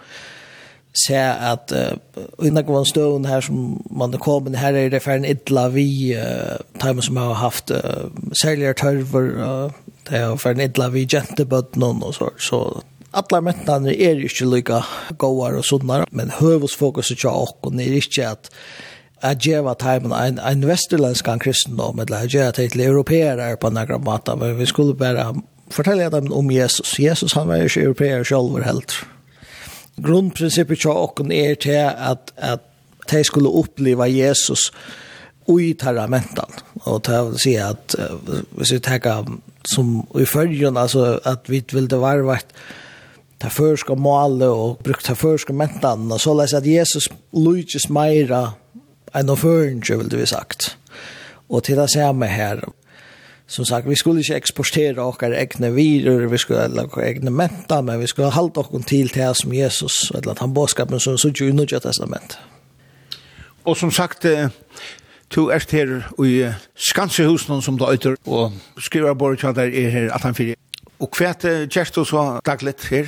se 0.98 1.18
at 1.18 1.74
uh, 1.76 2.24
innan 2.42 2.66
unna 2.66 2.86
støvn 2.88 3.28
her 3.30 3.44
som 3.46 3.78
man 3.94 4.14
er 4.14 4.22
kommet, 4.24 4.58
her 4.58 4.74
er 4.74 4.90
det 4.90 5.04
færre 5.06 5.30
idla 5.30 5.68
vi 5.70 6.16
uh, 6.18 6.58
time 6.82 7.04
som 7.06 7.20
har 7.22 7.38
haft 7.38 7.72
uh, 7.72 8.10
særligere 8.34 8.74
tørver, 8.74 9.28
uh, 9.38 9.72
det 10.10 10.22
er 10.22 10.40
færre 10.42 10.66
idla 10.66 10.90
vi 10.90 11.06
jentebøtten 11.06 11.84
og 11.84 12.14
så, 12.18 12.32
så 12.40 12.62
alla 13.12 13.42
mentnarna 13.42 13.92
är 13.92 14.16
ju 14.16 14.24
inte 14.24 14.46
lika 14.46 14.86
goar 15.18 15.54
och 15.54 15.66
sådana, 15.66 16.06
men 16.12 16.30
høvusfokuset 16.30 17.18
til 17.18 17.30
åkken 17.30 17.80
er 17.80 17.94
ikke 17.94 18.28
att 18.28 18.50
att 19.22 19.46
geva 19.46 19.74
timen 19.74 20.12
en, 20.12 20.40
en 20.40 20.68
västerländsk 20.68 21.26
kristendom 21.40 22.00
eller 22.00 22.18
at 22.18 22.30
geva 22.30 22.52
til 22.52 22.82
europeer 22.82 23.56
på 23.56 23.70
några 23.70 23.98
mata 23.98 24.36
men 24.36 24.60
vi 24.60 24.66
skulle 24.66 24.94
bara 24.94 25.36
fortälja 25.72 26.10
dem 26.10 26.34
om 26.34 26.52
Jesus. 26.52 27.00
Jesus 27.00 27.34
han 27.34 27.48
var 27.48 27.56
ju 27.56 27.82
europeer 27.82 28.24
själv 28.24 28.64
helt 28.64 28.94
grundprincippet 29.96 30.80
till 30.80 30.90
och 30.90 31.32
är 31.32 31.56
till 31.56 31.86
att 31.98 32.34
att 32.38 32.64
de 33.12 33.24
skulle 33.24 33.50
uppleva 33.50 34.08
Jesus 34.08 34.72
i 35.60 35.74
taramentan 35.74 36.52
och 36.84 37.04
ta 37.04 37.24
vill 37.24 37.40
säga 37.40 37.68
att 37.68 37.96
vi 38.58 38.66
ska 38.66 38.80
ta 38.80 39.26
som 39.64 40.08
i 40.20 40.26
följden 40.26 40.78
alltså 40.78 41.20
att 41.24 41.50
vi 41.50 41.64
vill 41.72 41.88
det 41.88 41.98
vara 41.98 42.24
vart 42.24 42.54
ta 43.38 43.50
førska 43.54 43.96
måle 43.96 44.50
og 44.50 44.80
brukt 44.86 45.06
ta 45.06 45.14
førska 45.14 45.54
mentan 45.54 46.12
og 46.12 46.22
så 46.22 46.34
läs 46.34 46.54
at 46.58 46.66
Jesus 46.66 47.10
Luiges 47.34 47.90
Meira 47.90 48.58
en 49.14 49.30
av 49.30 49.40
føringe 49.40 49.98
vil 49.98 50.10
du 50.12 50.20
sagt. 50.26 50.76
Og 51.50 51.64
til 51.64 51.78
det 51.80 51.90
samme 51.94 52.28
her, 52.28 52.60
som 53.48 53.66
sagt, 53.66 53.88
vi 53.90 53.96
skulle 53.96 54.20
ikke 54.20 54.36
eksportera 54.36 55.06
okkar 55.08 55.32
egne 55.32 55.72
virur, 55.74 56.28
vi 56.28 56.38
skulle 56.38 56.66
ha 56.66 56.84
okkar 56.84 57.06
egne 57.08 57.32
mentan, 57.32 57.86
men 57.88 58.02
vi 58.02 58.10
skulle 58.12 58.34
halda 58.36 58.66
okkar 58.66 58.84
til 58.84 59.10
till 59.10 59.36
som 59.36 59.54
Jesus, 59.54 60.12
eller 60.16 60.32
at 60.32 60.40
han 60.40 60.54
båskapen 60.54 61.00
som 61.00 61.18
suttje 61.18 61.48
i 61.48 61.52
Nudja 61.52 61.80
Testament. 61.80 62.40
Og 63.66 63.78
som 63.78 63.92
sagt, 63.92 64.26
Tu 65.30 65.50
erst 65.52 65.72
her 65.72 66.08
i 66.24 66.54
Skansehusen 66.76 67.62
som 67.62 67.78
du 67.78 67.86
øyter, 67.92 68.16
og 68.26 68.54
skriver 68.80 69.14
Borg 69.14 69.42
der 69.42 69.62
er 69.62 69.90
her 69.90 70.14
at 70.14 70.22
han 70.22 70.36
fyrir. 70.36 70.56
Og 71.00 71.10
hva 71.18 71.26
er 71.26 71.68
det 71.68 71.74
så 72.08 72.40
daglet 72.46 72.88
her? 72.90 73.06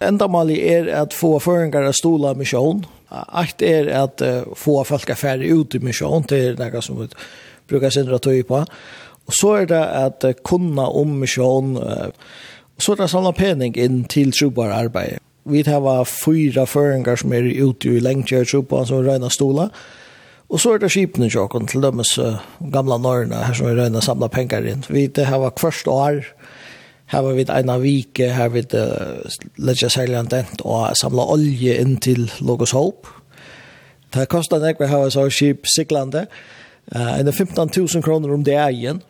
enda 0.00 0.28
mali 0.28 0.58
er 0.64 0.88
at 0.96 1.14
få 1.16 1.36
føringar 1.42 1.86
av 1.88 1.96
stola 1.96 2.32
mission. 2.38 2.84
Akt 3.10 3.62
er 3.66 3.90
at 3.94 4.22
uh, 4.24 4.42
få 4.56 4.80
folk 4.88 5.10
affære 5.10 5.48
ut 5.50 5.74
i 5.74 5.82
mission, 5.82 6.24
det 6.28 6.40
er 6.40 6.60
nekka 6.60 6.82
som 6.84 7.00
vi 7.00 7.08
brukar 7.70 7.92
sindra 7.94 8.20
tøy 8.22 8.42
på. 8.46 8.62
Og 9.30 9.36
så 9.36 9.54
er 9.60 9.70
det 9.70 9.82
at 9.82 10.26
uh, 10.26 10.36
kunna 10.46 10.88
om 10.88 11.18
mission, 11.22 11.76
uh, 11.76 12.10
og 12.76 12.84
så 12.84 12.94
er 12.94 13.02
det 13.02 13.10
samla 13.12 13.34
pening 13.36 13.76
inn 13.76 14.04
til 14.10 14.32
trubar 14.32 14.72
arbeid. 14.72 15.18
Vi 15.50 15.64
har 15.66 16.04
fyra 16.04 16.66
føringar 16.68 17.18
som 17.18 17.32
er 17.32 17.48
ute 17.48 17.88
i 17.90 18.02
lengtjør 18.02 18.46
trubar 18.46 18.86
som 18.86 19.02
røyna 19.04 19.30
stola. 19.32 19.70
Og 20.50 20.60
så 20.60 20.74
er 20.74 20.82
det 20.82 20.90
skipene 20.90 21.28
tjokken 21.30 21.68
til 21.70 21.82
dømes 21.84 22.16
uh, 22.18 22.40
gamla 22.72 22.98
norrna 22.98 23.44
her 23.48 23.58
som 23.58 23.68
er 23.70 23.78
røyna 23.78 24.02
samla 24.04 24.30
pengar 24.32 24.66
inn. 24.66 24.86
Vi 24.88 25.08
har 25.16 25.42
hvert 25.42 25.90
år, 25.90 26.24
Her 27.10 27.24
var 27.26 27.34
vi 27.34 27.44
en 27.50 27.70
av 27.72 27.82
vike, 27.82 28.28
her 28.30 28.52
vi 28.54 28.62
uh, 28.78 29.26
letja 29.58 29.88
særlig 29.90 30.20
dent 30.30 30.62
og 30.62 30.92
samla 30.98 31.26
olje 31.32 31.74
inn 31.82 31.96
til 31.98 32.28
Logos 32.38 32.70
Hope. 32.76 33.10
Det 34.14 34.28
kostet 34.30 34.62
nek 34.62 34.78
vi 34.78 34.86
har 34.90 35.08
så 35.10 35.26
skip 35.30 35.66
siklande, 35.66 36.28
uh, 36.94 37.12
enn 37.18 37.30
15.000 37.32 38.04
kroner 38.06 38.34
om 38.34 38.44
det 38.46 38.54
er 38.54 38.70
igjen. 38.70 39.02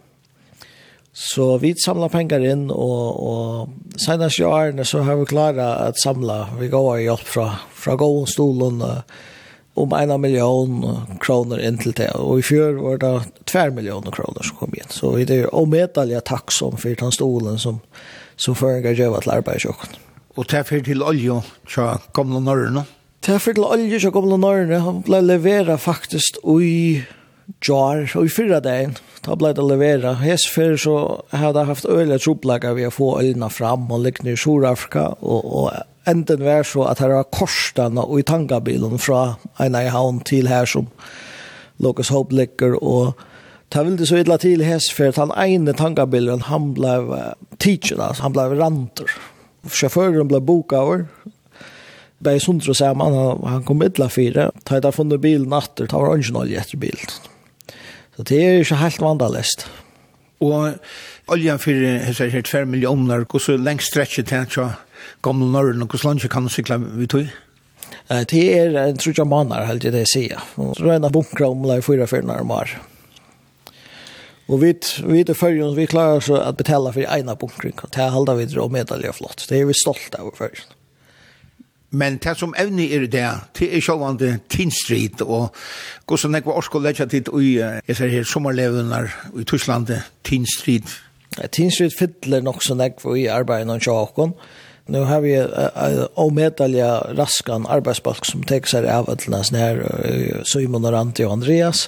Så 1.12 1.59
vi 1.61 1.74
samla 1.76 2.09
pengar 2.09 2.40
inn, 2.46 2.70
og, 2.70 3.20
og 3.20 4.01
senast 4.01 4.40
i 4.40 4.46
årene 4.48 4.86
så 4.88 5.03
har 5.05 5.18
vi 5.20 5.28
klara 5.28 5.72
at 5.90 6.01
samla, 6.01 6.55
vi 6.61 6.70
går 6.72 7.03
i 7.03 7.09
hjelp 7.09 7.26
fra, 7.28 7.48
fra 7.76 7.98
gåen 8.01 8.30
stolen, 8.30 8.80
uh, 8.80 9.28
om 9.74 9.92
en 9.94 10.14
miljon 10.20 10.84
kroner 11.22 11.60
inn 11.62 11.78
til 11.80 11.94
det. 11.96 12.10
Og 12.18 12.40
i 12.40 12.46
fjør 12.46 12.80
var 12.82 13.00
det 13.02 13.12
tver 13.50 13.72
millioner 13.74 14.14
kroner 14.14 14.46
som 14.46 14.58
kom 14.58 14.74
inn. 14.76 14.90
Så 14.90 15.14
det 15.18 15.42
er 15.44 15.54
omedelig 15.56 16.22
takk 16.28 16.52
som 16.54 16.78
for 16.80 16.96
den 17.02 17.14
stolen 17.14 17.60
som, 17.62 17.80
som 18.36 18.58
føringer 18.58 18.98
gjør 18.98 19.20
til 19.22 19.36
arbeidsjøkken. 19.38 20.00
Og 20.38 20.48
det 20.50 20.60
er 20.60 20.66
for 20.66 20.86
til 20.86 21.02
olje 21.02 21.40
fra 21.68 21.92
gamle 22.16 22.42
norrene? 22.42 22.84
Det 23.20 23.34
er 23.34 23.42
for 23.42 23.56
til 23.56 23.66
olje 23.66 24.00
fra 24.00 24.12
gamle 24.14 24.38
norrene. 24.40 24.82
Han 24.84 25.02
ble 25.06 25.22
leveret 25.26 25.82
faktisk 25.82 26.38
i 26.46 27.02
jar, 27.66 28.06
og 28.14 28.26
i 28.26 28.32
fyrre 28.32 28.60
dagen. 28.64 28.96
Da 29.26 29.36
ble 29.36 29.52
det 29.56 29.64
leveret. 29.66 30.22
Hes 30.22 30.46
før 30.48 30.76
så 30.80 30.96
hadde 31.34 31.60
jeg 31.60 31.70
haft 31.70 31.88
øyelig 31.88 32.20
troplegger 32.24 32.76
ved 32.78 32.88
å 32.88 32.94
få 32.94 33.10
ølene 33.20 33.50
fram 33.52 33.90
og 33.90 34.04
lignende 34.06 34.36
i 34.36 34.40
Sør-Afrika 34.40 35.10
og, 35.20 35.44
og 35.44 35.70
enden 36.09 36.44
var 36.44 36.62
så 36.64 36.86
at 36.90 37.03
her 37.03 37.12
var 37.14 37.28
korsdana 37.32 38.05
og 38.07 38.20
i 38.20 38.26
tangabilen 38.26 38.98
fra 38.98 39.36
Einar 39.61 39.90
Havn 39.92 40.22
til 40.24 40.48
her 40.48 40.64
som 40.64 40.88
Lucas 41.80 42.09
Hope 42.09 42.34
ligger 42.34 42.78
og 42.80 43.26
Ta 43.70 43.84
vil 43.86 43.94
det 43.94 44.09
så 44.09 44.16
illa 44.18 44.34
til 44.42 44.64
hes 44.66 44.88
for 44.90 45.12
at 45.12 45.18
han 45.20 45.30
ene 45.38 45.70
tangabilen, 45.78 46.40
han 46.48 46.72
ble 46.74 46.96
teacher, 47.62 48.01
altså, 48.03 48.24
han 48.24 48.32
ble 48.34 48.48
ranter. 48.59 49.12
Sjåføren 49.70 50.26
ble 50.26 50.40
bokaver, 50.42 51.05
Bei 52.20 52.38
Sundro 52.38 52.74
sa 52.76 52.92
man, 52.94 53.14
han 53.48 53.62
kom 53.64 53.80
illa 53.82 54.11
fire, 54.12 54.51
ta 54.68 54.76
etter 54.76 54.92
funnet 54.92 55.22
bilen 55.22 55.55
atter, 55.57 55.86
ta 55.88 55.96
var 56.03 56.18
ønskenolje 56.18 56.59
etter 56.61 56.80
bilen. 56.80 57.14
Så 58.16 58.26
det 58.28 58.40
er 58.44 58.61
ikke 58.61 58.80
helt 58.82 59.01
vandalest. 59.01 59.64
Og 60.44 61.32
oljan 61.32 61.61
fyrir 61.61 62.03
hessar 62.05 62.28
her 62.32 62.44
2 62.44 62.66
millionar, 62.68 63.24
hvordan 63.24 63.64
lengst 63.64 63.94
stretcher 63.94 64.26
til 64.28 64.42
han 64.42 64.76
gamle 65.22 65.50
nøren, 65.52 65.82
og 65.82 65.88
hvordan 65.88 66.20
kan 66.30 66.46
du 66.46 66.52
sykle 66.52 66.78
vi 66.98 67.06
tog? 67.11 67.30
Det 68.11 68.42
er 68.58 68.76
en 68.88 68.98
trutja 68.98 69.24
manar, 69.24 69.66
helt 69.68 69.84
jeg 69.84 69.94
det 69.94 70.04
jeg 70.06 70.12
sier. 70.14 70.46
Så 70.56 70.82
det 70.82 70.94
er 70.94 70.98
en 70.98 71.12
bunkra 71.12 71.50
om 71.50 71.66
lai 71.66 71.80
fyra 71.82 72.06
fyra 72.11 72.26
nærmar. 72.26 72.78
Og 74.50 74.58
vi, 74.62 74.72
vi 75.06 75.22
er 75.22 75.36
fyrjun, 75.38 75.76
vi 75.76 75.86
klarer 75.86 76.18
oss 76.18 76.30
at 76.34 76.58
betala 76.58 76.90
for 76.90 77.06
eina 77.06 77.36
bunkring. 77.38 77.76
og 77.78 77.92
Det 77.94 78.02
er 78.02 78.11
halda 78.11 78.34
videre 78.34 78.64
og 78.64 78.72
medalja 78.74 79.12
flott. 79.14 79.46
Det 79.46 79.61
er 79.61 79.68
vi 79.68 79.76
stolt 79.78 80.16
av 80.18 80.32
fyrjun. 80.34 80.74
Men 81.90 82.18
det 82.22 82.36
som 82.38 82.54
evne 82.58 82.86
er 82.86 83.06
det, 83.11 83.26
det 83.58 83.68
er 83.74 83.82
sjålvande 83.82 84.36
Tinstrid, 84.48 85.22
og 85.22 85.50
hvordan 86.06 86.36
jeg 86.38 86.46
var 86.46 86.58
orsk 86.61 86.76
å 86.78 86.82
legge 86.84 87.06
tid 87.11 87.30
i, 87.34 87.56
jeg 87.58 87.96
ser 87.98 88.12
her, 88.12 88.26
sommerlevunar 88.26 89.11
i 89.34 89.46
Tysklandet, 89.46 90.06
Tinstrid. 90.26 90.86
Tinstrid 91.50 91.94
fyller 91.98 92.46
nok 92.46 92.62
som 92.62 92.78
jeg 92.82 92.94
var 93.02 93.18
i 93.18 93.26
arbeidet 93.30 93.66
noen 93.66 93.82
sjåkon, 93.82 94.36
nu 94.91 95.05
har 95.07 95.20
vi 95.22 95.34
en 95.38 96.01
omedalja 96.18 96.91
raskan 97.18 97.68
arbeidsbalk 97.70 98.26
som 98.26 98.43
tek 98.47 98.66
seg 98.70 98.88
av 98.91 99.11
at 99.12 99.28
næs 99.30 99.53
her, 99.55 99.84
Simon 100.45 100.84
og 100.84 100.93
Ranti 100.95 101.24
og 101.26 101.38
Andreas. 101.38 101.86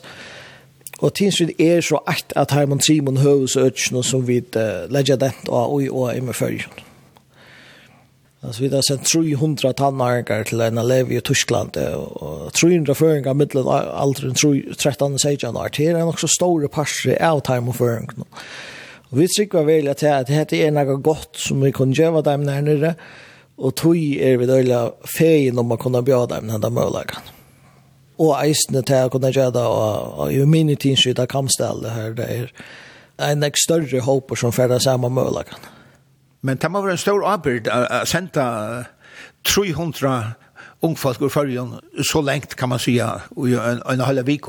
Og 1.03 1.11
tinsvid 1.19 1.51
er 1.59 1.83
så 1.83 1.99
akt 2.07 2.33
at 2.39 2.55
Herman 2.55 2.81
Simon 2.81 3.19
høves 3.19 3.57
økene 3.59 4.05
som 4.07 4.23
vi 4.29 4.39
uh, 4.55 4.87
legger 4.93 5.19
dent 5.19 5.51
av 5.51 5.75
og 5.75 5.89
og 5.91 6.15
i 6.15 6.21
med 6.23 6.39
følgen. 6.39 6.83
Altså 8.43 8.63
vi 8.65 8.69
har 8.73 8.83
sendt 8.83 9.07
300 9.07 9.73
tannmarker 9.79 10.43
til 10.43 10.61
en 10.61 10.79
elev 10.79 11.13
i 11.15 11.21
Tyskland 11.23 11.77
og 11.79 12.51
300 12.59 12.95
føringer 12.99 13.37
mittelen 13.39 13.69
alderen 13.71 14.35
13-16 14.35 15.59
år. 15.59 15.71
Det 15.77 15.89
er 15.89 16.03
nok 16.03 16.19
så 16.19 16.27
store 16.27 16.69
parser 16.69 17.21
av 17.23 17.43
time 17.47 17.71
Og 17.71 18.27
Og 19.13 19.19
vi 19.21 19.29
trykker 19.29 19.67
vel 19.69 19.91
at 19.93 20.01
det 20.01 20.59
er 20.65 20.73
noe 20.73 20.97
godt 21.05 21.37
som 21.37 21.61
vi 21.61 21.73
kunne 21.77 21.93
gjøre 21.97 22.25
dem 22.25 22.47
der 22.49 22.65
nere, 22.65 22.95
og 23.61 23.75
tog 23.77 23.97
er 23.97 24.39
vi 24.41 24.49
døyla 24.49 24.87
feien 25.05 25.61
om 25.61 25.75
å 25.75 25.79
kunne 25.81 26.01
bjøre 26.03 26.31
dem 26.31 26.49
denne 26.49 26.71
muligheten. 26.73 27.29
Og 28.23 28.33
eisene 28.39 28.81
til 28.87 29.09
å 29.09 29.13
kunne 29.13 29.33
gjøre 29.33 29.53
det, 29.59 29.67
og 29.69 30.33
i 30.33 30.41
min 30.49 30.73
tidskyld 30.73 31.21
av 31.21 31.29
kampstallet 31.29 31.93
her, 31.93 32.17
det 32.17 32.31
er 32.33 32.51
en 33.29 33.45
ek 33.45 33.61
større 33.61 34.01
håper 34.01 34.41
som 34.41 34.55
ferder 34.57 34.81
samme 34.81 35.13
muligheten. 35.13 35.69
Men 36.43 36.59
det 36.59 36.73
må 36.73 36.81
være 36.83 36.97
en 36.97 37.05
stor 37.05 37.27
arbeid 37.29 37.69
å 37.71 38.01
sende 38.09 38.47
300 39.47 40.33
ungfolk 40.83 41.21
ur 41.23 41.31
fyrjon, 41.31 41.77
så 42.03 42.25
lengt 42.25 42.57
kan 42.57 42.73
man 42.73 42.81
si, 42.83 42.97
och 43.37 43.49
en, 43.49 43.83
en 43.87 44.01
halv 44.01 44.27
vik. 44.27 44.49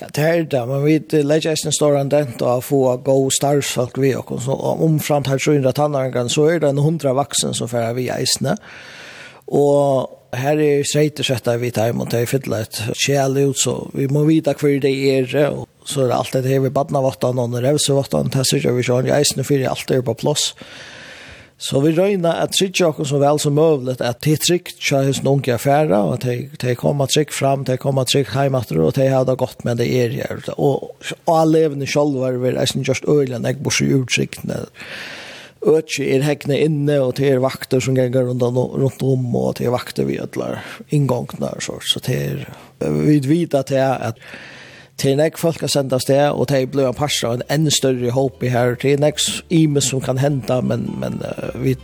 Ja, 0.00 0.06
det 0.16 0.24
er 0.24 0.46
det, 0.48 0.60
men 0.68 0.84
vi 0.86 0.94
legger 1.20 1.52
ikke 1.52 1.68
en 1.68 1.76
stor 1.76 1.98
andent 1.98 2.40
av 2.40 2.62
å 2.62 2.64
få 2.64 2.80
god 3.04 3.34
starvsfolk 3.36 3.98
vi 4.00 4.14
og 4.16 4.32
så 4.40 4.56
omframt 4.56 5.28
her 5.28 5.42
700 5.42 5.76
tannaren, 5.76 6.30
så 6.32 6.46
er 6.48 6.62
det 6.62 6.70
en 6.72 6.80
hundra 6.80 7.12
vaksen 7.18 7.52
som 7.56 7.68
fører 7.68 7.92
vi 7.98 8.08
eisene. 8.12 8.56
Og 9.52 10.08
her 10.40 10.62
er 10.62 10.86
streiter 10.86 11.26
sett 11.26 11.48
vi 11.60 11.72
tar 11.74 11.92
imot, 11.92 12.12
det 12.14 12.22
er 12.22 12.30
fylla 12.30 12.62
et 12.64 12.80
kjæl 12.96 13.36
ut, 13.50 13.58
så 13.60 13.74
vi 13.92 14.06
må 14.08 14.24
vite 14.28 14.54
hver 14.56 14.78
det 14.80 14.94
er, 15.10 15.36
og 15.50 15.68
så 15.84 16.04
er 16.04 16.12
det 16.12 16.16
alltid 16.16 16.46
det 16.46 16.54
her 16.54 16.64
vi 16.64 16.72
badna 16.72 17.02
vattan, 17.04 17.42
og 17.42 17.58
revse 17.60 17.96
vattan, 17.96 18.30
det 18.32 18.40
er 18.40 18.48
sikkert 18.48 18.78
vi 18.78 18.86
jeg 18.88 19.12
eisene, 19.18 19.44
for 19.44 19.60
det 19.60 19.98
er 19.98 20.06
på 20.06 20.16
plass. 20.22 20.54
Så 21.60 21.80
vi 21.84 21.90
røyna 21.92 22.32
at 22.40 22.54
trygg 22.56 22.78
okkur 22.86 23.04
så 23.04 23.18
vel 23.20 23.38
som 23.42 23.52
møvlet 23.58 24.00
at 24.00 24.22
de 24.24 24.32
trygg 24.40 24.70
tja 24.80 25.02
hos 25.04 25.18
noen 25.20 25.42
unge 25.42 25.52
affæra 25.52 25.98
og 26.06 26.14
at 26.16 26.62
de 26.62 26.74
kommer 26.80 27.10
trygg 27.10 27.34
fram, 27.36 27.66
de 27.68 27.76
kommer 27.80 28.08
trygg 28.08 28.30
heimater 28.32 28.80
og 28.80 28.94
de 28.96 29.08
har 29.12 29.26
det 29.28 29.36
godt 29.42 29.66
med 29.68 29.76
det 29.82 29.90
er 29.92 30.14
her. 30.22 30.40
Og, 30.56 30.94
og 31.26 31.34
alle 31.34 31.58
levende 31.58 31.88
sjolvar 31.90 32.38
vil 32.40 32.56
eisen 32.60 32.86
just 32.86 33.04
øylen 33.04 33.44
jeg 33.44 33.60
bors 33.60 33.82
i 33.84 33.90
utsiktene. 33.92 34.62
Øtje 35.60 36.06
er 36.14 36.24
hekne 36.24 36.56
inne 36.64 36.96
og 37.04 37.18
det 37.18 37.28
er 37.28 37.44
vakter 37.44 37.84
som 37.84 37.98
ganger 37.98 38.30
rundt, 38.30 38.46
rundt 38.56 39.04
om 39.04 39.36
og 39.36 39.58
det 39.58 39.68
er 39.68 39.76
vakter 39.76 40.08
vi 40.08 40.16
ødler 40.22 40.64
inngångene 40.88 41.52
og 41.58 41.66
så. 41.66 41.76
Så 41.84 42.00
det 42.08 42.16
er, 42.24 42.48
vi 42.88 43.20
vet 43.28 43.58
at 43.60 43.68
det 43.68 43.84
er 43.84 44.00
at 44.08 44.24
til 45.00 45.16
nek 45.16 45.38
folk 45.40 45.62
har 45.64 45.70
sendt 45.72 45.94
oss 45.96 46.08
det, 46.08 46.20
og 46.28 46.50
det 46.50 46.66
blir 46.74 46.90
en 46.90 46.96
parser 46.96 47.30
av 47.30 47.38
en 47.38 47.46
enda 47.54 47.72
større 47.72 48.12
håp 48.12 48.42
i 48.44 48.52
her, 48.52 48.76
til 48.80 49.00
nek 49.00 49.20
imes 49.48 49.88
som 49.88 50.02
kan 50.04 50.20
hende, 50.20 50.60
men, 50.66 50.84
men 51.00 51.20
uh, 51.24 51.56
vi, 51.62 51.76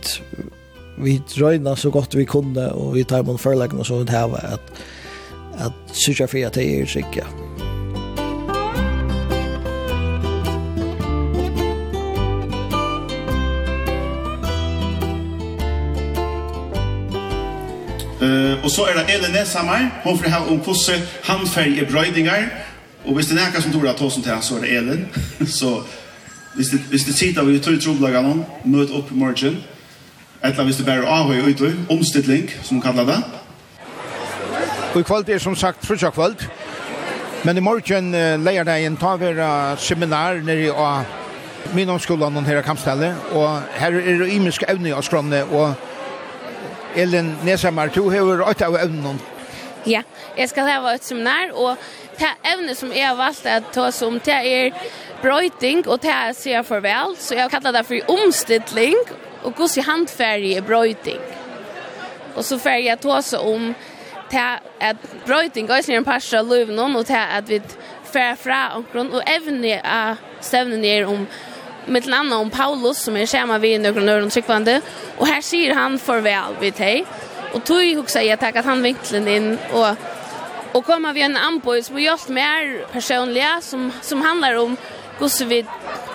vi 1.01 1.17
drøyna 1.33 1.75
så 1.75 1.89
godt 1.93 2.17
vi 2.17 2.27
kunne, 2.29 2.69
og 2.77 2.93
vi 2.93 3.07
tar 3.07 3.25
med 3.25 3.41
forleggene 3.41 3.85
så 3.85 4.03
vi 4.03 4.13
har 4.13 4.37
at, 4.37 4.69
at 5.65 5.97
sykja 5.97 6.29
fri 6.29 6.45
at 6.45 6.59
det 6.59 6.67
er 6.69 6.85
sikkert. 6.85 7.43
Uh, 18.17 18.57
og 18.65 18.69
så 18.73 18.85
er 18.89 18.97
det 18.97 19.13
Elin 19.13 19.33
Nesamar, 19.33 19.89
hun 20.05 20.17
får 20.17 20.33
ha 20.33 20.45
om 20.45 20.61
hvordan 20.61 21.05
han 21.25 21.45
er 21.65 21.85
brøydinger, 21.89 22.49
Och 23.07 23.19
visst 23.19 23.29
det 23.29 23.35
näka 23.35 23.61
som 23.61 23.71
tror 23.71 23.87
att 23.87 23.97
ta 23.97 24.09
sånt 24.09 24.43
så 24.43 24.57
är 24.57 24.61
det 24.61 24.67
Elin. 24.67 25.07
så 25.47 25.83
visst 26.53 26.71
det 26.71 26.77
visst 26.89 27.07
det 27.07 27.13
sitter 27.13 27.43
vi 27.43 27.59
tror 27.59 27.77
trubblagar 27.77 28.21
någon 28.21 28.45
möt 28.63 28.89
upp 28.89 29.11
margin. 29.11 29.57
Eller 30.41 30.63
visst 30.63 30.79
det 30.79 30.85
bara 30.85 31.09
av 31.09 31.29
och 31.29 31.47
ut 31.47 31.61
omställning 31.89 32.51
som 32.63 32.81
kallar 32.81 33.05
det. 33.05 33.21
Och 34.93 35.05
kvalt 35.05 35.29
är 35.29 35.39
som 35.39 35.55
sagt 35.55 35.85
frukta 35.85 36.11
kvalt. 36.11 36.47
Men 37.43 37.57
i 37.57 37.61
morgen 37.61 38.13
uh, 38.13 38.39
lejer 38.39 38.63
det 38.63 38.71
en 38.71 38.97
ta 38.97 39.17
uh, 39.17 39.77
seminar 39.77 40.35
nere 40.35 40.59
i 40.59 41.03
min 41.75 41.89
omskolan 41.89 42.33
någon 42.33 42.45
här 42.45 42.61
kampställe 42.61 43.15
och 43.33 43.49
här 43.73 43.91
är 43.91 44.19
det 44.19 44.29
imiske 44.29 44.65
evne 44.65 44.93
av 44.93 45.01
skromne 45.01 45.43
och 45.43 45.69
Ellen 46.95 47.37
Nesamar, 47.43 47.91
du 47.93 48.01
har 48.01 48.49
åtta 48.49 48.67
av 48.67 48.75
evnen. 48.75 49.19
Ja, 49.83 50.03
jag 50.35 50.49
ska 50.49 50.61
ha 50.61 50.93
ett 50.93 51.03
seminar 51.03 51.51
och 51.51 51.77
det 52.19 52.29
evne 52.53 52.75
som 52.75 52.93
jeg 52.93 53.07
har 53.07 53.17
valgt 53.17 53.45
at 53.49 53.71
ta 53.73 53.89
som, 53.91 54.19
det 54.19 54.33
er 54.33 54.71
brøyting, 55.21 55.83
og 55.87 56.01
det 56.01 56.13
er 56.13 56.33
sier 56.37 56.65
farvel, 56.65 57.15
så 57.19 57.35
jeg 57.37 57.51
kallar 57.53 57.75
det 57.77 57.85
for 57.87 58.13
omstilling, 58.13 58.97
og 59.43 59.51
hvordan 59.53 59.83
handferdig 59.87 60.55
er 60.57 60.65
brøyting. 60.65 61.21
Og 62.35 62.43
så 62.45 62.57
fer 62.61 62.81
jeg 62.85 62.99
ta 63.01 63.21
seg 63.25 63.41
om 63.41 63.69
det 64.31 64.47
at 64.83 65.05
brøyting 65.25 65.69
er 65.71 65.91
en 65.97 66.05
par 66.05 66.23
av 66.37 66.49
løven, 66.49 66.79
og 66.79 67.07
det 67.07 67.17
at 67.17 67.49
vi 67.49 67.61
fer 68.07 68.35
fra 68.39 68.77
omkron, 68.77 69.13
og 69.13 69.23
evne 69.27 69.79
av 69.83 70.17
stevnen 70.41 70.85
er 70.85 71.07
om 71.07 71.27
med 71.87 72.03
til 72.03 72.13
annet 72.13 72.35
om 72.35 72.49
Paulus, 72.51 72.97
som 72.99 73.15
er 73.15 73.25
skjema 73.25 73.57
vi 73.63 73.69
i 73.71 73.79
nøkron 73.79 74.09
øren 74.11 74.29
tryggvande, 74.29 74.81
og 75.17 75.27
her 75.29 75.39
sier 75.41 75.71
han 75.73 75.95
farvel 75.99 76.57
vi 76.59 76.71
til 76.75 77.05
og 77.53 77.63
tog 77.65 77.83
huksa 77.95 78.23
jeg 78.25 78.37
at 78.41 78.65
han 78.65 78.83
vinklen 78.83 79.27
inn, 79.31 79.51
og 79.71 79.95
Och 80.71 80.85
kommer 80.85 81.13
vi 81.13 81.21
en 81.21 81.37
anboj 81.37 81.83
som 81.83 81.95
har 81.95 82.01
gjort 82.01 82.27
mer 82.27 82.85
personliga 82.91 83.61
som, 83.61 83.91
som 84.01 84.21
handlar 84.21 84.55
om 84.55 84.77
hur 85.19 85.45
vi 85.45 85.65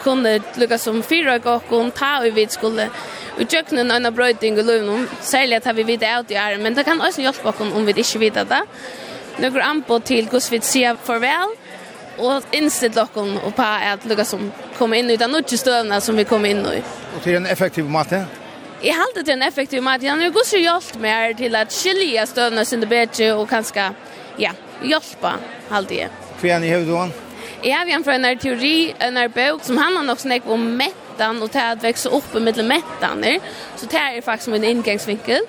kunde 0.03 0.41
lyckas 0.55 0.83
som 0.83 1.03
fyra 1.03 1.55
och 1.55 1.73
om 1.73 1.91
ta 1.91 2.19
och 2.19 2.37
vi 2.37 2.47
skulle 2.49 2.89
utjökna 3.39 3.81
en 3.81 4.07
av 4.07 4.13
bröjting 4.13 4.59
och 4.59 4.65
lövn 4.65 5.09
särskilt 5.21 5.67
att 5.67 5.77
vi 5.77 5.83
vet 5.83 6.03
ut 6.03 6.31
i 6.31 6.35
är 6.35 6.59
men 6.59 6.75
det 6.75 6.85
kan 6.85 7.01
också 7.01 7.21
hjälpa 7.21 7.49
oss 7.49 7.61
om 7.61 7.87
vi 7.87 7.93
inte 7.93 8.19
vet 8.19 8.35
det. 8.35 8.65
Några 9.37 9.63
anboj 9.63 10.01
till 10.01 10.29
hur 10.31 10.51
vi 10.51 10.61
ser 10.61 10.97
farväl 10.97 11.51
och 12.19 12.43
inställt 12.51 12.97
locken 12.97 13.39
och 13.39 13.57
på 13.57 13.63
att 13.63 14.05
lyckas 14.05 14.29
som 14.29 14.53
kommer 14.79 14.97
in 14.97 15.11
i 15.11 15.17
den 15.17 15.31
nutje 15.31 15.59
stövna 15.59 16.01
som 16.01 16.17
vi 16.17 16.25
kommer 16.25 16.49
in 16.49 16.67
i. 16.67 16.83
Och 17.17 17.23
till 17.23 17.37
en 17.37 17.47
effektiv 17.47 17.85
matte? 17.85 18.27
Jeg 18.83 18.95
halte 18.99 19.23
til 19.23 19.33
en 19.33 19.43
effektiv 19.43 19.83
matte. 19.83 20.07
Jag 20.07 20.17
har 20.17 20.23
ju 20.23 20.31
gått 20.31 20.47
så 20.47 20.99
mer 20.99 21.35
till 21.35 21.55
att 21.55 21.73
skilja 21.73 22.27
stövna 22.27 22.65
sin 22.65 22.89
bättre 22.89 23.33
och 23.33 23.49
kanskje 23.49 23.91
ja, 24.39 24.53
hjelpa, 24.83 25.37
halte 25.70 26.01
jeg. 26.03 26.11
Hva 26.41 26.57
er 26.57 26.62
ni 26.62 26.72
du 26.87 26.95
hon? 26.97 27.12
Jeg 27.62 27.76
har 27.78 27.91
en 27.95 28.05
fra 28.05 28.16
en 28.18 28.39
teori, 28.39 28.93
en 29.01 29.18
bok 29.30 29.62
som 29.62 29.78
handler 29.78 30.03
nok 30.03 30.18
snakk 30.18 30.49
om 30.51 30.64
mettan, 30.78 31.43
og 31.43 31.51
til 31.55 31.62
at 31.62 31.83
vekse 31.83 32.11
opp 32.11 32.35
med 32.35 32.59
mettaner, 32.66 33.39
så 33.76 33.87
det 33.87 34.01
er 34.01 34.24
faktisk 34.24 34.51
min 34.51 34.64
inngangsvinkel. 34.64 35.47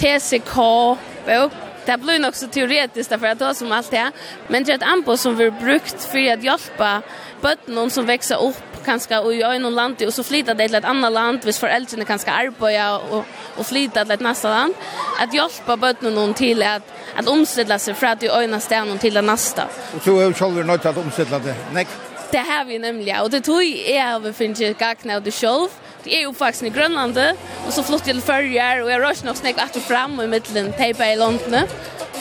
TCK-bok, 0.00 1.52
det 1.86 1.98
blir 2.00 2.18
nok 2.18 2.34
så 2.34 2.46
teoretiskt 2.46 3.10
därför 3.10 3.26
att 3.26 3.38
det 3.38 3.54
som 3.54 3.72
allt 3.72 3.90
det 3.90 4.12
men 4.48 4.64
det 4.64 4.72
är 4.72 4.76
ett 4.76 4.82
anbud 4.82 5.18
som 5.18 5.36
vi 5.36 5.50
brukt 5.50 6.04
för 6.04 6.32
att 6.32 6.42
hjälpa 6.42 7.02
bötten 7.40 7.90
som 7.90 8.06
växer 8.06 8.42
upp 8.42 8.71
kanske 8.84 9.18
och 9.18 9.34
jag 9.34 9.54
är 9.54 9.58
någon 9.58 9.74
land 9.74 10.02
och 10.02 10.14
så 10.14 10.22
flyttar 10.22 10.54
det 10.54 10.68
till 10.68 10.74
ett 10.74 10.84
annat 10.84 11.12
land 11.12 11.44
vis 11.44 11.58
föräldrarna 11.58 12.04
kanske 12.04 12.30
arbeta 12.30 12.98
och 12.98 13.24
och 13.56 13.66
flytta 13.66 14.04
till 14.04 14.12
ett 14.12 14.20
nästa 14.20 14.48
land 14.48 14.74
att 15.18 15.34
hjälpa 15.34 15.76
barnen 15.76 16.14
någon 16.14 16.34
till 16.34 16.62
att 16.62 16.82
att 17.16 17.28
omställa 17.28 17.78
sig 17.78 17.94
för 17.94 18.06
att 18.06 18.22
i 18.22 18.26
ena 18.26 18.60
ställen 18.60 18.98
till 18.98 19.14
det 19.14 19.22
nästa. 19.22 19.64
Och 19.96 20.02
så 20.04 20.18
är 20.18 20.24
ju 20.26 20.32
själva 20.32 20.62
nöjt 20.62 20.86
att 20.86 20.96
omställa 20.96 21.38
det. 21.38 21.54
Nej. 21.72 21.86
Det 22.30 22.38
har 22.38 22.64
vi 22.64 22.78
nämligen 22.78 23.20
och 23.20 23.30
det 23.30 23.40
tog 23.40 23.64
är 23.86 24.18
vi 24.18 24.32
finns 24.32 24.60
ju 24.60 24.74
gakna 24.78 25.16
och 25.16 25.22
det 25.22 25.30
själv. 25.30 25.68
Det 26.04 26.16
är 26.16 26.20
ju 26.20 26.34
faktiskt 26.34 26.62
i 26.62 26.70
Grönland 26.70 27.18
och 27.66 27.72
så 27.72 27.82
flott 27.82 28.04
till 28.04 28.20
förjar 28.20 28.82
och 28.82 28.90
jag 28.90 29.00
rör 29.00 29.26
nog 29.26 29.36
snäck 29.36 29.58
att 29.58 29.76
fram 29.76 30.20
i 30.20 30.26
mitten 30.26 30.72
tejpa 30.72 31.06
i 31.06 31.16
London. 31.16 31.60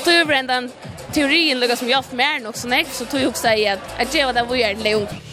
Då 0.06 0.12
är 0.12 0.44
det 0.44 0.70
teorin 1.14 1.60
lukar 1.60 1.76
som 1.76 1.90
jag 1.90 2.04
mer 2.12 2.40
nog 2.40 2.58
snäck 2.58 2.88
så 2.92 3.06
tog 3.06 3.22
jag 3.22 3.30
också 3.30 3.42
säga 3.42 3.74
att 3.74 4.02
att 4.02 4.12
det 4.12 5.31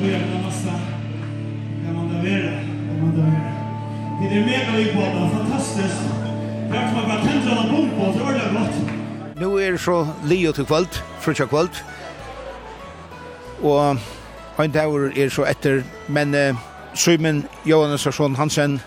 apoiar 0.00 0.20
da 0.20 0.38
nossa 0.38 0.72
Gamandaveira, 1.84 2.52
Gamandaveira. 2.88 3.52
Det 4.20 4.38
er 4.38 4.44
mega 4.46 4.76
vi 4.76 4.84
på 4.94 5.00
det, 5.00 5.30
fantastisk. 5.32 5.96
Takk 6.70 6.86
for 6.92 7.00
at 7.00 7.10
jeg 7.10 7.20
tente 7.24 7.56
den 7.56 7.68
bom 7.70 7.90
på, 7.90 8.12
det 8.12 8.22
var 8.24 8.32
det 8.32 8.46
godt. 8.54 9.40
Nå 9.40 9.58
er 9.58 9.70
det 9.70 9.80
så 9.80 10.06
lio 10.24 10.52
til 10.52 10.64
kvöld, 10.64 11.02
frutja 11.20 11.46
kvöld. 11.46 11.82
Og 13.62 13.98
han 14.56 14.70
dagur 14.70 15.10
er 15.16 15.28
så 15.28 15.44
etter, 15.44 15.82
men 16.08 16.34
uh, 16.34 16.56
Søymen 16.94 17.44
Johannes 17.66 18.04
Hansen, 18.36 18.80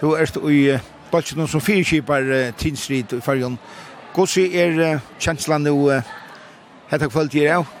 du 0.00 0.12
er 0.12 0.48
i 0.48 0.72
uh, 0.72 0.80
Baltinon 1.12 1.48
som 1.48 1.60
fyrkipar 1.60 2.20
uh, 2.20 2.54
Tinsrid 2.56 3.12
i 3.12 3.20
fargen. 3.20 3.58
Gossi 4.14 4.56
er 4.56 4.94
uh, 4.94 5.00
kjenslan 5.18 5.60
nu 5.60 5.90
uh, 5.90 6.02
hetta 6.88 7.08
kvöld 7.08 7.30
gir 7.30 7.52
av. 7.52 7.79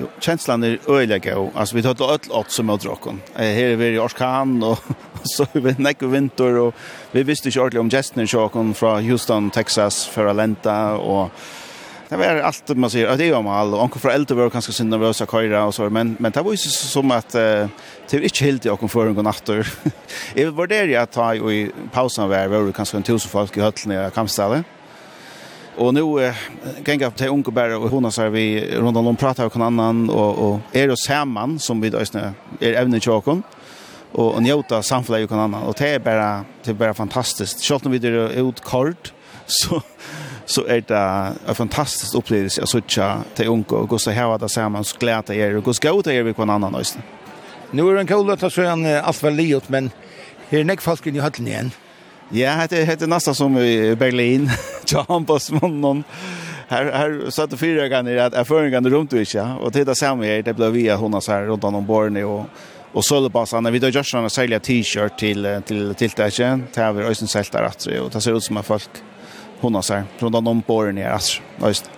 Jo, 0.00 0.06
känslan 0.18 0.62
är 0.62 0.78
öliga 0.88 1.34
gå. 1.34 1.50
alltså 1.54 1.76
vi 1.76 1.82
tar 1.82 1.94
till 1.94 2.04
öll 2.04 2.38
åt 2.40 2.50
som 2.50 2.70
åt 2.70 2.84
rocken. 2.84 3.20
Eh 3.34 3.40
här 3.40 3.64
är 3.64 3.76
vi 3.76 3.86
i 3.86 3.98
Orskan 3.98 4.62
och 4.70 4.78
så 5.24 5.46
vi 5.52 5.60
vet 5.60 5.78
näck 5.78 6.02
och 6.02 6.14
vinter 6.14 6.58
och 6.58 6.74
vi 7.10 7.22
visste 7.22 7.48
ju 7.48 7.60
ordentligt 7.60 7.80
om 7.80 7.88
Justin 7.88 8.26
Shawkon 8.26 8.74
från 8.74 9.04
Houston, 9.04 9.50
Texas 9.50 10.06
för 10.06 10.26
Alenta 10.26 10.94
och 10.94 11.30
det 12.08 12.16
var 12.16 12.26
allt 12.26 12.76
man 12.76 12.90
säger 12.90 13.08
att 13.08 13.18
det 13.18 13.28
är 13.28 13.34
om 13.34 13.46
all 13.46 13.74
och 13.74 13.82
onkel 13.82 14.00
från 14.00 14.12
äldre 14.12 14.34
var 14.34 14.50
kanske 14.50 14.84
när 14.84 14.98
vi 14.98 15.14
så 15.14 15.26
köra 15.26 15.64
och 15.64 15.74
så 15.74 15.90
men 15.90 16.16
men 16.18 16.32
det 16.32 16.42
var 16.42 16.50
ju 16.50 16.56
som 16.56 17.10
att 17.10 17.34
uh, 17.34 17.40
det 18.10 18.12
är 18.12 18.20
inte 18.20 18.44
helt 18.44 18.64
jag 18.64 18.78
kom 18.78 18.88
för 18.88 19.06
en 19.06 19.14
natter. 19.14 19.72
Jag 20.34 20.52
var 20.52 20.66
där 20.66 20.88
jag 20.88 21.10
tar 21.10 21.50
i 21.52 21.70
pausen 21.92 22.28
var 22.28 22.46
var 22.46 22.72
kanske 22.72 22.96
en 22.96 23.02
tusen 23.02 23.30
folk 23.30 23.56
i 23.56 23.60
höllen 23.60 24.06
i 24.06 24.10
Kampstallet. 24.10 24.64
Och 25.76 25.94
nu 25.94 26.24
eh, 26.24 26.34
gänga 26.84 27.06
upp 27.06 27.16
till 27.16 27.28
unga 27.28 27.50
bär 27.50 27.76
och 27.76 27.90
hon 27.90 28.04
har 28.04 28.28
vi 28.28 28.76
runt 28.76 28.96
om 28.96 29.16
pratar 29.16 29.46
och 29.46 29.56
annan 29.56 30.10
och 30.10 30.38
och 30.38 30.60
är 30.72 30.88
det 30.88 30.96
samman 30.96 31.58
som 31.58 31.80
vi 31.80 31.94
ösna 31.94 32.34
är 32.60 32.72
även 32.72 32.94
i 32.94 33.00
chokon 33.00 33.42
och 34.12 34.34
och 34.34 34.42
njuta 34.42 34.82
samfläg 34.82 35.28
kan 35.28 35.38
annan 35.38 35.62
och 35.62 35.74
det 35.78 35.88
är 35.88 35.98
bara 35.98 36.44
det 36.64 36.70
är 36.70 36.74
bara 36.74 36.94
fantastiskt. 36.94 37.64
Schalt 37.64 37.86
vi 37.86 37.98
det 37.98 38.08
ut 38.08 38.60
kort 38.60 39.12
så 39.46 39.82
så 40.44 40.66
är 40.66 40.80
det 40.80 41.32
en 41.48 41.54
fantastisk 41.54 42.14
upplevelse 42.14 42.62
att 42.62 42.68
söka 42.68 43.22
till 43.34 43.48
unga 43.48 43.64
och 43.68 43.88
gå 43.88 43.98
så 43.98 44.10
här 44.10 44.38
där 44.38 44.48
samman 44.48 44.84
så 44.84 44.98
glädja 44.98 45.34
er 45.34 45.56
och 45.56 45.64
gå 45.64 45.74
ska 45.74 45.98
ut 45.98 46.06
er 46.06 46.22
vi 46.22 46.32
på 46.32 46.42
en 46.42 46.50
annan 46.50 46.74
ösna. 46.74 47.02
Nu 47.70 47.88
är 47.88 47.94
det 47.94 48.00
en 48.00 48.06
kul 48.06 48.30
att 48.30 48.40
ta 48.40 48.50
så 48.50 48.62
en 48.62 48.86
allt 48.86 49.22
väl 49.22 49.34
liot 49.34 49.68
men 49.68 49.90
Her 50.52 50.60
er 50.60 50.66
nekk 50.68 50.82
falken 50.84 51.16
i 51.16 51.20
høtlen 51.24 51.46
igjen. 51.48 51.68
Ja, 52.34 52.66
det 52.70 52.84
heter 52.84 53.06
nästan 53.06 53.34
som 53.34 53.58
i 53.58 53.96
Berlin. 53.96 54.50
John 54.86 55.24
Bosman. 55.24 56.04
Här 56.68 56.92
här 56.92 57.30
så 57.30 57.42
att 57.42 57.58
fyra 57.58 57.88
gånger 57.88 58.16
att 58.16 58.34
erfarenheten 58.34 58.90
runt 58.90 59.12
och 59.12 59.34
ja 59.34 59.56
och 59.56 59.72
det 59.72 59.84
där 59.84 59.94
samma 59.94 60.24
här 60.24 60.42
det 60.42 60.54
blev 60.54 60.70
via 60.70 60.96
hon 60.96 61.22
så 61.22 61.32
här 61.32 61.42
runt 61.42 61.64
om 61.64 61.86
Borne 61.86 62.24
och 62.24 62.46
och 62.92 63.04
så 63.04 63.28
bara 63.28 63.60
när 63.60 63.70
vi 63.70 63.78
då 63.78 63.88
just 63.88 64.10
såna 64.10 64.28
sälja 64.28 64.60
t-shirt 64.60 65.18
till 65.18 65.62
till 65.66 65.94
till 65.94 66.10
det 66.16 66.38
igen 66.38 66.66
tar 66.72 66.92
vi 66.92 67.04
ösen 67.04 67.28
sälta 67.28 67.62
rätt 67.62 67.86
och 67.86 68.10
det 68.10 68.20
ser 68.20 68.36
ut 68.36 68.44
som 68.44 68.56
att 68.56 68.66
folk 68.66 68.88
hon 69.60 69.82
så 69.82 69.94
här 69.94 70.04
runt 70.18 70.34
om 70.34 70.62
Borne 70.66 71.12
alltså. 71.12 71.42
Just. 71.66 71.90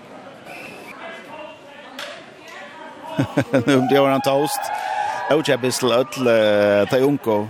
Nu 3.66 3.86
blir 3.88 4.06
han 4.06 4.20
toast. 4.20 4.60
Och 5.30 5.48
jag 5.48 5.60
blir 5.60 5.70
slött, 5.70 6.24
det 6.90 7.00
unko. 7.00 7.46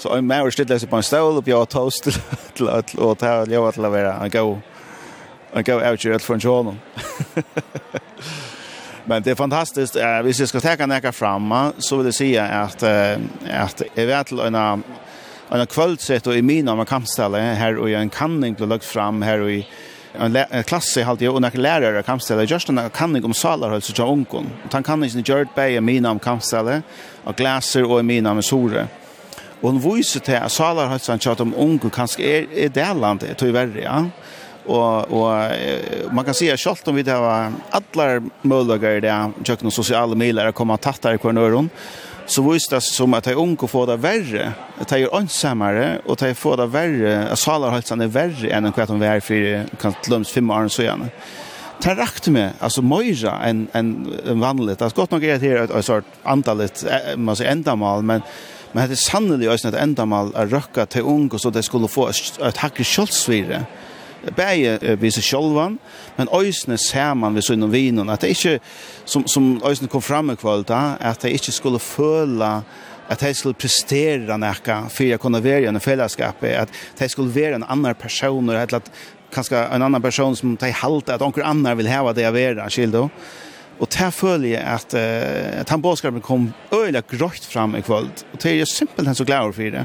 Så 0.00 0.14
en 0.14 0.26
mer 0.26 0.50
stilla 0.50 0.78
sig 0.78 0.88
på 0.88 0.96
en 0.96 1.02
stol 1.02 1.36
och 1.36 1.48
jag 1.48 1.68
toast 1.68 2.08
till 2.54 2.68
att 2.68 2.94
och 2.94 3.18
ta 3.18 3.44
jag 3.46 3.68
att 3.68 3.76
vara 3.76 4.14
en 4.14 4.30
go 4.30 4.58
en 5.52 5.62
go 5.62 5.80
ut 5.80 6.04
ju 6.04 6.18
för 6.18 6.36
Jordan. 6.36 6.78
Men 9.04 9.22
det 9.22 9.30
är 9.30 9.34
fantastiskt. 9.34 9.96
Eh, 9.96 10.22
hvis 10.22 10.40
jag 10.40 10.48
ska 10.48 10.60
ta 10.60 10.86
några 10.86 11.12
fram 11.12 11.72
så 11.78 11.96
vill 11.96 12.06
det 12.06 12.12
säga 12.12 12.44
att 12.44 12.82
eh, 12.82 13.18
att 13.52 13.82
är 13.94 14.06
vet 14.06 14.26
till 14.26 14.40
en 14.40 14.82
en 15.50 15.66
kvällssätt 15.66 16.26
och 16.26 16.34
i 16.34 16.42
mina 16.42 16.74
man 16.76 16.86
kan 16.86 17.06
ställa 17.06 17.38
här 17.38 17.76
och 17.76 17.90
en 17.90 18.10
kanning 18.10 18.54
blir 18.54 18.66
lagt 18.66 18.84
fram 18.84 19.22
här 19.22 19.40
och 19.40 19.50
i 19.50 19.66
en 20.12 20.62
klass 20.64 20.96
i 20.96 21.02
halvtid 21.02 21.28
och 21.28 21.42
några 21.42 21.58
lärare 21.58 22.02
kan 22.02 22.20
ställa 22.20 22.42
just 22.42 22.68
en 22.68 22.90
kanning 22.90 23.24
om 23.24 23.34
salar 23.34 23.80
så 23.80 23.92
jag 23.96 24.10
onkon. 24.10 24.50
Han 24.70 24.82
kan 24.82 25.04
inte 25.04 25.32
gjort 25.32 25.54
bäj 25.54 25.74
i 25.74 25.80
mina 25.80 26.10
om 26.10 26.18
kan 26.18 26.40
ställa 26.40 26.82
och 27.24 27.36
glaser 27.36 27.90
och 27.90 28.00
i 28.00 28.02
mina 28.02 28.34
med 28.34 28.44
sore. 28.44 28.86
Og 29.60 29.72
hun 29.72 29.80
viser 29.84 30.24
til 30.24 30.38
at 30.40 30.52
Salar 30.52 30.88
har 30.88 30.98
sagt 30.98 31.26
at 31.26 31.38
de 31.38 31.54
unge 31.56 31.90
kanskje 31.92 32.24
er, 32.24 32.46
er 32.66 32.74
delande 32.74 33.34
til 33.38 33.52
verre, 33.54 33.82
ja. 33.84 34.02
Og, 34.70 35.12
og 35.16 36.12
man 36.14 36.24
kan 36.24 36.36
si 36.36 36.50
at 36.52 36.60
selv 36.60 36.92
om 36.92 36.96
vi 36.96 37.02
har 37.08 37.50
alle 37.72 38.20
muligheter 38.42 38.98
i 38.98 39.02
det, 39.02 39.16
kjøkken 39.44 39.70
og 39.70 39.74
sosiale 39.74 40.16
miler, 40.16 40.52
å 40.52 40.56
komme 40.56 40.76
tattere 40.78 41.16
i 41.16 41.22
hver 41.22 41.70
så 42.30 42.44
viser 42.46 42.76
det 42.76 42.84
som 42.86 43.14
at 43.16 43.26
de 43.26 43.34
unge 43.34 43.66
får 43.68 43.88
det 43.90 43.96
verre, 44.04 44.50
at 44.78 44.92
de 44.92 45.02
er 45.02 45.14
åndsommere, 45.16 45.86
og 46.06 46.18
de 46.20 46.30
får 46.38 46.60
det 46.60 46.66
verre, 46.70 47.14
at 47.32 47.40
salarhøytsen 47.42 48.04
er 48.04 48.12
verre 48.14 48.52
enn 48.54 48.70
hva 48.70 48.86
de 48.86 49.08
er 49.08 49.24
for 49.24 49.78
kan 49.82 49.96
lømmes 50.06 50.30
fem 50.30 50.52
år 50.54 50.70
så 50.70 50.86
gjerne. 50.86 51.10
Det 51.80 51.96
rakte 51.96 52.30
meg, 52.30 52.58
altså 52.60 52.84
møyre 52.84 53.32
enn 53.48 53.64
en, 53.74 53.90
en 54.28 54.42
vanlig. 54.44 54.76
Det 54.76 54.86
er 54.86 54.94
godt 54.94 55.14
nok 55.14 55.24
er 55.24 55.40
det 55.40 55.48
her 55.48 55.64
et 55.64 55.86
sort 55.86 56.18
antallet, 56.28 56.84
man 57.18 57.38
sier 57.38 57.50
endamal, 57.50 58.04
men 58.06 58.22
Men 58.72 58.86
det 58.86 58.98
er 58.98 59.02
sannelig 59.02 59.48
også 59.50 59.70
et 59.72 59.78
endamal 59.82 60.30
å 60.34 60.46
røkke 60.46 60.86
til 60.90 61.08
unge, 61.10 61.38
så 61.38 61.50
de 61.50 61.62
skulle 61.66 61.90
få 61.90 62.08
et 62.10 62.60
hakre 62.62 62.86
kjølsvire. 62.86 63.64
Bæje 64.36 64.96
vi 65.00 65.10
seg 65.14 65.24
sjølvan, 65.24 65.78
men 66.18 66.30
øysene 66.36 66.76
ser 66.78 67.14
man 67.16 67.34
ved 67.34 67.46
sønnen 67.46 67.72
vinen, 67.72 68.10
at 68.12 68.20
det 68.22 68.34
ikke, 68.34 68.58
som, 69.08 69.24
som 69.26 69.54
øysene 69.64 69.88
kom 69.88 70.04
fram 70.04 70.30
i 70.30 70.36
kvall 70.38 70.66
at 70.68 71.22
det 71.22 71.32
ikke 71.38 71.56
skulle 71.56 71.80
føle 71.80 72.50
at 73.10 73.20
de 73.24 73.32
skulle 73.34 73.58
prestere 73.58 74.36
noe 74.38 74.76
for 74.92 75.14
å 75.14 75.18
kunne 75.18 75.40
være 75.42 75.64
i 75.64 75.70
en 75.70 75.82
fellesskap, 75.82 76.44
at 76.44 76.70
de 76.98 77.08
skulle 77.10 77.34
være 77.34 77.58
en 77.58 77.66
annen 77.66 77.96
person, 77.98 78.52
eller 78.52 78.78
at 78.78 78.92
kanskje 79.34 79.64
en 79.66 79.82
annan 79.82 80.02
person 80.02 80.36
som 80.36 80.56
tar 80.56 80.70
halte, 80.82 81.14
att 81.14 81.22
onkel 81.22 81.42
annan 81.42 81.76
vill 81.76 81.88
ha 81.88 82.12
det 82.12 82.22
jag 82.22 82.38
är 82.38 82.68
skildo. 82.68 83.10
Og 83.80 83.88
det 83.88 84.10
føler 84.14 84.48
jeg 84.48 84.62
at, 84.62 84.94
uh, 84.94 85.60
at 85.60 85.70
han 85.72 85.82
bådskapen 85.82 86.20
kom 86.24 86.50
øyelig 86.74 87.06
grått 87.14 87.46
fram 87.48 87.74
i 87.76 87.80
kvöld. 87.80 88.24
Og 88.32 88.42
det 88.42 88.50
er 88.50 88.58
jeg 88.60 88.68
simpelthen 88.68 89.14
så 89.14 89.24
glad 89.24 89.52
for 89.56 89.62
det. 89.62 89.84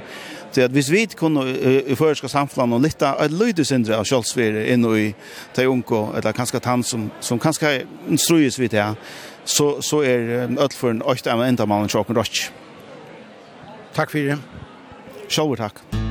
Så 0.52 0.62
at 0.62 0.72
hvis 0.72 0.92
vi 0.92 1.06
kunne 1.16 1.42
uh, 1.42 1.80
i 1.92 1.96
føreska 1.96 2.28
samfunnet 2.28 2.76
og 2.76 2.84
litt 2.84 3.02
av 3.04 3.24
et 3.24 3.32
lydesindre 3.32 3.96
av 3.96 4.08
kjølsfere 4.08 4.68
inn 4.74 4.86
i 4.86 5.14
det 5.56 5.68
unge, 5.68 6.04
eller 6.18 6.36
kanskje 6.36 6.64
han 6.66 6.84
som, 6.84 7.10
som 7.20 7.40
kanskje 7.40 7.86
instrues 8.10 8.60
vi 8.60 8.68
til, 8.68 9.00
så, 9.46 9.76
så 9.82 10.02
er 10.04 10.48
ødelføren 10.50 11.04
øyne 11.06 11.48
enda 11.48 11.66
mannen 11.66 11.90
tjåken 11.90 12.18
rått. 12.18 12.50
Takk 13.96 14.12
for 14.12 14.20
det. 14.20 14.42
Sjølver 15.30 15.68
takk. 15.68 15.80
Takk. 15.92 16.05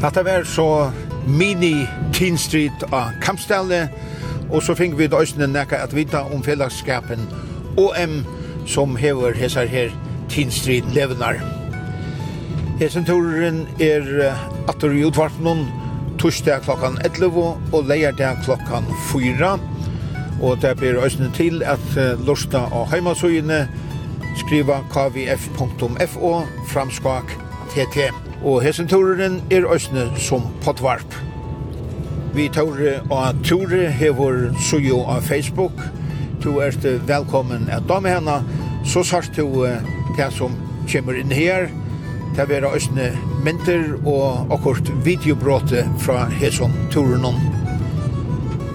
Hatta 0.00 0.22
var 0.22 0.44
så 0.44 0.90
mini 1.26 1.86
Teen 2.12 2.38
Street 2.38 2.84
av 2.92 3.14
Kampstelle, 3.22 3.86
og 4.50 4.60
så 4.62 4.74
fikk 4.76 4.98
vi 4.98 5.08
døysene 5.08 5.48
nekka 5.48 5.78
at 5.82 5.94
vita 5.96 6.20
om 6.34 6.42
fellesskapen 6.44 7.24
OM 7.80 8.18
som 8.68 8.96
hever 9.00 9.32
hesar 9.36 9.66
her 9.72 9.94
Teen 10.28 10.52
Street 10.52 10.84
levnar. 10.94 11.40
Hesenturen 12.76 13.64
er 13.80 14.04
atter 14.68 14.92
i 14.92 15.00
utvartnån, 15.08 15.64
torsdag 16.20 16.66
klokkan 16.68 17.00
11 17.04 17.72
og 17.72 17.88
leierdag 17.88 18.44
klokkan 18.44 18.84
4. 19.08 19.56
Og 20.44 20.60
det 20.60 20.76
blir 20.76 21.00
øsne 21.00 21.32
til 21.32 21.64
at 21.64 21.96
lusta 22.28 22.66
av 22.68 22.90
heimasøyene 22.92 23.64
skriva 24.44 24.82
kvf.fo 24.92 26.36
framskak 26.68 27.36
tt. 27.72 28.25
Og 28.44 28.62
hessen 28.62 28.88
turen 28.88 29.40
er 29.50 29.66
østene 29.72 30.10
som 30.20 30.44
potvarp. 30.64 31.16
Vi 32.36 32.48
tar 32.52 32.68
og 33.10 33.44
ture 33.44 33.88
hever 33.90 34.52
sujo 34.60 35.00
av 35.08 35.22
Facebook. 35.22 35.72
Du 36.44 36.58
er 36.60 36.76
velkommen 37.06 37.70
at 37.72 37.88
da 37.88 38.00
med 38.00 38.10
henne. 38.10 38.42
Så 38.84 39.02
sart 39.02 39.32
du 39.36 39.64
det 40.16 40.32
som 40.32 40.52
kommer 40.92 41.16
inn 41.16 41.32
her. 41.32 41.70
Det 42.36 42.44
er 42.44 42.50
vera 42.50 42.74
østene 42.76 43.10
mynter 43.44 43.94
og 44.04 44.52
akkurat 44.52 44.92
videobråte 45.04 45.86
fra 45.98 46.26
hessen 46.28 46.72
turen. 46.92 47.24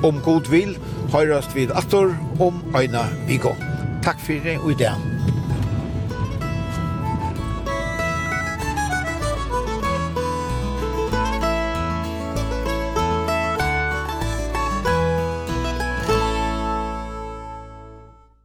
Om 0.04 0.22
god 0.26 0.50
vil, 0.50 0.78
høyrast 1.14 1.56
vid 1.56 1.72
ator 1.78 2.16
om 2.40 2.64
Aina 2.74 3.06
Vigå. 3.28 3.54
Takk 4.02 4.20
fyrir 4.20 4.58
og 4.64 4.72
i 4.74 4.80
det. 4.82 5.21